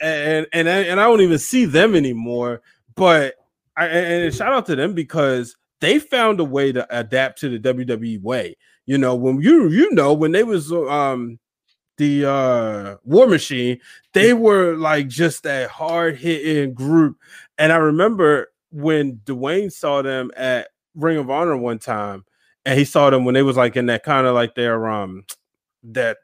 and 0.00 0.46
and 0.52 0.68
I, 0.68 0.78
and 0.82 1.00
I 1.00 1.04
don't 1.04 1.20
even 1.20 1.38
see 1.38 1.64
them 1.64 1.94
anymore. 1.94 2.62
But 2.94 3.34
I 3.76 3.86
and 3.86 4.24
and 4.24 4.34
shout 4.34 4.52
out 4.52 4.66
to 4.66 4.76
them 4.76 4.94
because 4.94 5.56
they 5.80 5.98
found 5.98 6.40
a 6.40 6.44
way 6.44 6.72
to 6.72 6.86
adapt 6.96 7.40
to 7.40 7.48
the 7.48 7.58
WWE 7.58 8.20
way. 8.22 8.56
You 8.86 8.98
know, 8.98 9.14
when 9.14 9.40
you 9.40 9.68
you 9.68 9.90
know 9.92 10.12
when 10.12 10.32
they 10.32 10.44
was 10.44 10.72
um 10.72 11.38
the 11.98 12.26
uh 12.28 12.96
War 13.04 13.26
Machine, 13.26 13.78
they 14.14 14.32
were 14.32 14.76
like 14.76 15.08
just 15.08 15.42
that 15.44 15.70
hard 15.70 16.16
hitting 16.16 16.74
group. 16.74 17.16
And 17.58 17.72
I 17.72 17.76
remember 17.76 18.48
when 18.70 19.16
Dwayne 19.24 19.72
saw 19.72 20.02
them 20.02 20.30
at 20.36 20.68
Ring 20.94 21.18
of 21.18 21.30
Honor 21.30 21.56
one 21.56 21.78
time, 21.78 22.24
and 22.64 22.78
he 22.78 22.84
saw 22.84 23.10
them 23.10 23.24
when 23.24 23.34
they 23.34 23.42
was 23.42 23.56
like 23.56 23.76
in 23.76 23.86
that 23.86 24.02
kind 24.02 24.26
of 24.26 24.34
like 24.34 24.54
their 24.54 24.88
um 24.88 25.24
that 25.84 26.18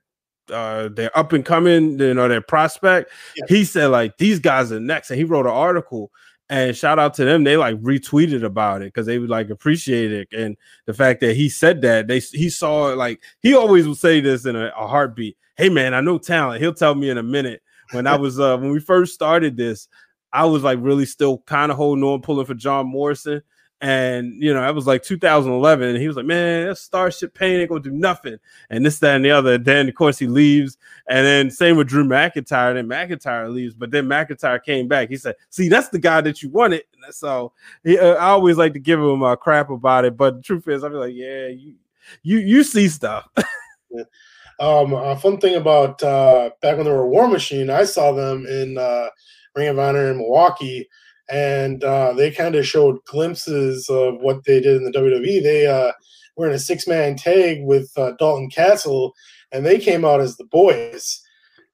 uh 0.53 0.89
they're 0.93 1.17
up 1.17 1.33
and 1.33 1.45
coming, 1.45 1.99
you 1.99 2.15
know, 2.15 2.29
their 2.29 2.43
prospect. 2.43 3.11
Yeah. 3.37 3.45
He 3.49 3.65
said 3.65 3.87
like 3.87 4.19
these 4.19 4.39
guys 4.39 4.73
are 4.73 4.81
next, 4.81 5.11
and 5.11 5.19
he 5.19 5.25
wrote 5.25 5.47
an 5.47 5.53
article. 5.53 6.11
And 6.51 6.77
shout 6.77 6.99
out 6.99 7.15
to 7.15 7.25
them, 7.25 7.43
they 7.43 7.57
like 7.57 7.81
retweeted 7.81 8.45
about 8.45 8.83
it 8.83 8.93
because 8.93 9.07
they 9.07 9.19
would 9.19 9.31
like 9.31 9.49
appreciate 9.49 10.13
it. 10.13 10.29
And 10.31 10.59
the 10.85 10.93
fact 10.93 11.21
that 11.21 11.35
he 11.35 11.49
said 11.49 11.81
that 11.83 12.07
they 12.07 12.19
he 12.19 12.51
saw 12.51 12.93
it 12.93 12.97
like 12.97 13.23
he 13.41 13.55
always 13.55 13.89
would 13.89 13.97
say 13.97 14.21
this 14.21 14.45
in 14.45 14.55
a, 14.55 14.71
a 14.79 14.87
heartbeat. 14.87 15.39
Hey 15.57 15.71
man, 15.71 15.95
I 15.95 16.03
know 16.03 16.19
talent. 16.19 16.61
He'll 16.61 16.75
tell 16.75 16.95
me 16.95 17.09
in 17.09 17.17
a 17.17 17.23
minute. 17.23 17.63
When 17.93 18.07
I 18.07 18.17
was 18.19 18.39
uh 18.39 18.59
when 18.59 18.73
we 18.73 18.81
first 18.81 19.15
started 19.15 19.57
this, 19.57 19.89
I 20.35 20.45
was 20.47 20.65
like 20.65 20.79
really 20.83 21.07
still 21.07 21.39
kind 21.47 21.71
of 21.71 21.79
holding 21.79 22.03
on, 22.05 22.21
pulling 22.21 22.45
for 22.45 22.55
John 22.55 22.89
Morrison. 22.89 23.41
And 23.81 24.43
you 24.43 24.53
know, 24.53 24.61
that 24.61 24.75
was 24.75 24.87
like 24.87 25.03
2011, 25.03 25.89
and 25.89 25.99
he 25.99 26.07
was 26.07 26.17
like, 26.17 26.25
"Man, 26.25 26.69
that 26.69 26.79
Starship 26.79 27.35
Pain 27.35 27.61
ain't 27.61 27.69
gonna 27.69 27.83
do 27.83 27.91
nothing." 27.91 28.39
And 28.71 28.87
this, 28.87 28.99
that, 29.01 29.17
and 29.17 29.25
the 29.25 29.31
other. 29.31 29.59
Then, 29.59 29.89
of 29.89 29.95
course, 29.95 30.19
he 30.19 30.27
leaves, 30.27 30.79
and 31.07 31.27
then 31.27 31.51
same 31.51 31.77
with 31.77 31.89
Drew 31.89 32.05
McIntyre. 32.05 32.73
Then 32.73 32.89
McIntyre 32.89 33.53
leaves, 33.53 33.75
but 33.75 33.91
then 33.91 34.07
McIntyre 34.07 34.63
came 34.63 34.89
back. 34.89 35.11
He 35.11 35.17
said, 35.17 35.35
"See, 35.51 35.69
that's 35.69 35.91
the 35.91 35.99
guy 35.99 36.23
that 36.23 36.43
you 36.43 36.49
wanted." 36.49 36.85
So 37.11 37.53
he, 37.83 37.99
uh, 37.99 38.15
I 38.15 38.29
always 38.29 38.57
like 38.57 38.73
to 38.73 38.79
give 38.79 39.01
him 39.01 39.23
a 39.23 39.37
crap 39.37 39.69
about 39.69 40.07
it, 40.07 40.17
but 40.17 40.37
the 40.37 40.43
truth 40.43 40.67
is, 40.69 40.83
I'm 40.83 40.95
like, 40.95 41.15
yeah, 41.15 41.49
you, 41.49 41.75
you, 42.23 42.39
you 42.39 42.65
see 42.65 42.89
stuff. 42.89 43.29
Um, 44.61 44.93
a 44.93 45.17
fun 45.17 45.39
thing 45.39 45.57
about 45.57 46.01
uh, 46.03 46.51
back 46.63 46.77
when 46.77 46.87
they 46.87 46.93
were 46.93 47.09
War 47.09 47.27
Machine, 47.27 47.71
I 47.71 47.85
saw 47.85 48.13
them 48.13 48.47
in 48.47 48.79
uh, 48.79 49.09
Ring 49.55 49.69
of 49.69 49.79
Honor 49.79 50.11
in 50.11 50.19
Milwaukee, 50.19 50.89
and 51.31 51.83
uh, 51.85 52.13
they 52.13 52.31
kind 52.31 52.55
of 52.55 52.67
showed 52.67 52.99
glimpses 53.07 53.89
of 53.89 54.21
what 54.21 54.45
they 54.45 54.61
did 54.61 54.77
in 54.77 54.85
the 54.85 54.93
WWE. 54.99 55.43
They 55.43 55.67
uh, 55.67 55.93
were 56.37 56.47
in 56.49 56.55
a 56.55 56.59
six 56.59 56.87
man 56.87 57.17
tag 57.17 57.63
with 57.63 57.91
uh, 57.97 58.13
Dalton 58.19 58.51
Castle, 58.51 59.15
and 59.53 59.65
they 59.65 59.79
came 59.79 60.05
out 60.05 60.21
as 60.21 60.37
the 60.37 60.45
boys. 60.47 61.21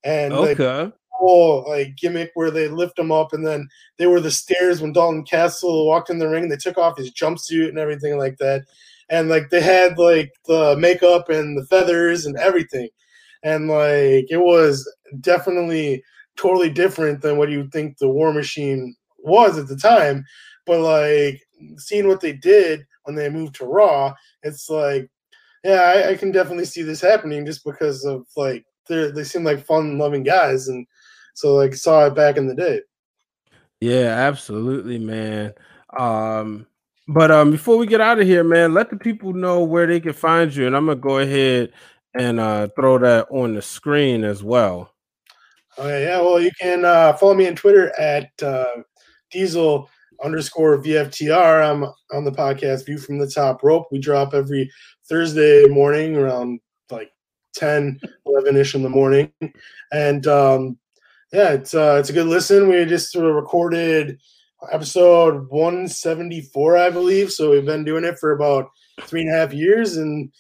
And 0.04 0.34
like, 0.34 0.60
Okay. 0.60 0.92
whole 1.10 1.64
like 1.68 1.96
gimmick 1.96 2.30
where 2.34 2.50
they 2.50 2.66
lift 2.68 2.98
him 2.98 3.12
up 3.12 3.34
and 3.34 3.46
then 3.46 3.68
they 3.98 4.06
were 4.06 4.20
the 4.20 4.30
stairs 4.30 4.80
when 4.80 4.92
Dalton 4.92 5.22
Castle 5.22 5.86
walked 5.86 6.08
in 6.08 6.18
the 6.18 6.28
ring. 6.28 6.48
They 6.48 6.56
took 6.56 6.78
off 6.78 6.96
his 6.96 7.12
jumpsuit 7.12 7.68
and 7.68 7.78
everything 7.78 8.16
like 8.16 8.38
that. 8.38 8.62
And 9.10 9.28
like 9.28 9.50
they 9.50 9.60
had 9.60 9.98
like 9.98 10.32
the 10.46 10.76
makeup 10.78 11.28
and 11.28 11.58
the 11.58 11.66
feathers 11.66 12.24
and 12.24 12.36
everything. 12.38 12.88
And 13.42 13.68
like 13.68 14.30
it 14.30 14.40
was 14.40 14.90
definitely 15.20 16.02
totally 16.40 16.70
different 16.70 17.20
than 17.20 17.36
what 17.36 17.50
you 17.50 17.68
think 17.68 17.98
the 17.98 18.08
War 18.08 18.32
Machine 18.32 18.96
was 19.18 19.58
at 19.58 19.68
the 19.68 19.76
time. 19.76 20.24
But 20.66 20.80
like 20.80 21.40
seeing 21.76 22.08
what 22.08 22.20
they 22.20 22.32
did 22.32 22.86
when 23.04 23.14
they 23.14 23.28
moved 23.28 23.56
to 23.56 23.66
Raw, 23.66 24.14
it's 24.42 24.70
like, 24.70 25.10
yeah, 25.64 25.80
I, 25.94 26.10
I 26.10 26.14
can 26.16 26.32
definitely 26.32 26.64
see 26.64 26.82
this 26.82 27.00
happening 27.00 27.44
just 27.44 27.64
because 27.64 28.04
of 28.04 28.26
like 28.36 28.64
they 28.88 29.10
they 29.10 29.24
seem 29.24 29.44
like 29.44 29.64
fun 29.64 29.98
loving 29.98 30.22
guys 30.22 30.68
and 30.68 30.86
so 31.34 31.54
like 31.54 31.74
saw 31.74 32.06
it 32.06 32.14
back 32.14 32.36
in 32.36 32.46
the 32.46 32.54
day. 32.54 32.80
Yeah, 33.80 34.08
absolutely, 34.08 34.98
man. 34.98 35.54
Um, 35.98 36.66
but 37.08 37.30
um, 37.30 37.50
before 37.50 37.76
we 37.76 37.86
get 37.86 38.00
out 38.00 38.20
of 38.20 38.26
here, 38.26 38.44
man, 38.44 38.72
let 38.72 38.90
the 38.90 38.96
people 38.96 39.32
know 39.32 39.64
where 39.64 39.86
they 39.86 40.00
can 40.00 40.12
find 40.12 40.54
you, 40.54 40.66
and 40.66 40.76
I'm 40.76 40.86
gonna 40.86 41.00
go 41.00 41.18
ahead 41.18 41.72
and 42.14 42.40
uh, 42.40 42.68
throw 42.76 42.98
that 42.98 43.26
on 43.30 43.54
the 43.54 43.62
screen 43.62 44.24
as 44.24 44.42
well. 44.42 44.92
Okay, 45.78 46.04
yeah, 46.04 46.20
well 46.20 46.40
you 46.40 46.50
can 46.60 46.84
uh, 46.84 47.12
follow 47.14 47.34
me 47.34 47.46
on 47.46 47.54
Twitter 47.54 47.98
at 47.98 48.30
uh, 48.42 48.82
Diesel 49.30 49.88
underscore 50.22 50.82
VFTR. 50.82 51.70
I'm 51.70 51.84
on 52.12 52.24
the 52.24 52.32
podcast 52.32 52.86
View 52.86 52.98
from 52.98 53.18
the 53.18 53.30
Top 53.30 53.62
Rope. 53.62 53.86
We 53.90 53.98
drop 53.98 54.34
every 54.34 54.70
Thursday 55.08 55.66
morning 55.66 56.16
around 56.16 56.60
like 56.90 57.10
10, 57.54 58.00
11 58.26 58.56
ish 58.56 58.74
in 58.74 58.82
the 58.82 58.88
morning. 58.88 59.32
And 59.92 60.26
um, 60.26 60.78
yeah, 61.32 61.50
it's 61.50 61.74
uh, 61.74 61.96
it's 62.00 62.10
a 62.10 62.14
good 62.14 62.26
listen. 62.26 62.68
We 62.68 62.84
just 62.84 63.12
sort 63.12 63.26
of 63.26 63.34
recorded 63.34 64.18
episode 64.72 65.48
174, 65.48 66.76
I 66.76 66.90
believe. 66.90 67.30
So 67.30 67.50
we've 67.50 67.64
been 67.64 67.84
doing 67.84 68.04
it 68.04 68.18
for 68.18 68.32
about 68.32 68.68
three 69.02 69.22
and 69.22 69.30
a 69.30 69.36
half 69.36 69.52
years, 69.52 69.96
and 69.96 70.30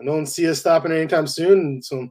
I 0.00 0.04
don't 0.04 0.26
see 0.26 0.48
us 0.48 0.60
stopping 0.60 0.92
anytime 0.92 1.26
soon. 1.26 1.82
So 1.82 2.08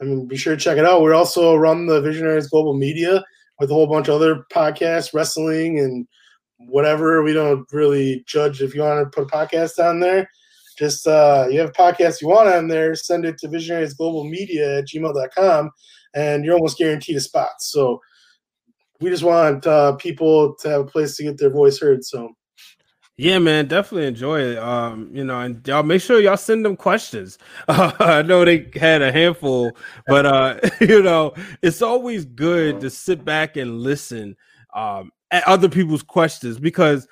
I 0.00 0.04
mean, 0.04 0.26
be 0.26 0.36
sure 0.36 0.54
to 0.54 0.60
check 0.60 0.78
it 0.78 0.84
out. 0.84 1.02
We 1.02 1.12
also 1.12 1.56
run 1.56 1.86
the 1.86 2.00
Visionaries 2.00 2.48
Global 2.48 2.74
Media 2.74 3.24
with 3.58 3.70
a 3.70 3.74
whole 3.74 3.86
bunch 3.86 4.08
of 4.08 4.14
other 4.14 4.44
podcasts, 4.52 5.14
wrestling, 5.14 5.78
and 5.78 6.06
whatever. 6.58 7.22
We 7.22 7.32
don't 7.32 7.66
really 7.72 8.22
judge 8.26 8.60
if 8.60 8.74
you 8.74 8.82
want 8.82 9.10
to 9.10 9.14
put 9.14 9.32
a 9.32 9.36
podcast 9.36 9.82
on 9.82 10.00
there. 10.00 10.28
Just 10.78 11.06
uh, 11.06 11.46
you 11.50 11.58
have 11.60 11.70
a 11.70 11.72
podcast 11.72 12.20
you 12.20 12.28
want 12.28 12.50
on 12.50 12.68
there, 12.68 12.94
send 12.94 13.24
it 13.24 13.38
to 13.38 13.48
visionaries 13.48 13.94
global 13.94 14.24
media 14.24 14.78
at 14.78 14.88
gmail.com 14.88 15.70
and 16.14 16.44
you're 16.44 16.54
almost 16.54 16.78
guaranteed 16.78 17.16
a 17.16 17.20
spot. 17.20 17.60
So 17.60 18.00
we 19.00 19.10
just 19.10 19.22
want 19.22 19.66
uh, 19.66 19.96
people 19.96 20.54
to 20.60 20.68
have 20.68 20.80
a 20.82 20.86
place 20.86 21.16
to 21.16 21.22
get 21.22 21.38
their 21.38 21.50
voice 21.50 21.78
heard. 21.78 22.04
So 22.04 22.30
Yeah, 23.18 23.38
man, 23.38 23.66
definitely 23.66 24.08
enjoy 24.08 24.40
it. 24.42 24.58
Um, 24.58 25.08
you 25.12 25.24
know, 25.24 25.40
and 25.40 25.66
y'all 25.66 25.82
make 25.82 26.02
sure 26.02 26.20
y'all 26.20 26.36
send 26.36 26.64
them 26.66 26.76
questions. 26.76 27.38
Uh, 27.66 27.92
I 27.98 28.22
know 28.22 28.44
they 28.44 28.70
had 28.74 29.00
a 29.00 29.10
handful, 29.10 29.72
but 30.06 30.26
uh, 30.26 30.60
you 30.80 31.02
know, 31.02 31.32
it's 31.62 31.80
always 31.80 32.26
good 32.26 32.80
to 32.80 32.90
sit 32.90 33.24
back 33.24 33.56
and 33.56 33.80
listen 33.80 34.36
um 34.74 35.10
at 35.30 35.46
other 35.48 35.68
people's 35.68 36.02
questions 36.02 36.58
because 36.58 37.08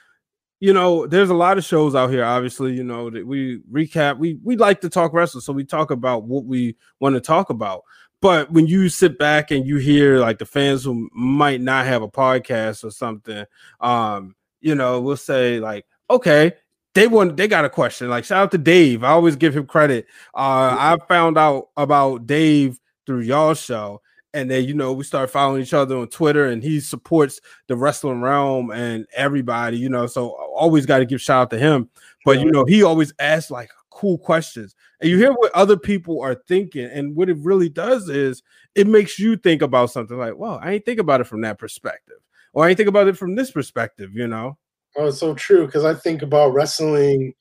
you 0.60 0.72
know, 0.72 1.06
there's 1.06 1.30
a 1.30 1.34
lot 1.34 1.58
of 1.58 1.64
shows 1.64 1.94
out 1.94 2.10
here, 2.10 2.24
obviously, 2.24 2.72
you 2.74 2.84
know, 2.84 3.10
that 3.10 3.26
we 3.26 3.60
recap. 3.70 4.18
We 4.18 4.38
we 4.42 4.56
like 4.56 4.80
to 4.82 4.88
talk 4.88 5.12
wrestling, 5.12 5.42
so 5.42 5.52
we 5.52 5.64
talk 5.64 5.90
about 5.90 6.24
what 6.24 6.44
we 6.46 6.76
want 7.00 7.14
to 7.16 7.20
talk 7.20 7.50
about. 7.50 7.82
But 8.22 8.50
when 8.50 8.66
you 8.66 8.88
sit 8.88 9.18
back 9.18 9.50
and 9.50 9.66
you 9.66 9.76
hear 9.76 10.18
like 10.18 10.38
the 10.38 10.46
fans 10.46 10.84
who 10.84 11.08
might 11.14 11.60
not 11.60 11.86
have 11.86 12.02
a 12.02 12.08
podcast 12.08 12.84
or 12.84 12.90
something, 12.90 13.44
um, 13.80 14.34
you 14.62 14.74
know, 14.74 15.00
we'll 15.02 15.16
say 15.18 15.60
like, 15.60 15.84
okay, 16.10 16.52
they 16.94 17.08
want 17.08 17.36
they 17.36 17.48
got 17.48 17.64
a 17.64 17.70
question. 17.70 18.08
Like 18.08 18.24
shout 18.24 18.42
out 18.42 18.50
to 18.52 18.58
Dave. 18.58 19.04
I 19.04 19.10
always 19.10 19.36
give 19.36 19.56
him 19.56 19.66
credit. 19.66 20.06
Uh, 20.34 20.76
I 20.78 20.96
found 21.08 21.36
out 21.36 21.68
about 21.76 22.26
Dave 22.26 22.78
through 23.04 23.20
y'all 23.20 23.54
show, 23.54 24.00
and 24.32 24.50
then 24.50 24.64
you 24.64 24.74
know 24.74 24.92
we 24.92 25.04
start 25.04 25.30
following 25.30 25.62
each 25.62 25.74
other 25.74 25.96
on 25.96 26.08
Twitter, 26.08 26.46
and 26.46 26.62
he 26.62 26.80
supports 26.80 27.40
the 27.66 27.76
Wrestling 27.76 28.20
Wrealm 28.20 28.74
and 28.74 29.06
everybody. 29.14 29.76
You 29.76 29.88
know, 29.88 30.06
so 30.06 30.30
always 30.54 30.86
got 30.86 30.98
to 30.98 31.04
give 31.04 31.20
shout 31.20 31.42
out 31.42 31.50
to 31.50 31.58
him. 31.58 31.90
But 32.24 32.40
you 32.40 32.50
know, 32.50 32.64
he 32.64 32.82
always 32.82 33.12
asks 33.18 33.50
like 33.50 33.70
cool 33.90 34.18
questions, 34.18 34.74
and 35.00 35.10
you 35.10 35.18
hear 35.18 35.32
what 35.32 35.52
other 35.52 35.76
people 35.76 36.20
are 36.22 36.36
thinking, 36.46 36.86
and 36.86 37.16
what 37.16 37.28
it 37.28 37.38
really 37.38 37.68
does 37.68 38.08
is 38.08 38.42
it 38.76 38.86
makes 38.86 39.18
you 39.18 39.36
think 39.36 39.62
about 39.62 39.90
something 39.90 40.16
like, 40.16 40.36
well, 40.36 40.60
I 40.62 40.72
ain't 40.72 40.84
think 40.84 41.00
about 41.00 41.20
it 41.20 41.24
from 41.24 41.40
that 41.40 41.58
perspective, 41.58 42.18
or 42.52 42.64
I 42.64 42.68
ain't 42.68 42.76
think 42.76 42.88
about 42.88 43.08
it 43.08 43.16
from 43.16 43.34
this 43.34 43.50
perspective. 43.50 44.14
You 44.14 44.28
know. 44.28 44.58
Oh, 44.96 45.06
it's 45.08 45.18
so 45.18 45.34
true 45.34 45.66
because 45.66 45.84
I 45.84 45.94
think 45.94 46.22
about 46.22 46.52
wrestling 46.52 47.34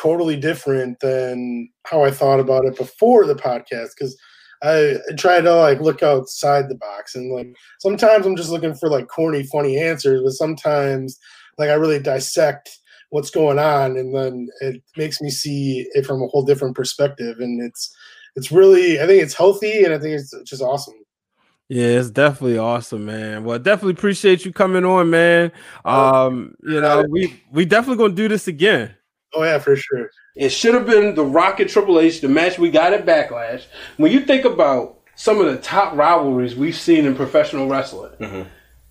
totally 0.00 0.36
different 0.36 1.00
than 1.00 1.68
how 1.84 2.04
I 2.04 2.10
thought 2.10 2.40
about 2.40 2.64
it 2.64 2.76
before 2.76 3.26
the 3.26 3.34
podcast. 3.34 3.90
Because 3.98 4.16
I 4.62 4.96
try 5.16 5.40
to 5.40 5.54
like 5.54 5.80
look 5.80 6.02
outside 6.02 6.68
the 6.68 6.74
box 6.74 7.14
and 7.14 7.32
like 7.32 7.48
sometimes 7.78 8.26
I'm 8.26 8.36
just 8.36 8.50
looking 8.50 8.74
for 8.74 8.88
like 8.88 9.08
corny, 9.08 9.44
funny 9.44 9.78
answers, 9.78 10.22
but 10.22 10.32
sometimes 10.32 11.18
like 11.58 11.70
I 11.70 11.74
really 11.74 11.98
dissect 12.00 12.70
what's 13.10 13.30
going 13.30 13.58
on 13.58 13.96
and 13.96 14.14
then 14.14 14.48
it 14.60 14.82
makes 14.96 15.20
me 15.20 15.30
see 15.30 15.86
it 15.94 16.04
from 16.04 16.22
a 16.22 16.26
whole 16.28 16.42
different 16.44 16.76
perspective. 16.76 17.38
And 17.40 17.62
it's 17.62 17.94
it's 18.36 18.52
really 18.52 19.00
I 19.00 19.06
think 19.06 19.22
it's 19.22 19.34
healthy 19.34 19.84
and 19.84 19.94
I 19.94 19.98
think 19.98 20.14
it's 20.14 20.34
just 20.44 20.62
awesome. 20.62 20.94
Yeah, 21.68 21.84
it's 21.84 22.10
definitely 22.10 22.56
awesome, 22.56 23.04
man. 23.04 23.44
Well, 23.44 23.58
definitely 23.58 23.92
appreciate 23.92 24.44
you 24.44 24.52
coming 24.52 24.86
on, 24.86 25.10
man. 25.10 25.52
Um, 25.84 26.54
you 26.62 26.80
know, 26.80 27.04
we 27.08 27.42
we 27.52 27.66
definitely 27.66 28.02
gonna 28.02 28.14
do 28.14 28.26
this 28.28 28.48
again. 28.48 28.94
Oh 29.34 29.44
yeah, 29.44 29.58
for 29.58 29.76
sure. 29.76 30.10
It 30.34 30.48
should 30.48 30.72
have 30.74 30.86
been 30.86 31.14
the 31.14 31.24
Rock 31.24 31.60
and 31.60 31.68
Triple 31.68 32.00
H, 32.00 32.22
the 32.22 32.28
match 32.28 32.58
we 32.58 32.70
got 32.70 32.94
at 32.94 33.04
Backlash. 33.04 33.64
When 33.98 34.10
you 34.12 34.20
think 34.20 34.46
about 34.46 35.00
some 35.16 35.40
of 35.40 35.46
the 35.46 35.58
top 35.58 35.94
rivalries 35.94 36.56
we've 36.56 36.76
seen 36.76 37.04
in 37.04 37.14
professional 37.14 37.68
wrestling, 37.68 38.46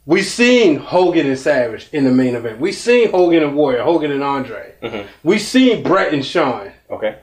we've 0.05 0.25
seen 0.25 0.75
Hogan 0.75 1.25
and 1.25 1.39
Savage 1.39 1.89
in 1.93 2.03
the 2.03 2.11
main 2.11 2.35
event. 2.35 2.59
We've 2.59 2.75
seen 2.75 3.09
Hogan 3.09 3.41
and 3.41 3.55
Warrior, 3.55 3.81
Hogan 3.81 4.11
and 4.11 4.23
Andre. 4.23 4.75
We've 5.23 5.41
seen 5.41 5.81
Bret 5.81 6.13
and 6.13 6.23
Shawn. 6.23 6.71
Okay. 6.91 7.17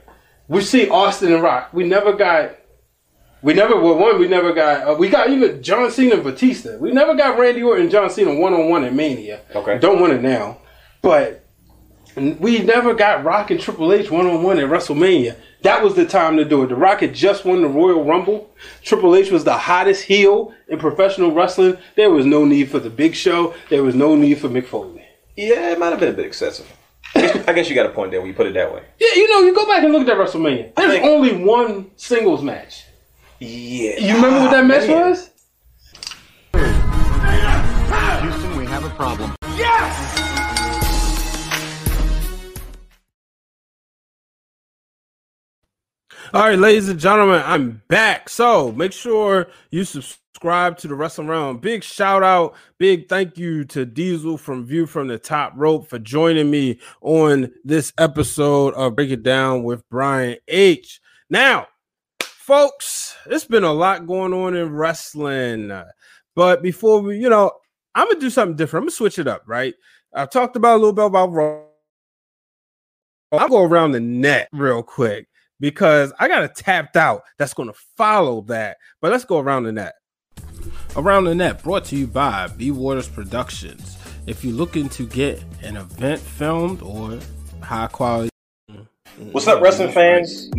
We 0.48 0.62
see 0.62 0.88
Austin 0.88 1.32
and 1.32 1.42
Rock. 1.42 1.72
We 1.72 1.84
never 1.86 2.12
got. 2.12 2.56
We 3.44 3.52
never 3.52 3.78
well 3.78 3.98
one. 3.98 4.18
We 4.18 4.26
never 4.26 4.54
got. 4.54 4.88
Uh, 4.88 4.94
we 4.94 5.10
got 5.10 5.28
even 5.28 5.62
John 5.62 5.90
Cena 5.90 6.14
and 6.14 6.24
Batista. 6.24 6.78
We 6.78 6.92
never 6.92 7.14
got 7.14 7.38
Randy 7.38 7.62
Orton 7.62 7.82
and 7.82 7.90
John 7.90 8.08
Cena 8.08 8.34
one 8.34 8.54
on 8.54 8.70
one 8.70 8.84
at 8.84 8.94
Mania. 8.94 9.42
Okay. 9.54 9.78
Don't 9.78 10.00
want 10.00 10.14
it 10.14 10.22
now, 10.22 10.58
but 11.02 11.44
we 12.16 12.60
never 12.60 12.94
got 12.94 13.22
Rock 13.22 13.50
and 13.50 13.60
Triple 13.60 13.92
H 13.92 14.10
one 14.10 14.26
on 14.26 14.42
one 14.42 14.58
at 14.58 14.64
WrestleMania. 14.64 15.36
That 15.60 15.82
was 15.82 15.94
the 15.94 16.06
time 16.06 16.38
to 16.38 16.44
do 16.46 16.62
it. 16.62 16.68
The 16.68 16.74
Rock 16.74 17.00
had 17.00 17.14
just 17.14 17.44
won 17.44 17.60
the 17.60 17.68
Royal 17.68 18.02
Rumble. 18.04 18.50
Triple 18.82 19.14
H 19.14 19.30
was 19.30 19.44
the 19.44 19.56
hottest 19.58 20.04
heel 20.04 20.54
in 20.68 20.78
professional 20.78 21.32
wrestling. 21.32 21.76
There 21.96 22.10
was 22.10 22.24
no 22.24 22.46
need 22.46 22.70
for 22.70 22.78
the 22.78 22.90
Big 22.90 23.14
Show. 23.14 23.54
There 23.68 23.82
was 23.82 23.94
no 23.94 24.14
need 24.14 24.38
for 24.38 24.48
Mick 24.48 24.66
Foley. 24.66 25.04
Yeah, 25.36 25.70
it 25.72 25.78
might 25.78 25.90
have 25.90 26.00
been 26.00 26.14
a 26.14 26.16
bit 26.16 26.24
excessive. 26.26 26.70
I 27.14 27.20
guess, 27.20 27.48
I 27.48 27.52
guess 27.52 27.68
you 27.68 27.74
got 27.74 27.86
a 27.86 27.90
point 27.90 28.10
there 28.10 28.20
when 28.20 28.28
you 28.28 28.34
put 28.34 28.46
it 28.46 28.54
that 28.54 28.72
way. 28.72 28.82
Yeah, 28.98 29.08
you 29.16 29.28
know, 29.28 29.40
you 29.40 29.54
go 29.54 29.66
back 29.66 29.82
and 29.84 29.92
look 29.92 30.00
at 30.00 30.06
that 30.06 30.16
WrestleMania. 30.16 30.74
There's 30.76 30.92
think- 30.92 31.04
only 31.04 31.44
one 31.44 31.90
singles 31.96 32.42
match. 32.42 32.84
Yeah. 33.44 33.98
You 33.98 34.14
remember 34.14 34.40
what 34.40 34.50
that 34.52 34.64
match 34.64 34.88
man. 34.88 35.10
was? 35.10 35.30
Houston, 38.22 38.56
we 38.56 38.64
have 38.64 38.84
a 38.84 38.90
problem. 38.90 39.34
Yes! 39.54 40.18
All 46.32 46.48
right, 46.48 46.58
ladies 46.58 46.88
and 46.88 46.98
gentlemen, 46.98 47.42
I'm 47.44 47.82
back. 47.88 48.30
So 48.30 48.72
make 48.72 48.92
sure 48.92 49.48
you 49.70 49.84
subscribe 49.84 50.78
to 50.78 50.88
the 50.88 50.94
Wrestling 50.94 51.28
Wrealm. 51.28 51.60
Big 51.60 51.84
shout 51.84 52.22
out, 52.22 52.54
big 52.78 53.10
thank 53.10 53.36
you 53.36 53.64
to 53.66 53.84
Diesel 53.84 54.38
from 54.38 54.64
View 54.64 54.86
from 54.86 55.08
the 55.08 55.18
Top 55.18 55.52
Rope 55.54 55.86
for 55.86 55.98
joining 55.98 56.50
me 56.50 56.78
on 57.02 57.52
this 57.62 57.92
episode 57.98 58.72
of 58.72 58.96
Break 58.96 59.10
It 59.10 59.22
Down 59.22 59.64
with 59.64 59.86
Brian 59.90 60.38
H. 60.48 61.02
Now, 61.28 61.66
folks, 62.44 63.16
it's 63.26 63.46
been 63.46 63.64
a 63.64 63.72
lot 63.72 64.06
going 64.06 64.34
on 64.34 64.54
in 64.54 64.70
wrestling. 64.70 65.72
But 66.34 66.62
before 66.62 67.00
we, 67.00 67.18
you 67.18 67.30
know, 67.30 67.50
I'm 67.94 68.06
gonna 68.08 68.20
do 68.20 68.28
something 68.28 68.56
different. 68.56 68.82
I'm 68.82 68.86
gonna 68.88 68.96
switch 68.96 69.18
it 69.18 69.26
up, 69.26 69.44
right? 69.46 69.74
I've 70.14 70.30
talked 70.30 70.56
about 70.56 70.74
a 70.74 70.78
little 70.78 70.92
bit 70.92 71.06
about 71.06 71.32
Raw. 71.32 71.62
I'll 73.32 73.48
go 73.48 73.64
around 73.64 73.92
the 73.92 74.00
net 74.00 74.48
real 74.52 74.82
quick 74.82 75.26
because 75.58 76.12
I 76.20 76.28
got 76.28 76.44
a 76.44 76.48
tapped 76.48 76.96
out 76.96 77.22
that's 77.38 77.54
going 77.54 77.68
to 77.68 77.78
follow 77.96 78.42
that. 78.42 78.76
But 79.00 79.10
let's 79.10 79.24
go 79.24 79.38
around 79.38 79.64
the 79.64 79.72
net. 79.72 79.94
Around 80.94 81.24
the 81.24 81.34
net, 81.34 81.60
brought 81.62 81.84
to 81.86 81.96
you 81.96 82.06
by 82.06 82.46
B 82.46 82.70
Waters 82.70 83.08
Productions. 83.08 83.96
If 84.26 84.44
you're 84.44 84.54
looking 84.54 84.88
to 84.90 85.06
get 85.06 85.42
an 85.62 85.76
event 85.76 86.20
filmed 86.20 86.80
or 86.82 87.18
high 87.60 87.88
quality. 87.88 88.30
What's 89.32 89.48
up, 89.48 89.60
wrestling 89.60 89.90
fans? 89.90 90.50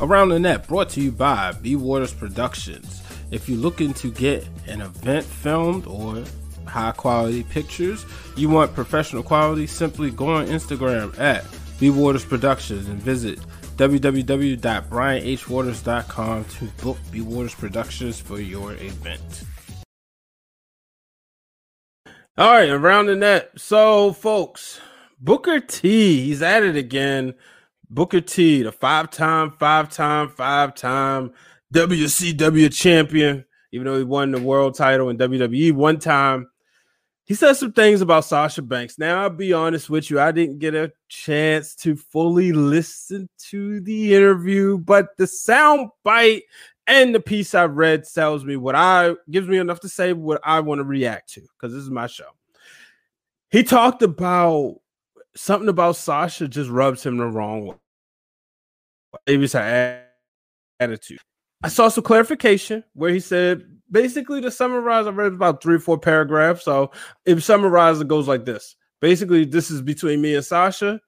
Around 0.00 0.28
the 0.28 0.38
net, 0.38 0.68
brought 0.68 0.90
to 0.90 1.00
you 1.00 1.10
by 1.10 1.52
B 1.62 1.74
Waters 1.74 2.12
Productions. 2.12 3.02
If 3.30 3.48
you're 3.48 3.56
looking 3.58 3.94
to 3.94 4.12
get 4.12 4.46
an 4.66 4.82
event 4.82 5.24
filmed 5.24 5.86
or 5.86 6.22
high 6.66 6.92
quality 6.92 7.44
pictures, 7.44 8.04
you 8.36 8.50
want 8.50 8.74
professional 8.74 9.22
quality, 9.22 9.66
simply 9.66 10.10
go 10.10 10.28
on 10.28 10.48
Instagram 10.48 11.18
at 11.18 11.46
B 11.80 11.88
Waters 11.88 12.26
Productions 12.26 12.88
and 12.88 13.00
visit 13.00 13.38
www.brianhwaters.com 13.76 16.44
to 16.44 16.64
book 16.82 16.98
B 17.10 17.22
Waters 17.22 17.54
Productions 17.54 18.20
for 18.20 18.38
your 18.38 18.74
event. 18.74 19.44
All 22.38 22.52
right, 22.52 22.68
around 22.68 23.06
the 23.06 23.16
net. 23.16 23.52
So, 23.56 24.12
folks, 24.12 24.78
Booker 25.18 25.58
T, 25.58 26.26
he's 26.26 26.42
at 26.42 26.62
it 26.62 26.76
again. 26.76 27.32
Booker 27.90 28.20
T, 28.20 28.62
the 28.62 28.72
five 28.72 29.10
time, 29.10 29.50
five 29.50 29.90
time, 29.90 30.28
five 30.28 30.74
time 30.74 31.32
WCW 31.72 32.72
champion, 32.72 33.44
even 33.72 33.86
though 33.86 33.98
he 33.98 34.04
won 34.04 34.32
the 34.32 34.40
world 34.40 34.74
title 34.74 35.08
in 35.10 35.18
WWE 35.18 35.72
one 35.72 35.98
time. 35.98 36.48
He 37.24 37.34
said 37.34 37.54
some 37.54 37.72
things 37.72 38.02
about 38.02 38.24
Sasha 38.24 38.62
Banks. 38.62 38.98
Now, 38.98 39.22
I'll 39.22 39.30
be 39.30 39.52
honest 39.52 39.90
with 39.90 40.10
you, 40.10 40.20
I 40.20 40.30
didn't 40.30 40.60
get 40.60 40.76
a 40.76 40.92
chance 41.08 41.74
to 41.76 41.96
fully 41.96 42.52
listen 42.52 43.28
to 43.50 43.80
the 43.80 44.14
interview, 44.14 44.78
but 44.78 45.16
the 45.16 45.26
sound 45.26 45.90
bite 46.04 46.44
and 46.86 47.12
the 47.12 47.20
piece 47.20 47.54
I 47.54 47.64
read 47.64 48.04
tells 48.04 48.44
me 48.44 48.56
what 48.56 48.76
I 48.76 49.14
gives 49.28 49.48
me 49.48 49.58
enough 49.58 49.80
to 49.80 49.88
say 49.88 50.12
what 50.12 50.40
I 50.44 50.60
want 50.60 50.78
to 50.78 50.84
react 50.84 51.32
to 51.34 51.40
because 51.40 51.74
this 51.74 51.82
is 51.82 51.90
my 51.90 52.06
show. 52.06 52.30
He 53.50 53.64
talked 53.64 54.02
about 54.02 54.76
something 55.36 55.68
about 55.68 55.96
Sasha 55.96 56.48
just 56.48 56.70
rubs 56.70 57.04
him 57.04 57.18
the 57.18 57.26
wrong 57.26 57.66
way. 57.66 57.76
Maybe 59.26 59.44
it's 59.44 59.52
her 59.52 60.04
attitude. 60.80 61.18
I 61.62 61.68
saw 61.68 61.88
some 61.88 62.04
clarification 62.04 62.84
where 62.94 63.10
he 63.10 63.20
said 63.20 63.64
basically 63.90 64.40
to 64.42 64.50
summarize, 64.50 65.06
I 65.06 65.10
read 65.10 65.32
about 65.32 65.62
three 65.62 65.76
or 65.76 65.80
four 65.80 65.98
paragraphs. 65.98 66.64
So 66.64 66.90
if 67.24 67.42
summarize, 67.42 68.00
it 68.00 68.08
goes 68.08 68.28
like 68.28 68.44
this. 68.44 68.76
Basically, 69.00 69.44
this 69.44 69.70
is 69.70 69.82
between 69.82 70.20
me 70.20 70.34
and 70.34 70.44
Sasha. 70.44 71.00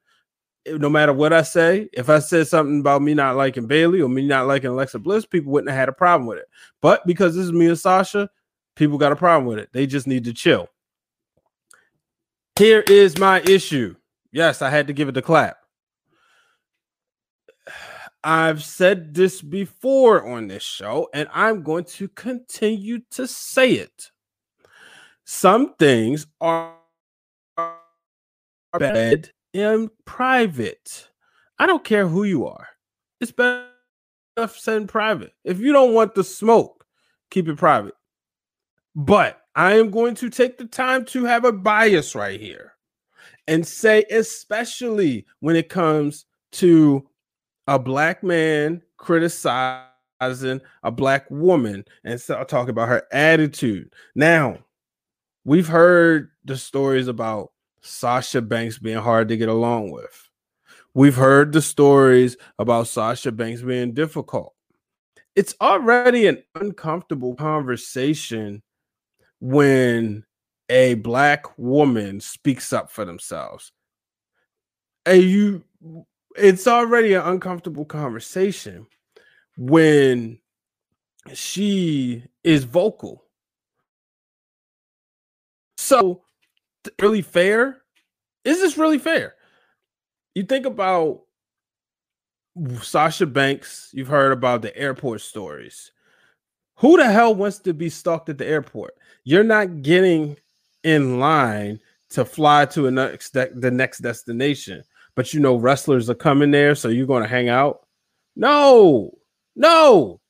No 0.67 0.91
matter 0.91 1.13
what 1.13 1.33
I 1.33 1.43
say, 1.43 1.89
if 1.93 2.11
I 2.11 2.19
said 2.19 2.47
something 2.47 2.81
about 2.81 3.01
me 3.01 3.15
not 3.15 3.37
liking 3.37 3.67
Bayley 3.67 4.03
or 4.03 4.09
me 4.09 4.27
not 4.27 4.47
liking 4.47 4.71
Alexa 4.71 4.99
Bliss, 4.99 5.25
people 5.25 5.53
wouldn't 5.53 5.71
have 5.71 5.79
had 5.79 5.89
a 5.89 5.93
problem 5.93 6.27
with 6.27 6.39
it. 6.39 6.47
But 6.83 7.07
because 7.07 7.35
this 7.35 7.45
is 7.45 7.53
me 7.53 7.69
and 7.69 7.79
Sasha, 7.79 8.29
people 8.77 8.99
got 8.99 9.13
a 9.13 9.17
problem 9.17 9.47
with 9.47 9.59
it. 9.59 9.71
They 9.73 9.87
just 9.87 10.07
need 10.07 10.25
to 10.25 10.35
chill. 10.35 10.69
Here 12.59 12.81
is 12.81 13.19
my 13.19 13.41
issue. 13.43 13.95
Yes, 14.39 14.63
I 14.63 14.71
had 14.71 14.87
to 14.87 14.93
give 14.93 15.09
it 15.09 15.17
the 15.17 15.21
clap. 15.21 15.57
I've 18.23 18.63
said 18.63 19.13
this 19.13 19.43
before 19.43 20.25
on 20.25 20.47
this 20.47 20.63
show, 20.63 21.09
and 21.13 21.29
I'm 21.35 21.65
going 21.65 21.83
to 21.97 22.07
continue 22.07 23.01
to 23.11 23.27
say 23.27 23.73
it. 23.73 24.13
Some 25.25 25.75
things 25.75 26.29
are 26.41 26.77
bad 28.79 29.31
in 29.53 29.91
private. 30.05 31.09
I 31.59 31.67
don't 31.67 31.83
care 31.83 32.07
who 32.07 32.23
you 32.23 32.47
are. 32.47 32.69
It's 33.21 33.33
better 33.33 33.67
said 34.55 34.77
in 34.77 34.87
private. 34.87 35.33
If 35.43 35.59
you 35.59 35.73
don't 35.73 35.95
want 35.95 36.15
the 36.15 36.23
smoke, 36.23 36.87
keep 37.33 37.49
it 37.49 37.57
private. 37.57 37.95
But 38.95 39.41
I 39.57 39.79
am 39.79 39.91
going 39.91 40.15
to 40.15 40.31
take 40.31 40.59
the 40.59 40.67
time 40.67 41.07
to 41.07 41.25
have 41.25 41.45
a 41.45 41.51
bias 41.51 42.15
right 42.15 42.41
here 42.41 42.75
and 43.49 43.67
say, 43.67 44.05
especially 44.11 45.27
when 45.41 45.57
it 45.57 45.71
comes 45.71 46.27
to 46.53 47.09
a 47.67 47.79
black 47.79 48.23
man 48.23 48.83
criticizing 48.99 50.61
a 50.83 50.91
black 50.91 51.29
woman 51.31 51.85
and 52.05 52.21
so 52.21 52.45
talk 52.45 52.69
about 52.69 52.89
her 52.89 53.03
attitude. 53.11 53.93
Now, 54.15 54.59
we've 55.45 55.67
heard 55.67 56.31
the 56.45 56.57
stories 56.59 57.09
about 57.09 57.53
Sasha 57.81 58.43
Banks 58.43 58.79
being 58.79 58.99
hard 58.99 59.29
to 59.29 59.37
get 59.37 59.49
along 59.49 59.93
with. 59.93 60.29
We've 60.95 61.17
heard 61.17 61.53
the 61.53 61.63
stories 61.63 62.37
about 62.59 62.89
Sasha 62.89 63.33
Banks 63.33 63.63
being 63.63 63.95
difficult. 63.95 64.55
It's 65.37 65.55
already 65.61 66.27
an 66.27 66.43
uncomfortable 66.55 67.35
conversation 67.35 68.63
when 69.41 70.25
a 70.69 70.95
black 70.95 71.59
woman 71.59 72.21
speaks 72.21 72.73
up 72.73 72.91
for 72.91 73.05
themselves. 73.05 73.73
And 75.07 75.23
you 75.23 75.65
it's 76.37 76.67
already 76.67 77.15
an 77.15 77.23
uncomfortable 77.23 77.85
conversation 77.85 78.87
when 79.57 80.39
she 81.35 82.23
is 82.45 82.65
vocal. 82.65 83.25
So, 85.77 86.23
really 87.01 87.23
fair? 87.23 87.83
Is 88.45 88.61
this 88.61 88.79
really 88.79 88.99
fair? 88.99 89.35
You 90.35 90.45
think 90.45 90.67
about 90.67 91.23
Sasha 92.83 93.27
Banks, 93.27 93.91
you've 93.93 94.09
heard 94.09 94.33
about 94.33 94.63
the 94.63 94.77
airport 94.77 95.21
stories. 95.21 95.93
Who 96.77 96.97
the 96.97 97.11
hell 97.11 97.35
wants 97.35 97.59
to 97.61 97.75
be 97.75 97.91
stalked 97.91 98.29
at 98.29 98.39
the 98.39 98.47
airport? 98.47 98.95
You're 99.25 99.45
not 99.45 99.83
getting 99.83 100.37
in 100.89 101.21
line 101.21 101.81
to 102.11 102.25
fly 102.25 102.65
to 102.67 102.87
a 102.87 102.91
next 102.91 103.35
de- 103.35 103.53
the 103.55 103.71
next 103.71 103.99
destination 103.99 104.83
but 105.19 105.35
you 105.35 105.41
know 105.41 105.57
wrestlers 105.57 106.09
are 106.09 106.15
coming 106.15 106.53
there, 106.53 106.77
so 106.77 106.89
you're 106.89 107.05
going 107.05 107.25
to 107.25 107.29
hang 107.29 107.49
out. 107.49 107.85
No, 108.37 109.19
no. 109.57 110.21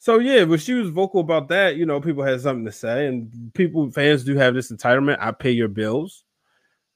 So 0.00 0.18
yeah, 0.18 0.44
but 0.44 0.60
she 0.60 0.72
was 0.72 0.90
vocal 0.90 1.20
about 1.20 1.46
that. 1.50 1.76
You 1.76 1.86
know, 1.86 2.00
people 2.00 2.24
had 2.24 2.40
something 2.40 2.64
to 2.64 2.72
say, 2.72 3.06
and 3.06 3.54
people 3.54 3.88
fans 3.92 4.24
do 4.24 4.34
have 4.34 4.54
this 4.54 4.72
entitlement. 4.72 5.18
I 5.20 5.30
pay 5.30 5.52
your 5.52 5.68
bills. 5.68 6.24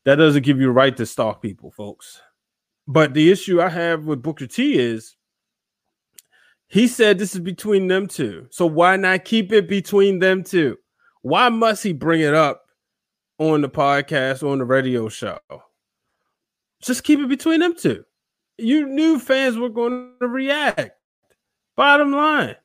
That 0.03 0.17
doesn't 0.17 0.43
give 0.43 0.61
you 0.61 0.69
a 0.69 0.73
right 0.73 0.97
to 0.97 1.07
stalk 1.07 1.41
people, 1.41 1.71
folks. 1.71 2.21
But 2.89 3.15
the 3.15 3.31
issue 3.31 3.63
I 3.63 3.69
have 3.69 4.03
with 4.03 4.21
Booker 4.21 4.49
T 4.49 4.77
is 4.77 5.15
he 6.67 6.89
said 6.89 7.21
this 7.21 7.37
is 7.37 7.41
between 7.41 7.87
them 7.87 8.09
two. 8.09 8.49
So 8.51 8.67
why 8.67 8.97
not 8.97 9.25
keep 9.25 9.53
it 9.53 9.69
between 9.69 10.19
them 10.19 10.43
two? 10.43 10.77
Why 11.23 11.51
must 11.51 11.85
he 11.85 11.93
bring 11.93 12.23
it 12.23 12.35
up 12.35 12.66
on 13.39 13.61
the 13.61 13.69
podcast, 13.69 14.43
on 14.43 14.59
the 14.59 14.65
radio 14.65 15.09
show? 15.09 15.39
Just 16.83 17.05
keep 17.05 17.21
it 17.21 17.29
between 17.29 17.61
them 17.61 17.75
two. 17.75 18.05
You 18.59 18.87
knew 18.87 19.19
fans 19.19 19.57
were 19.57 19.69
going 19.69 20.15
to 20.21 20.29
react. 20.29 20.93
Bottom 21.77 22.13
line, 22.13 22.57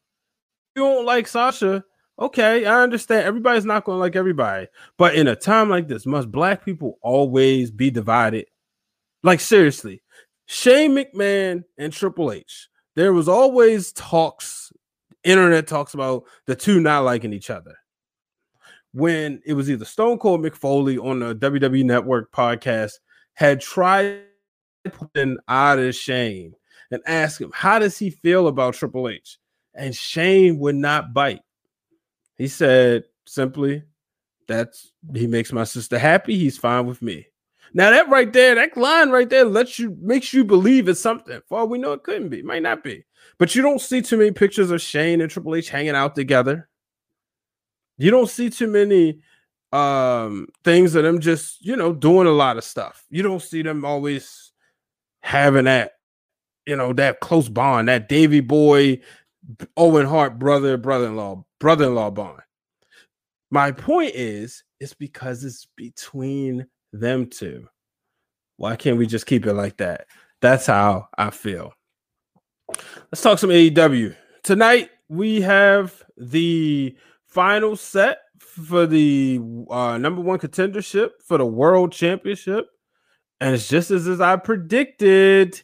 you 0.75 0.83
don't 0.83 1.05
like 1.05 1.27
Sasha. 1.27 1.83
Okay, 2.19 2.65
I 2.65 2.83
understand. 2.83 3.25
Everybody's 3.25 3.65
not 3.65 3.83
going 3.83 3.97
to 3.97 3.99
like 3.99 4.15
everybody. 4.15 4.67
But 4.97 5.15
in 5.15 5.27
a 5.27 5.35
time 5.35 5.69
like 5.69 5.87
this, 5.87 6.05
must 6.05 6.31
black 6.31 6.63
people 6.63 6.99
always 7.01 7.71
be 7.71 7.89
divided? 7.89 8.45
Like, 9.23 9.39
seriously, 9.39 10.01
Shane 10.45 10.95
McMahon 10.95 11.63
and 11.77 11.91
Triple 11.91 12.31
H, 12.31 12.69
there 12.95 13.13
was 13.13 13.27
always 13.27 13.91
talks, 13.93 14.71
internet 15.23 15.67
talks 15.67 15.93
about 15.93 16.23
the 16.45 16.55
two 16.55 16.79
not 16.79 17.03
liking 17.03 17.33
each 17.33 17.49
other. 17.49 17.75
When 18.93 19.41
it 19.45 19.53
was 19.53 19.69
either 19.69 19.85
Stone 19.85 20.19
Cold 20.19 20.41
McFoley 20.41 21.01
on 21.03 21.19
the 21.19 21.33
WWE 21.35 21.85
Network 21.85 22.31
podcast 22.31 22.93
had 23.33 23.61
tried 23.61 24.23
putting 24.91 25.37
out 25.47 25.79
of 25.79 25.95
Shane 25.95 26.53
and 26.91 27.01
ask 27.05 27.39
him, 27.39 27.51
how 27.53 27.79
does 27.79 27.97
he 27.97 28.09
feel 28.09 28.47
about 28.47 28.73
Triple 28.73 29.07
H? 29.07 29.37
And 29.73 29.95
Shane 29.95 30.59
would 30.59 30.75
not 30.75 31.13
bite. 31.13 31.41
He 32.37 32.49
said 32.49 33.03
simply, 33.25 33.83
that's 34.47 34.91
he 35.15 35.27
makes 35.27 35.53
my 35.53 35.63
sister 35.63 35.97
happy. 35.97 36.37
He's 36.37 36.57
fine 36.57 36.85
with 36.85 37.01
me. 37.01 37.27
Now 37.73 37.91
that 37.91 38.09
right 38.09 38.33
there, 38.33 38.55
that 38.55 38.75
line 38.75 39.11
right 39.11 39.29
there 39.29 39.45
lets 39.45 39.79
you 39.79 39.97
makes 40.01 40.33
you 40.33 40.43
believe 40.43 40.89
it's 40.89 40.99
something. 40.99 41.39
For 41.47 41.59
all 41.59 41.67
we 41.69 41.77
know, 41.77 41.93
it 41.93 42.03
couldn't 42.03 42.29
be, 42.29 42.41
might 42.41 42.63
not 42.63 42.83
be. 42.83 43.05
But 43.37 43.55
you 43.55 43.61
don't 43.61 43.79
see 43.79 44.01
too 44.01 44.17
many 44.17 44.31
pictures 44.31 44.71
of 44.71 44.81
Shane 44.81 45.21
and 45.21 45.31
Triple 45.31 45.55
H 45.55 45.69
hanging 45.69 45.95
out 45.95 46.15
together. 46.15 46.67
You 48.01 48.09
don't 48.09 48.29
see 48.29 48.49
too 48.49 48.67
many 48.67 49.19
um 49.71 50.47
things 50.63 50.95
of 50.95 51.03
them 51.03 51.21
just 51.21 51.63
you 51.65 51.75
know 51.75 51.93
doing 51.93 52.27
a 52.27 52.31
lot 52.31 52.57
of 52.57 52.63
stuff. 52.63 53.05
You 53.09 53.21
don't 53.21 53.41
see 53.41 53.61
them 53.61 53.85
always 53.85 54.51
having 55.21 55.65
that 55.65 55.93
you 56.65 56.75
know 56.75 56.93
that 56.93 57.19
close 57.19 57.47
bond 57.47 57.87
that 57.89 58.09
Davey 58.09 58.39
Boy 58.39 58.99
owen 59.77 60.07
hart 60.07 60.39
brother 60.39 60.77
brother-in-law 60.77 61.45
brother-in-law 61.59 62.09
bond. 62.09 62.41
My 63.51 63.71
point 63.71 64.13
is 64.15 64.63
it's 64.79 64.95
because 64.95 65.43
it's 65.43 65.67
between 65.75 66.65
them 66.91 67.27
two. 67.27 67.67
Why 68.57 68.77
can't 68.77 68.97
we 68.97 69.05
just 69.05 69.27
keep 69.27 69.45
it 69.45 69.53
like 69.53 69.77
that? 69.77 70.07
That's 70.41 70.65
how 70.65 71.07
i 71.19 71.29
feel. 71.29 71.71
Let's 73.11 73.21
talk 73.21 73.37
some 73.37 73.51
AEW. 73.51 74.15
Tonight 74.43 74.89
we 75.07 75.41
have 75.41 76.01
the 76.17 76.95
final 77.31 77.75
set 77.75 78.19
for 78.39 78.85
the 78.85 79.39
uh, 79.69 79.97
number 79.97 80.21
one 80.21 80.39
contendership 80.39 81.11
for 81.25 81.37
the 81.37 81.45
world 81.45 81.91
championship. 81.91 82.67
And 83.39 83.55
it's 83.55 83.67
just 83.67 83.89
as, 83.89 84.07
as 84.07 84.21
I 84.21 84.35
predicted. 84.35 85.61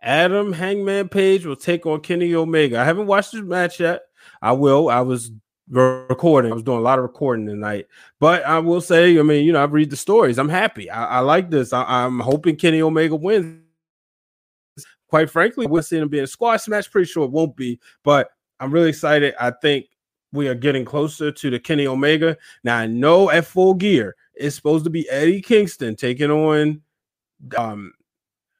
Adam 0.00 0.52
Hangman 0.52 1.08
Page 1.08 1.44
will 1.44 1.56
take 1.56 1.84
on 1.84 2.00
Kenny 2.00 2.32
Omega. 2.34 2.78
I 2.78 2.84
haven't 2.84 3.06
watched 3.06 3.32
this 3.32 3.42
match 3.42 3.80
yet. 3.80 4.02
I 4.40 4.52
will. 4.52 4.88
I 4.88 5.00
was 5.00 5.32
recording. 5.68 6.52
I 6.52 6.54
was 6.54 6.62
doing 6.62 6.78
a 6.78 6.82
lot 6.82 6.98
of 6.98 7.02
recording 7.02 7.46
tonight, 7.46 7.86
but 8.20 8.44
I 8.44 8.58
will 8.60 8.80
say, 8.80 9.18
I 9.18 9.22
mean, 9.22 9.44
you 9.44 9.52
know, 9.52 9.60
I 9.60 9.64
read 9.64 9.90
the 9.90 9.96
stories. 9.96 10.38
I'm 10.38 10.48
happy. 10.48 10.88
I, 10.88 11.18
I 11.18 11.18
like 11.20 11.50
this. 11.50 11.72
I, 11.72 12.04
am 12.04 12.20
hoping 12.20 12.56
Kenny 12.56 12.80
Omega 12.80 13.16
wins. 13.16 13.60
Quite 15.08 15.30
frankly, 15.30 15.66
we'll 15.66 15.82
see 15.82 15.98
him 15.98 16.08
being 16.08 16.24
a 16.24 16.28
squash 16.28 16.68
match. 16.68 16.90
Pretty 16.90 17.10
sure 17.10 17.24
it 17.24 17.32
won't 17.32 17.56
be, 17.56 17.80
but 18.04 18.30
I'm 18.60 18.70
really 18.70 18.90
excited. 18.90 19.34
I 19.40 19.50
think 19.50 19.86
we 20.32 20.48
are 20.48 20.54
getting 20.54 20.84
closer 20.84 21.30
to 21.30 21.50
the 21.50 21.58
Kenny 21.58 21.86
Omega. 21.86 22.36
Now 22.64 22.78
I 22.78 22.86
know 22.86 23.30
at 23.30 23.46
full 23.46 23.74
gear 23.74 24.16
it's 24.34 24.56
supposed 24.56 24.84
to 24.84 24.90
be 24.90 25.08
Eddie 25.08 25.42
Kingston 25.42 25.96
taking 25.96 26.30
on 26.30 26.82
um, 27.56 27.92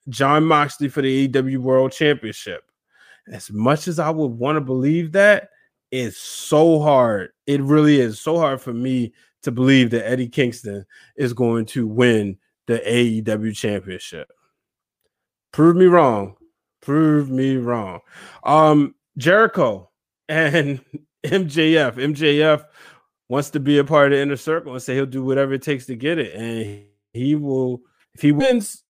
Jon 0.08 0.44
Moxley 0.44 0.88
for 0.88 1.02
the 1.02 1.28
AEW 1.28 1.58
World 1.58 1.92
Championship. 1.92 2.64
As 3.30 3.50
much 3.50 3.88
as 3.88 3.98
I 3.98 4.10
would 4.10 4.32
want 4.32 4.56
to 4.56 4.60
believe 4.60 5.12
that, 5.12 5.50
it's 5.90 6.16
so 6.16 6.80
hard. 6.80 7.30
It 7.46 7.60
really 7.60 8.00
is 8.00 8.20
so 8.20 8.38
hard 8.38 8.60
for 8.60 8.72
me 8.72 9.12
to 9.42 9.50
believe 9.50 9.90
that 9.90 10.08
Eddie 10.08 10.28
Kingston 10.28 10.84
is 11.16 11.32
going 11.32 11.66
to 11.66 11.86
win 11.86 12.38
the 12.66 12.78
AEW 12.78 13.56
Championship. 13.56 14.30
Prove 15.52 15.76
me 15.76 15.86
wrong. 15.86 16.36
Prove 16.80 17.30
me 17.30 17.56
wrong. 17.56 18.00
Um, 18.44 18.94
Jericho 19.16 19.90
and 20.28 20.80
MJF. 21.24 21.94
MJF 21.94 22.64
wants 23.28 23.50
to 23.50 23.60
be 23.60 23.78
a 23.78 23.84
part 23.84 24.12
of 24.12 24.16
the 24.16 24.22
inner 24.22 24.36
circle 24.36 24.72
and 24.72 24.82
say 24.82 24.94
he'll 24.94 25.06
do 25.06 25.24
whatever 25.24 25.54
it 25.54 25.62
takes 25.62 25.86
to 25.86 25.96
get 25.96 26.18
it. 26.18 26.34
And 26.34 26.84
he 27.12 27.34
will, 27.34 27.82
if 28.14 28.22
he 28.22 28.32
wins, 28.32 28.82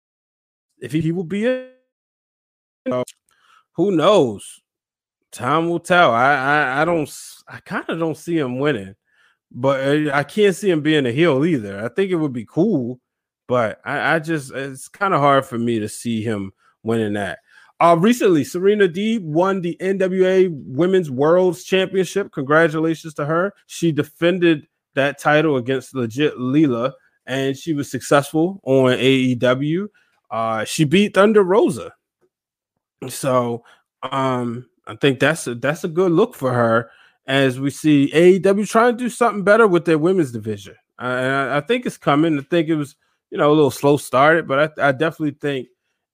if 0.79 0.91
he, 0.91 1.01
he 1.01 1.11
will 1.11 1.23
be 1.23 1.45
it. 1.45 1.73
Who 3.73 3.91
knows? 3.91 4.61
Time 5.31 5.69
will 5.69 5.79
tell. 5.79 6.11
I 6.11 6.33
I, 6.33 6.81
I 6.81 6.85
don't 6.85 7.13
I 7.47 7.59
kind 7.59 7.85
of 7.89 7.99
don't 7.99 8.17
see 8.17 8.37
him 8.37 8.59
winning, 8.59 8.95
but 9.51 10.07
uh, 10.07 10.11
I 10.13 10.23
can't 10.23 10.55
see 10.55 10.69
him 10.69 10.81
being 10.81 11.05
a 11.05 11.11
heel 11.11 11.45
either. 11.45 11.83
I 11.83 11.89
think 11.89 12.11
it 12.11 12.15
would 12.15 12.33
be 12.33 12.45
cool, 12.45 12.99
but 13.47 13.79
I, 13.85 14.15
I 14.15 14.19
just 14.19 14.51
it's 14.51 14.87
kind 14.87 15.13
of 15.13 15.19
hard 15.19 15.45
for 15.45 15.57
me 15.59 15.79
to 15.79 15.89
see 15.89 16.23
him 16.23 16.53
winning 16.81 17.13
that. 17.13 17.39
Uh, 17.79 17.95
recently, 17.99 18.43
Serena 18.43 18.87
Deeb 18.87 19.21
won 19.21 19.61
the 19.61 19.77
NWA 19.79 20.49
Women's 20.51 21.11
Worlds 21.11 21.63
Championship. 21.63 22.31
Congratulations 22.31 23.13
to 23.15 23.25
her. 23.25 23.53
She 23.67 23.91
defended 23.91 24.67
that 24.95 25.19
title 25.19 25.57
against 25.57 25.93
Legit 25.93 26.37
Leela, 26.37 26.93
and 27.27 27.55
she 27.55 27.73
was 27.73 27.89
successful 27.91 28.59
on 28.63 28.93
AEW. 28.93 29.87
Uh, 30.31 30.65
she 30.65 30.85
beat 30.85 31.13
Thunder 31.13 31.43
Rosa. 31.43 31.93
So 33.09 33.63
um, 34.01 34.67
I 34.87 34.95
think 34.95 35.19
that's 35.19 35.45
a 35.45 35.53
that's 35.53 35.83
a 35.83 35.87
good 35.87 36.11
look 36.11 36.35
for 36.35 36.51
her 36.51 36.89
as 37.27 37.59
we 37.59 37.69
see 37.69 38.11
AEW 38.13 38.67
trying 38.67 38.97
to 38.97 39.03
do 39.03 39.09
something 39.09 39.43
better 39.43 39.67
with 39.67 39.85
their 39.85 39.99
women's 39.99 40.31
division. 40.31 40.75
I, 40.97 41.57
I 41.57 41.61
think 41.61 41.85
it's 41.85 41.97
coming. 41.97 42.39
I 42.39 42.41
think 42.41 42.69
it 42.69 42.75
was, 42.75 42.95
you 43.29 43.37
know, 43.37 43.49
a 43.49 43.53
little 43.53 43.69
slow 43.69 43.97
started, 43.97 44.47
but 44.47 44.79
I, 44.79 44.89
I 44.89 44.91
definitely 44.93 45.37
think 45.39 45.67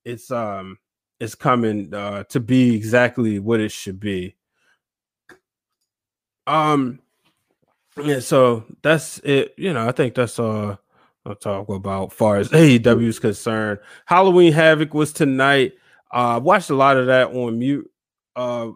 it's 0.04 0.30
um 0.30 0.78
is 1.24 1.36
coming 1.36 1.94
uh, 1.94 2.24
to 2.26 2.40
be 2.40 2.76
exactly 2.76 3.40
what 3.40 3.60
it 3.60 3.72
should 3.72 4.00
be. 4.00 4.36
Um, 6.46 7.00
yeah, 8.02 8.20
so 8.20 8.66
that's 8.82 9.20
it. 9.20 9.54
You 9.58 9.74
know, 9.74 9.88
I 9.88 9.92
think 9.92 10.16
that's 10.16 10.38
all 10.40 10.78
I'll 11.26 11.36
talk 11.36 11.70
about 11.70 12.12
far 12.12 12.38
as 12.38 12.50
AEW 12.50 13.08
is 13.08 13.20
concerned. 13.20 13.80
Halloween 14.06 14.52
Havoc 14.52 14.94
was 14.94 15.14
tonight. 15.14 15.74
Uh, 16.14 16.36
I 16.36 16.38
watched 16.38 16.70
a 16.70 16.76
lot 16.76 16.98
of 16.98 17.08
that 17.08 17.34
on 17.34 17.60
mute. 17.60 17.90
Uh, 18.36 18.72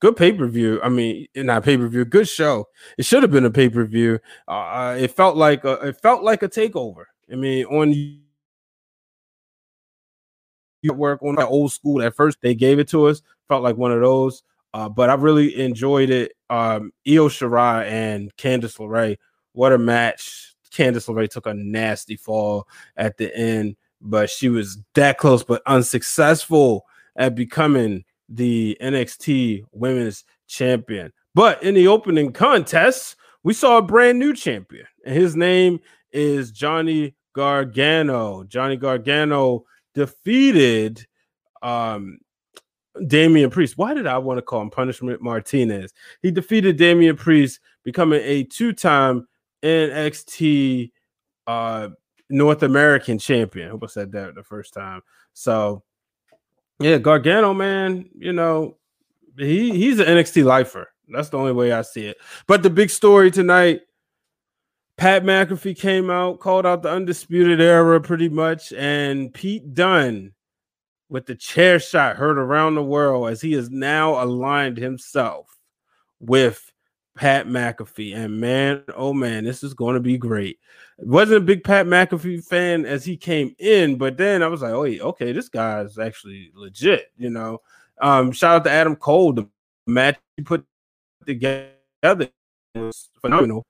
good 0.00 0.16
pay 0.16 0.32
per 0.32 0.46
view. 0.46 0.80
I 0.82 0.88
mean, 0.88 1.26
not 1.34 1.64
pay 1.64 1.76
per 1.76 1.88
view. 1.88 2.04
Good 2.04 2.28
show. 2.28 2.68
It 2.96 3.04
should 3.04 3.22
have 3.22 3.32
been 3.32 3.44
a 3.44 3.50
pay 3.50 3.68
per 3.68 3.84
view. 3.84 4.20
Uh, 4.48 4.96
it 4.98 5.10
felt 5.10 5.36
like 5.36 5.64
a, 5.64 5.72
it 5.88 6.00
felt 6.00 6.22
like 6.22 6.42
a 6.42 6.48
takeover. 6.48 7.04
I 7.30 7.34
mean, 7.34 7.66
on 7.66 7.92
work 10.88 11.22
on 11.22 11.36
that 11.36 11.48
old 11.48 11.72
school. 11.72 12.02
At 12.02 12.16
first, 12.16 12.38
they 12.40 12.54
gave 12.54 12.78
it 12.78 12.88
to 12.88 13.06
us. 13.06 13.22
Felt 13.48 13.62
like 13.62 13.76
one 13.76 13.92
of 13.92 14.00
those. 14.00 14.42
Uh, 14.72 14.88
but 14.88 15.10
I 15.10 15.14
really 15.14 15.60
enjoyed 15.60 16.10
it. 16.10 16.32
Um, 16.48 16.92
Io 17.06 17.28
Shirai 17.28 17.84
and 17.86 18.34
Candice 18.36 18.78
LeRae. 18.78 19.16
What 19.52 19.72
a 19.72 19.78
match! 19.78 20.54
Candice 20.72 21.08
LeRae 21.08 21.28
took 21.28 21.46
a 21.46 21.54
nasty 21.54 22.16
fall 22.16 22.68
at 22.96 23.16
the 23.16 23.36
end, 23.36 23.76
but 24.00 24.30
she 24.30 24.48
was 24.48 24.78
that 24.94 25.18
close, 25.18 25.42
but 25.42 25.62
unsuccessful 25.66 26.86
at 27.16 27.34
becoming 27.34 28.04
the 28.28 28.78
NXT 28.80 29.64
Women's 29.72 30.24
Champion. 30.46 31.12
But 31.34 31.62
in 31.62 31.74
the 31.74 31.88
opening 31.88 32.32
contest, 32.32 33.16
we 33.42 33.54
saw 33.54 33.78
a 33.78 33.82
brand 33.82 34.18
new 34.18 34.34
champion, 34.34 34.86
and 35.04 35.14
his 35.14 35.34
name 35.34 35.80
is 36.12 36.52
Johnny 36.52 37.14
Gargano. 37.34 38.44
Johnny 38.44 38.76
Gargano 38.76 39.64
defeated 40.00 41.06
um 41.60 42.18
Damian 43.06 43.50
Priest. 43.50 43.76
Why 43.76 43.92
did 43.92 44.06
I 44.06 44.16
want 44.18 44.38
to 44.38 44.42
call 44.42 44.62
him 44.62 44.70
Punishment 44.70 45.20
Martinez? 45.20 45.92
He 46.22 46.30
defeated 46.30 46.78
Damian 46.78 47.16
Priest, 47.16 47.60
becoming 47.84 48.20
a 48.24 48.44
two-time 48.44 49.28
NXT 49.62 50.90
uh 51.46 51.88
North 52.30 52.62
American 52.62 53.18
champion. 53.18 53.68
I 53.68 53.70
hope 53.72 53.84
I 53.84 53.88
said 53.88 54.12
that 54.12 54.34
the 54.34 54.42
first 54.42 54.72
time. 54.72 55.02
So 55.34 55.82
yeah, 56.78 56.96
Gargano, 56.96 57.52
man, 57.52 58.08
you 58.16 58.32
know, 58.32 58.78
he 59.38 59.72
he's 59.72 59.98
an 59.98 60.06
NXT 60.06 60.44
lifer. 60.44 60.88
That's 61.12 61.28
the 61.28 61.36
only 61.36 61.52
way 61.52 61.72
I 61.72 61.82
see 61.82 62.06
it. 62.06 62.16
But 62.46 62.62
the 62.62 62.70
big 62.70 62.88
story 62.88 63.30
tonight 63.30 63.82
Pat 65.00 65.22
McAfee 65.24 65.78
came 65.78 66.10
out, 66.10 66.40
called 66.40 66.66
out 66.66 66.82
the 66.82 66.90
undisputed 66.90 67.58
era 67.58 67.98
pretty 68.02 68.28
much, 68.28 68.70
and 68.74 69.32
Pete 69.32 69.72
Dunne 69.72 70.34
with 71.08 71.24
the 71.24 71.34
chair 71.34 71.80
shot 71.80 72.16
heard 72.16 72.36
around 72.36 72.74
the 72.74 72.82
world 72.82 73.30
as 73.30 73.40
he 73.40 73.52
has 73.52 73.70
now 73.70 74.22
aligned 74.22 74.76
himself 74.76 75.58
with 76.20 76.70
Pat 77.16 77.46
McAfee. 77.46 78.14
And 78.14 78.42
man, 78.42 78.84
oh 78.94 79.14
man, 79.14 79.44
this 79.44 79.62
is 79.62 79.72
going 79.72 79.94
to 79.94 80.00
be 80.00 80.18
great. 80.18 80.58
Wasn't 80.98 81.38
a 81.38 81.40
big 81.40 81.64
Pat 81.64 81.86
McAfee 81.86 82.44
fan 82.44 82.84
as 82.84 83.02
he 83.02 83.16
came 83.16 83.56
in, 83.58 83.96
but 83.96 84.18
then 84.18 84.42
I 84.42 84.48
was 84.48 84.60
like, 84.60 84.74
oh, 84.74 84.84
okay, 84.84 85.32
this 85.32 85.48
guy 85.48 85.80
is 85.80 85.98
actually 85.98 86.50
legit, 86.54 87.10
you 87.16 87.30
know. 87.30 87.62
Um, 88.02 88.32
shout 88.32 88.56
out 88.56 88.64
to 88.64 88.70
Adam 88.70 88.96
Cole, 88.96 89.32
the 89.32 89.48
match 89.86 90.18
he 90.36 90.42
put 90.42 90.66
together 91.26 92.28
was 92.74 93.08
phenomenal. 93.22 93.64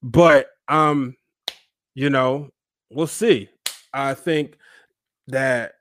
But 0.00 0.50
um, 0.68 1.16
you 1.94 2.10
know, 2.10 2.50
we'll 2.90 3.06
see. 3.06 3.48
I 3.92 4.14
think 4.14 4.58
that 5.28 5.72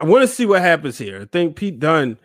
I 0.00 0.06
want 0.06 0.22
to 0.22 0.28
see 0.28 0.46
what 0.46 0.62
happens 0.62 0.98
here. 0.98 1.22
I 1.22 1.24
think 1.24 1.56
Pete 1.56 1.78
Dunne, 1.78 2.18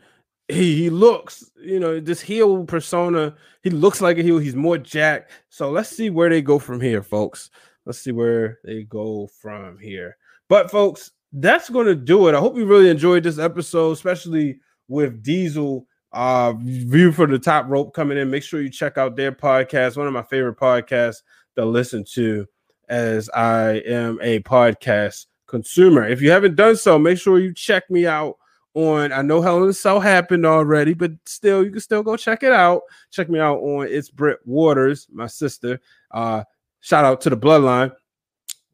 he, 0.47 0.75
he 0.75 0.89
looks, 0.89 1.49
you 1.61 1.79
know, 1.79 1.99
this 1.99 2.21
heel 2.21 2.65
persona, 2.65 3.35
he 3.63 3.69
looks 3.69 4.01
like 4.01 4.17
a 4.17 4.23
heel. 4.23 4.39
He's 4.39 4.55
more 4.55 4.77
jacked. 4.77 5.31
So 5.49 5.69
let's 5.71 5.89
see 5.89 6.09
where 6.09 6.29
they 6.29 6.41
go 6.41 6.59
from 6.59 6.81
here, 6.81 7.03
folks. 7.03 7.49
Let's 7.85 7.99
see 7.99 8.11
where 8.11 8.59
they 8.63 8.83
go 8.83 9.27
from 9.41 9.79
here. 9.79 10.17
But 10.49 10.69
folks, 10.69 11.11
that's 11.31 11.69
going 11.69 11.87
to 11.87 11.95
do 11.95 12.27
it. 12.27 12.35
I 12.35 12.39
hope 12.39 12.57
you 12.57 12.65
really 12.65 12.89
enjoyed 12.89 13.23
this 13.23 13.39
episode, 13.39 13.91
especially 13.91 14.59
with 14.87 15.23
Diesel 15.23 15.85
uh 16.11 16.53
view 16.53 17.11
for 17.11 17.27
the 17.27 17.37
top 17.37 17.67
rope 17.69 17.93
coming 17.93 18.17
in. 18.17 18.31
Make 18.31 18.41
sure 18.41 18.61
you 18.61 18.69
check 18.71 18.97
out 18.97 19.15
their 19.15 19.31
podcast, 19.31 19.95
one 19.95 20.07
of 20.07 20.13
my 20.13 20.23
favorite 20.23 20.57
podcasts 20.57 21.21
to 21.59 21.65
listen 21.65 22.03
to 22.13 22.45
as 22.87 23.29
I 23.29 23.81
am 23.85 24.19
a 24.21 24.39
podcast 24.39 25.27
consumer. 25.47 26.07
If 26.07 26.21
you 26.21 26.31
haven't 26.31 26.55
done 26.55 26.75
so, 26.75 26.97
make 26.97 27.17
sure 27.17 27.39
you 27.39 27.53
check 27.53 27.89
me 27.89 28.07
out 28.07 28.37
on 28.75 29.11
I 29.11 29.21
know 29.21 29.41
Hell 29.41 29.71
Cell 29.73 29.99
happened 29.99 30.45
already, 30.45 30.93
but 30.93 31.11
still 31.25 31.63
you 31.63 31.71
can 31.71 31.81
still 31.81 32.03
go 32.03 32.15
check 32.15 32.43
it 32.43 32.51
out. 32.51 32.81
Check 33.11 33.29
me 33.29 33.39
out 33.39 33.57
on 33.57 33.87
it's 33.89 34.09
Britt 34.09 34.39
Waters, 34.45 35.07
my 35.11 35.27
sister. 35.27 35.79
Uh 36.11 36.43
shout 36.79 37.03
out 37.03 37.21
to 37.21 37.29
the 37.29 37.37
bloodline. 37.37 37.91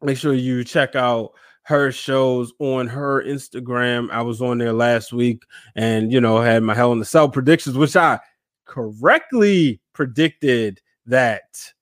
Make 0.02 0.18
sure 0.18 0.34
you 0.34 0.64
check 0.64 0.94
out 0.94 1.32
her 1.62 1.90
shows 1.90 2.52
on 2.60 2.86
her 2.86 3.24
Instagram. 3.24 4.10
I 4.10 4.22
was 4.22 4.40
on 4.40 4.58
there 4.58 4.72
last 4.72 5.12
week 5.12 5.42
and 5.74 6.12
you 6.12 6.20
know 6.20 6.40
had 6.40 6.62
my 6.62 6.74
Hell 6.74 6.92
in 6.92 6.98
the 6.98 7.04
Cell 7.04 7.28
predictions, 7.28 7.76
which 7.76 7.96
I 7.96 8.20
correctly 8.66 9.80
predicted 9.92 10.80
that 11.06 11.72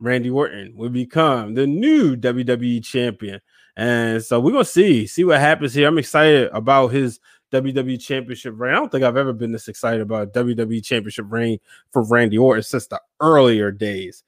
Randy 0.00 0.30
Orton 0.30 0.74
will 0.76 0.90
become 0.90 1.54
the 1.54 1.66
new 1.66 2.16
WWE 2.16 2.84
champion. 2.84 3.40
And 3.76 4.22
so 4.22 4.38
we're 4.38 4.52
gonna 4.52 4.64
see, 4.64 5.06
see 5.06 5.24
what 5.24 5.40
happens 5.40 5.74
here. 5.74 5.88
I'm 5.88 5.98
excited 5.98 6.50
about 6.52 6.88
his 6.88 7.20
WWE 7.52 8.00
Championship 8.00 8.54
reign. 8.56 8.72
I 8.72 8.76
don't 8.76 8.90
think 8.90 9.04
I've 9.04 9.16
ever 9.16 9.32
been 9.32 9.52
this 9.52 9.68
excited 9.68 10.00
about 10.00 10.32
WWE 10.32 10.84
Championship 10.84 11.26
reign 11.28 11.58
for 11.92 12.02
Randy 12.02 12.38
Orton 12.38 12.62
since 12.62 12.86
the 12.86 13.00
earlier 13.20 13.70
days. 13.70 14.24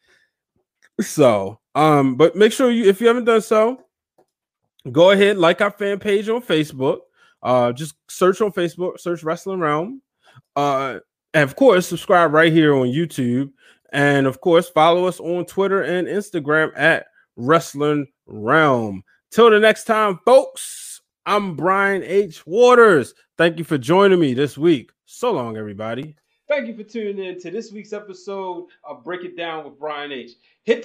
So, 1.00 1.60
um, 1.74 2.16
but 2.16 2.36
make 2.36 2.52
sure 2.52 2.70
you, 2.70 2.84
if 2.84 3.00
you 3.00 3.08
haven't 3.08 3.24
done 3.24 3.42
so, 3.42 3.84
go 4.90 5.10
ahead 5.10 5.36
like 5.36 5.60
our 5.60 5.70
fan 5.70 5.98
page 5.98 6.28
on 6.28 6.40
Facebook. 6.40 7.00
Uh, 7.42 7.72
just 7.72 7.94
search 8.08 8.40
on 8.40 8.52
Facebook, 8.52 8.98
search 8.98 9.22
Wrestling 9.22 9.58
Wrealm. 9.58 10.00
Uh, 10.54 11.00
and 11.34 11.42
of 11.42 11.56
course, 11.56 11.86
subscribe 11.86 12.32
right 12.32 12.52
here 12.52 12.74
on 12.74 12.86
YouTube. 12.86 13.50
And 13.92 14.26
of 14.26 14.40
course, 14.40 14.68
follow 14.68 15.06
us 15.06 15.20
on 15.20 15.46
Twitter 15.46 15.82
and 15.82 16.08
Instagram 16.08 16.72
at 16.76 17.06
Wrestling 17.36 18.06
Wrealm. 18.28 19.02
Till 19.30 19.50
the 19.50 19.60
next 19.60 19.84
time, 19.84 20.18
folks, 20.24 21.00
I'm 21.26 21.56
Brian 21.56 22.02
H. 22.02 22.46
Waters. 22.46 23.14
Thank 23.36 23.58
you 23.58 23.64
for 23.64 23.78
joining 23.78 24.20
me 24.20 24.34
this 24.34 24.56
week. 24.56 24.90
So 25.04 25.32
long, 25.32 25.56
everybody. 25.56 26.16
Thank 26.48 26.68
you 26.68 26.76
for 26.76 26.84
tuning 26.84 27.24
in 27.24 27.40
to 27.40 27.50
this 27.50 27.72
week's 27.72 27.92
episode 27.92 28.68
of 28.84 29.02
Break 29.02 29.24
It 29.24 29.36
Down 29.36 29.64
with 29.64 29.78
Brian 29.78 30.12
H. 30.12 30.32
Hit 30.62 30.82
the 30.82 30.84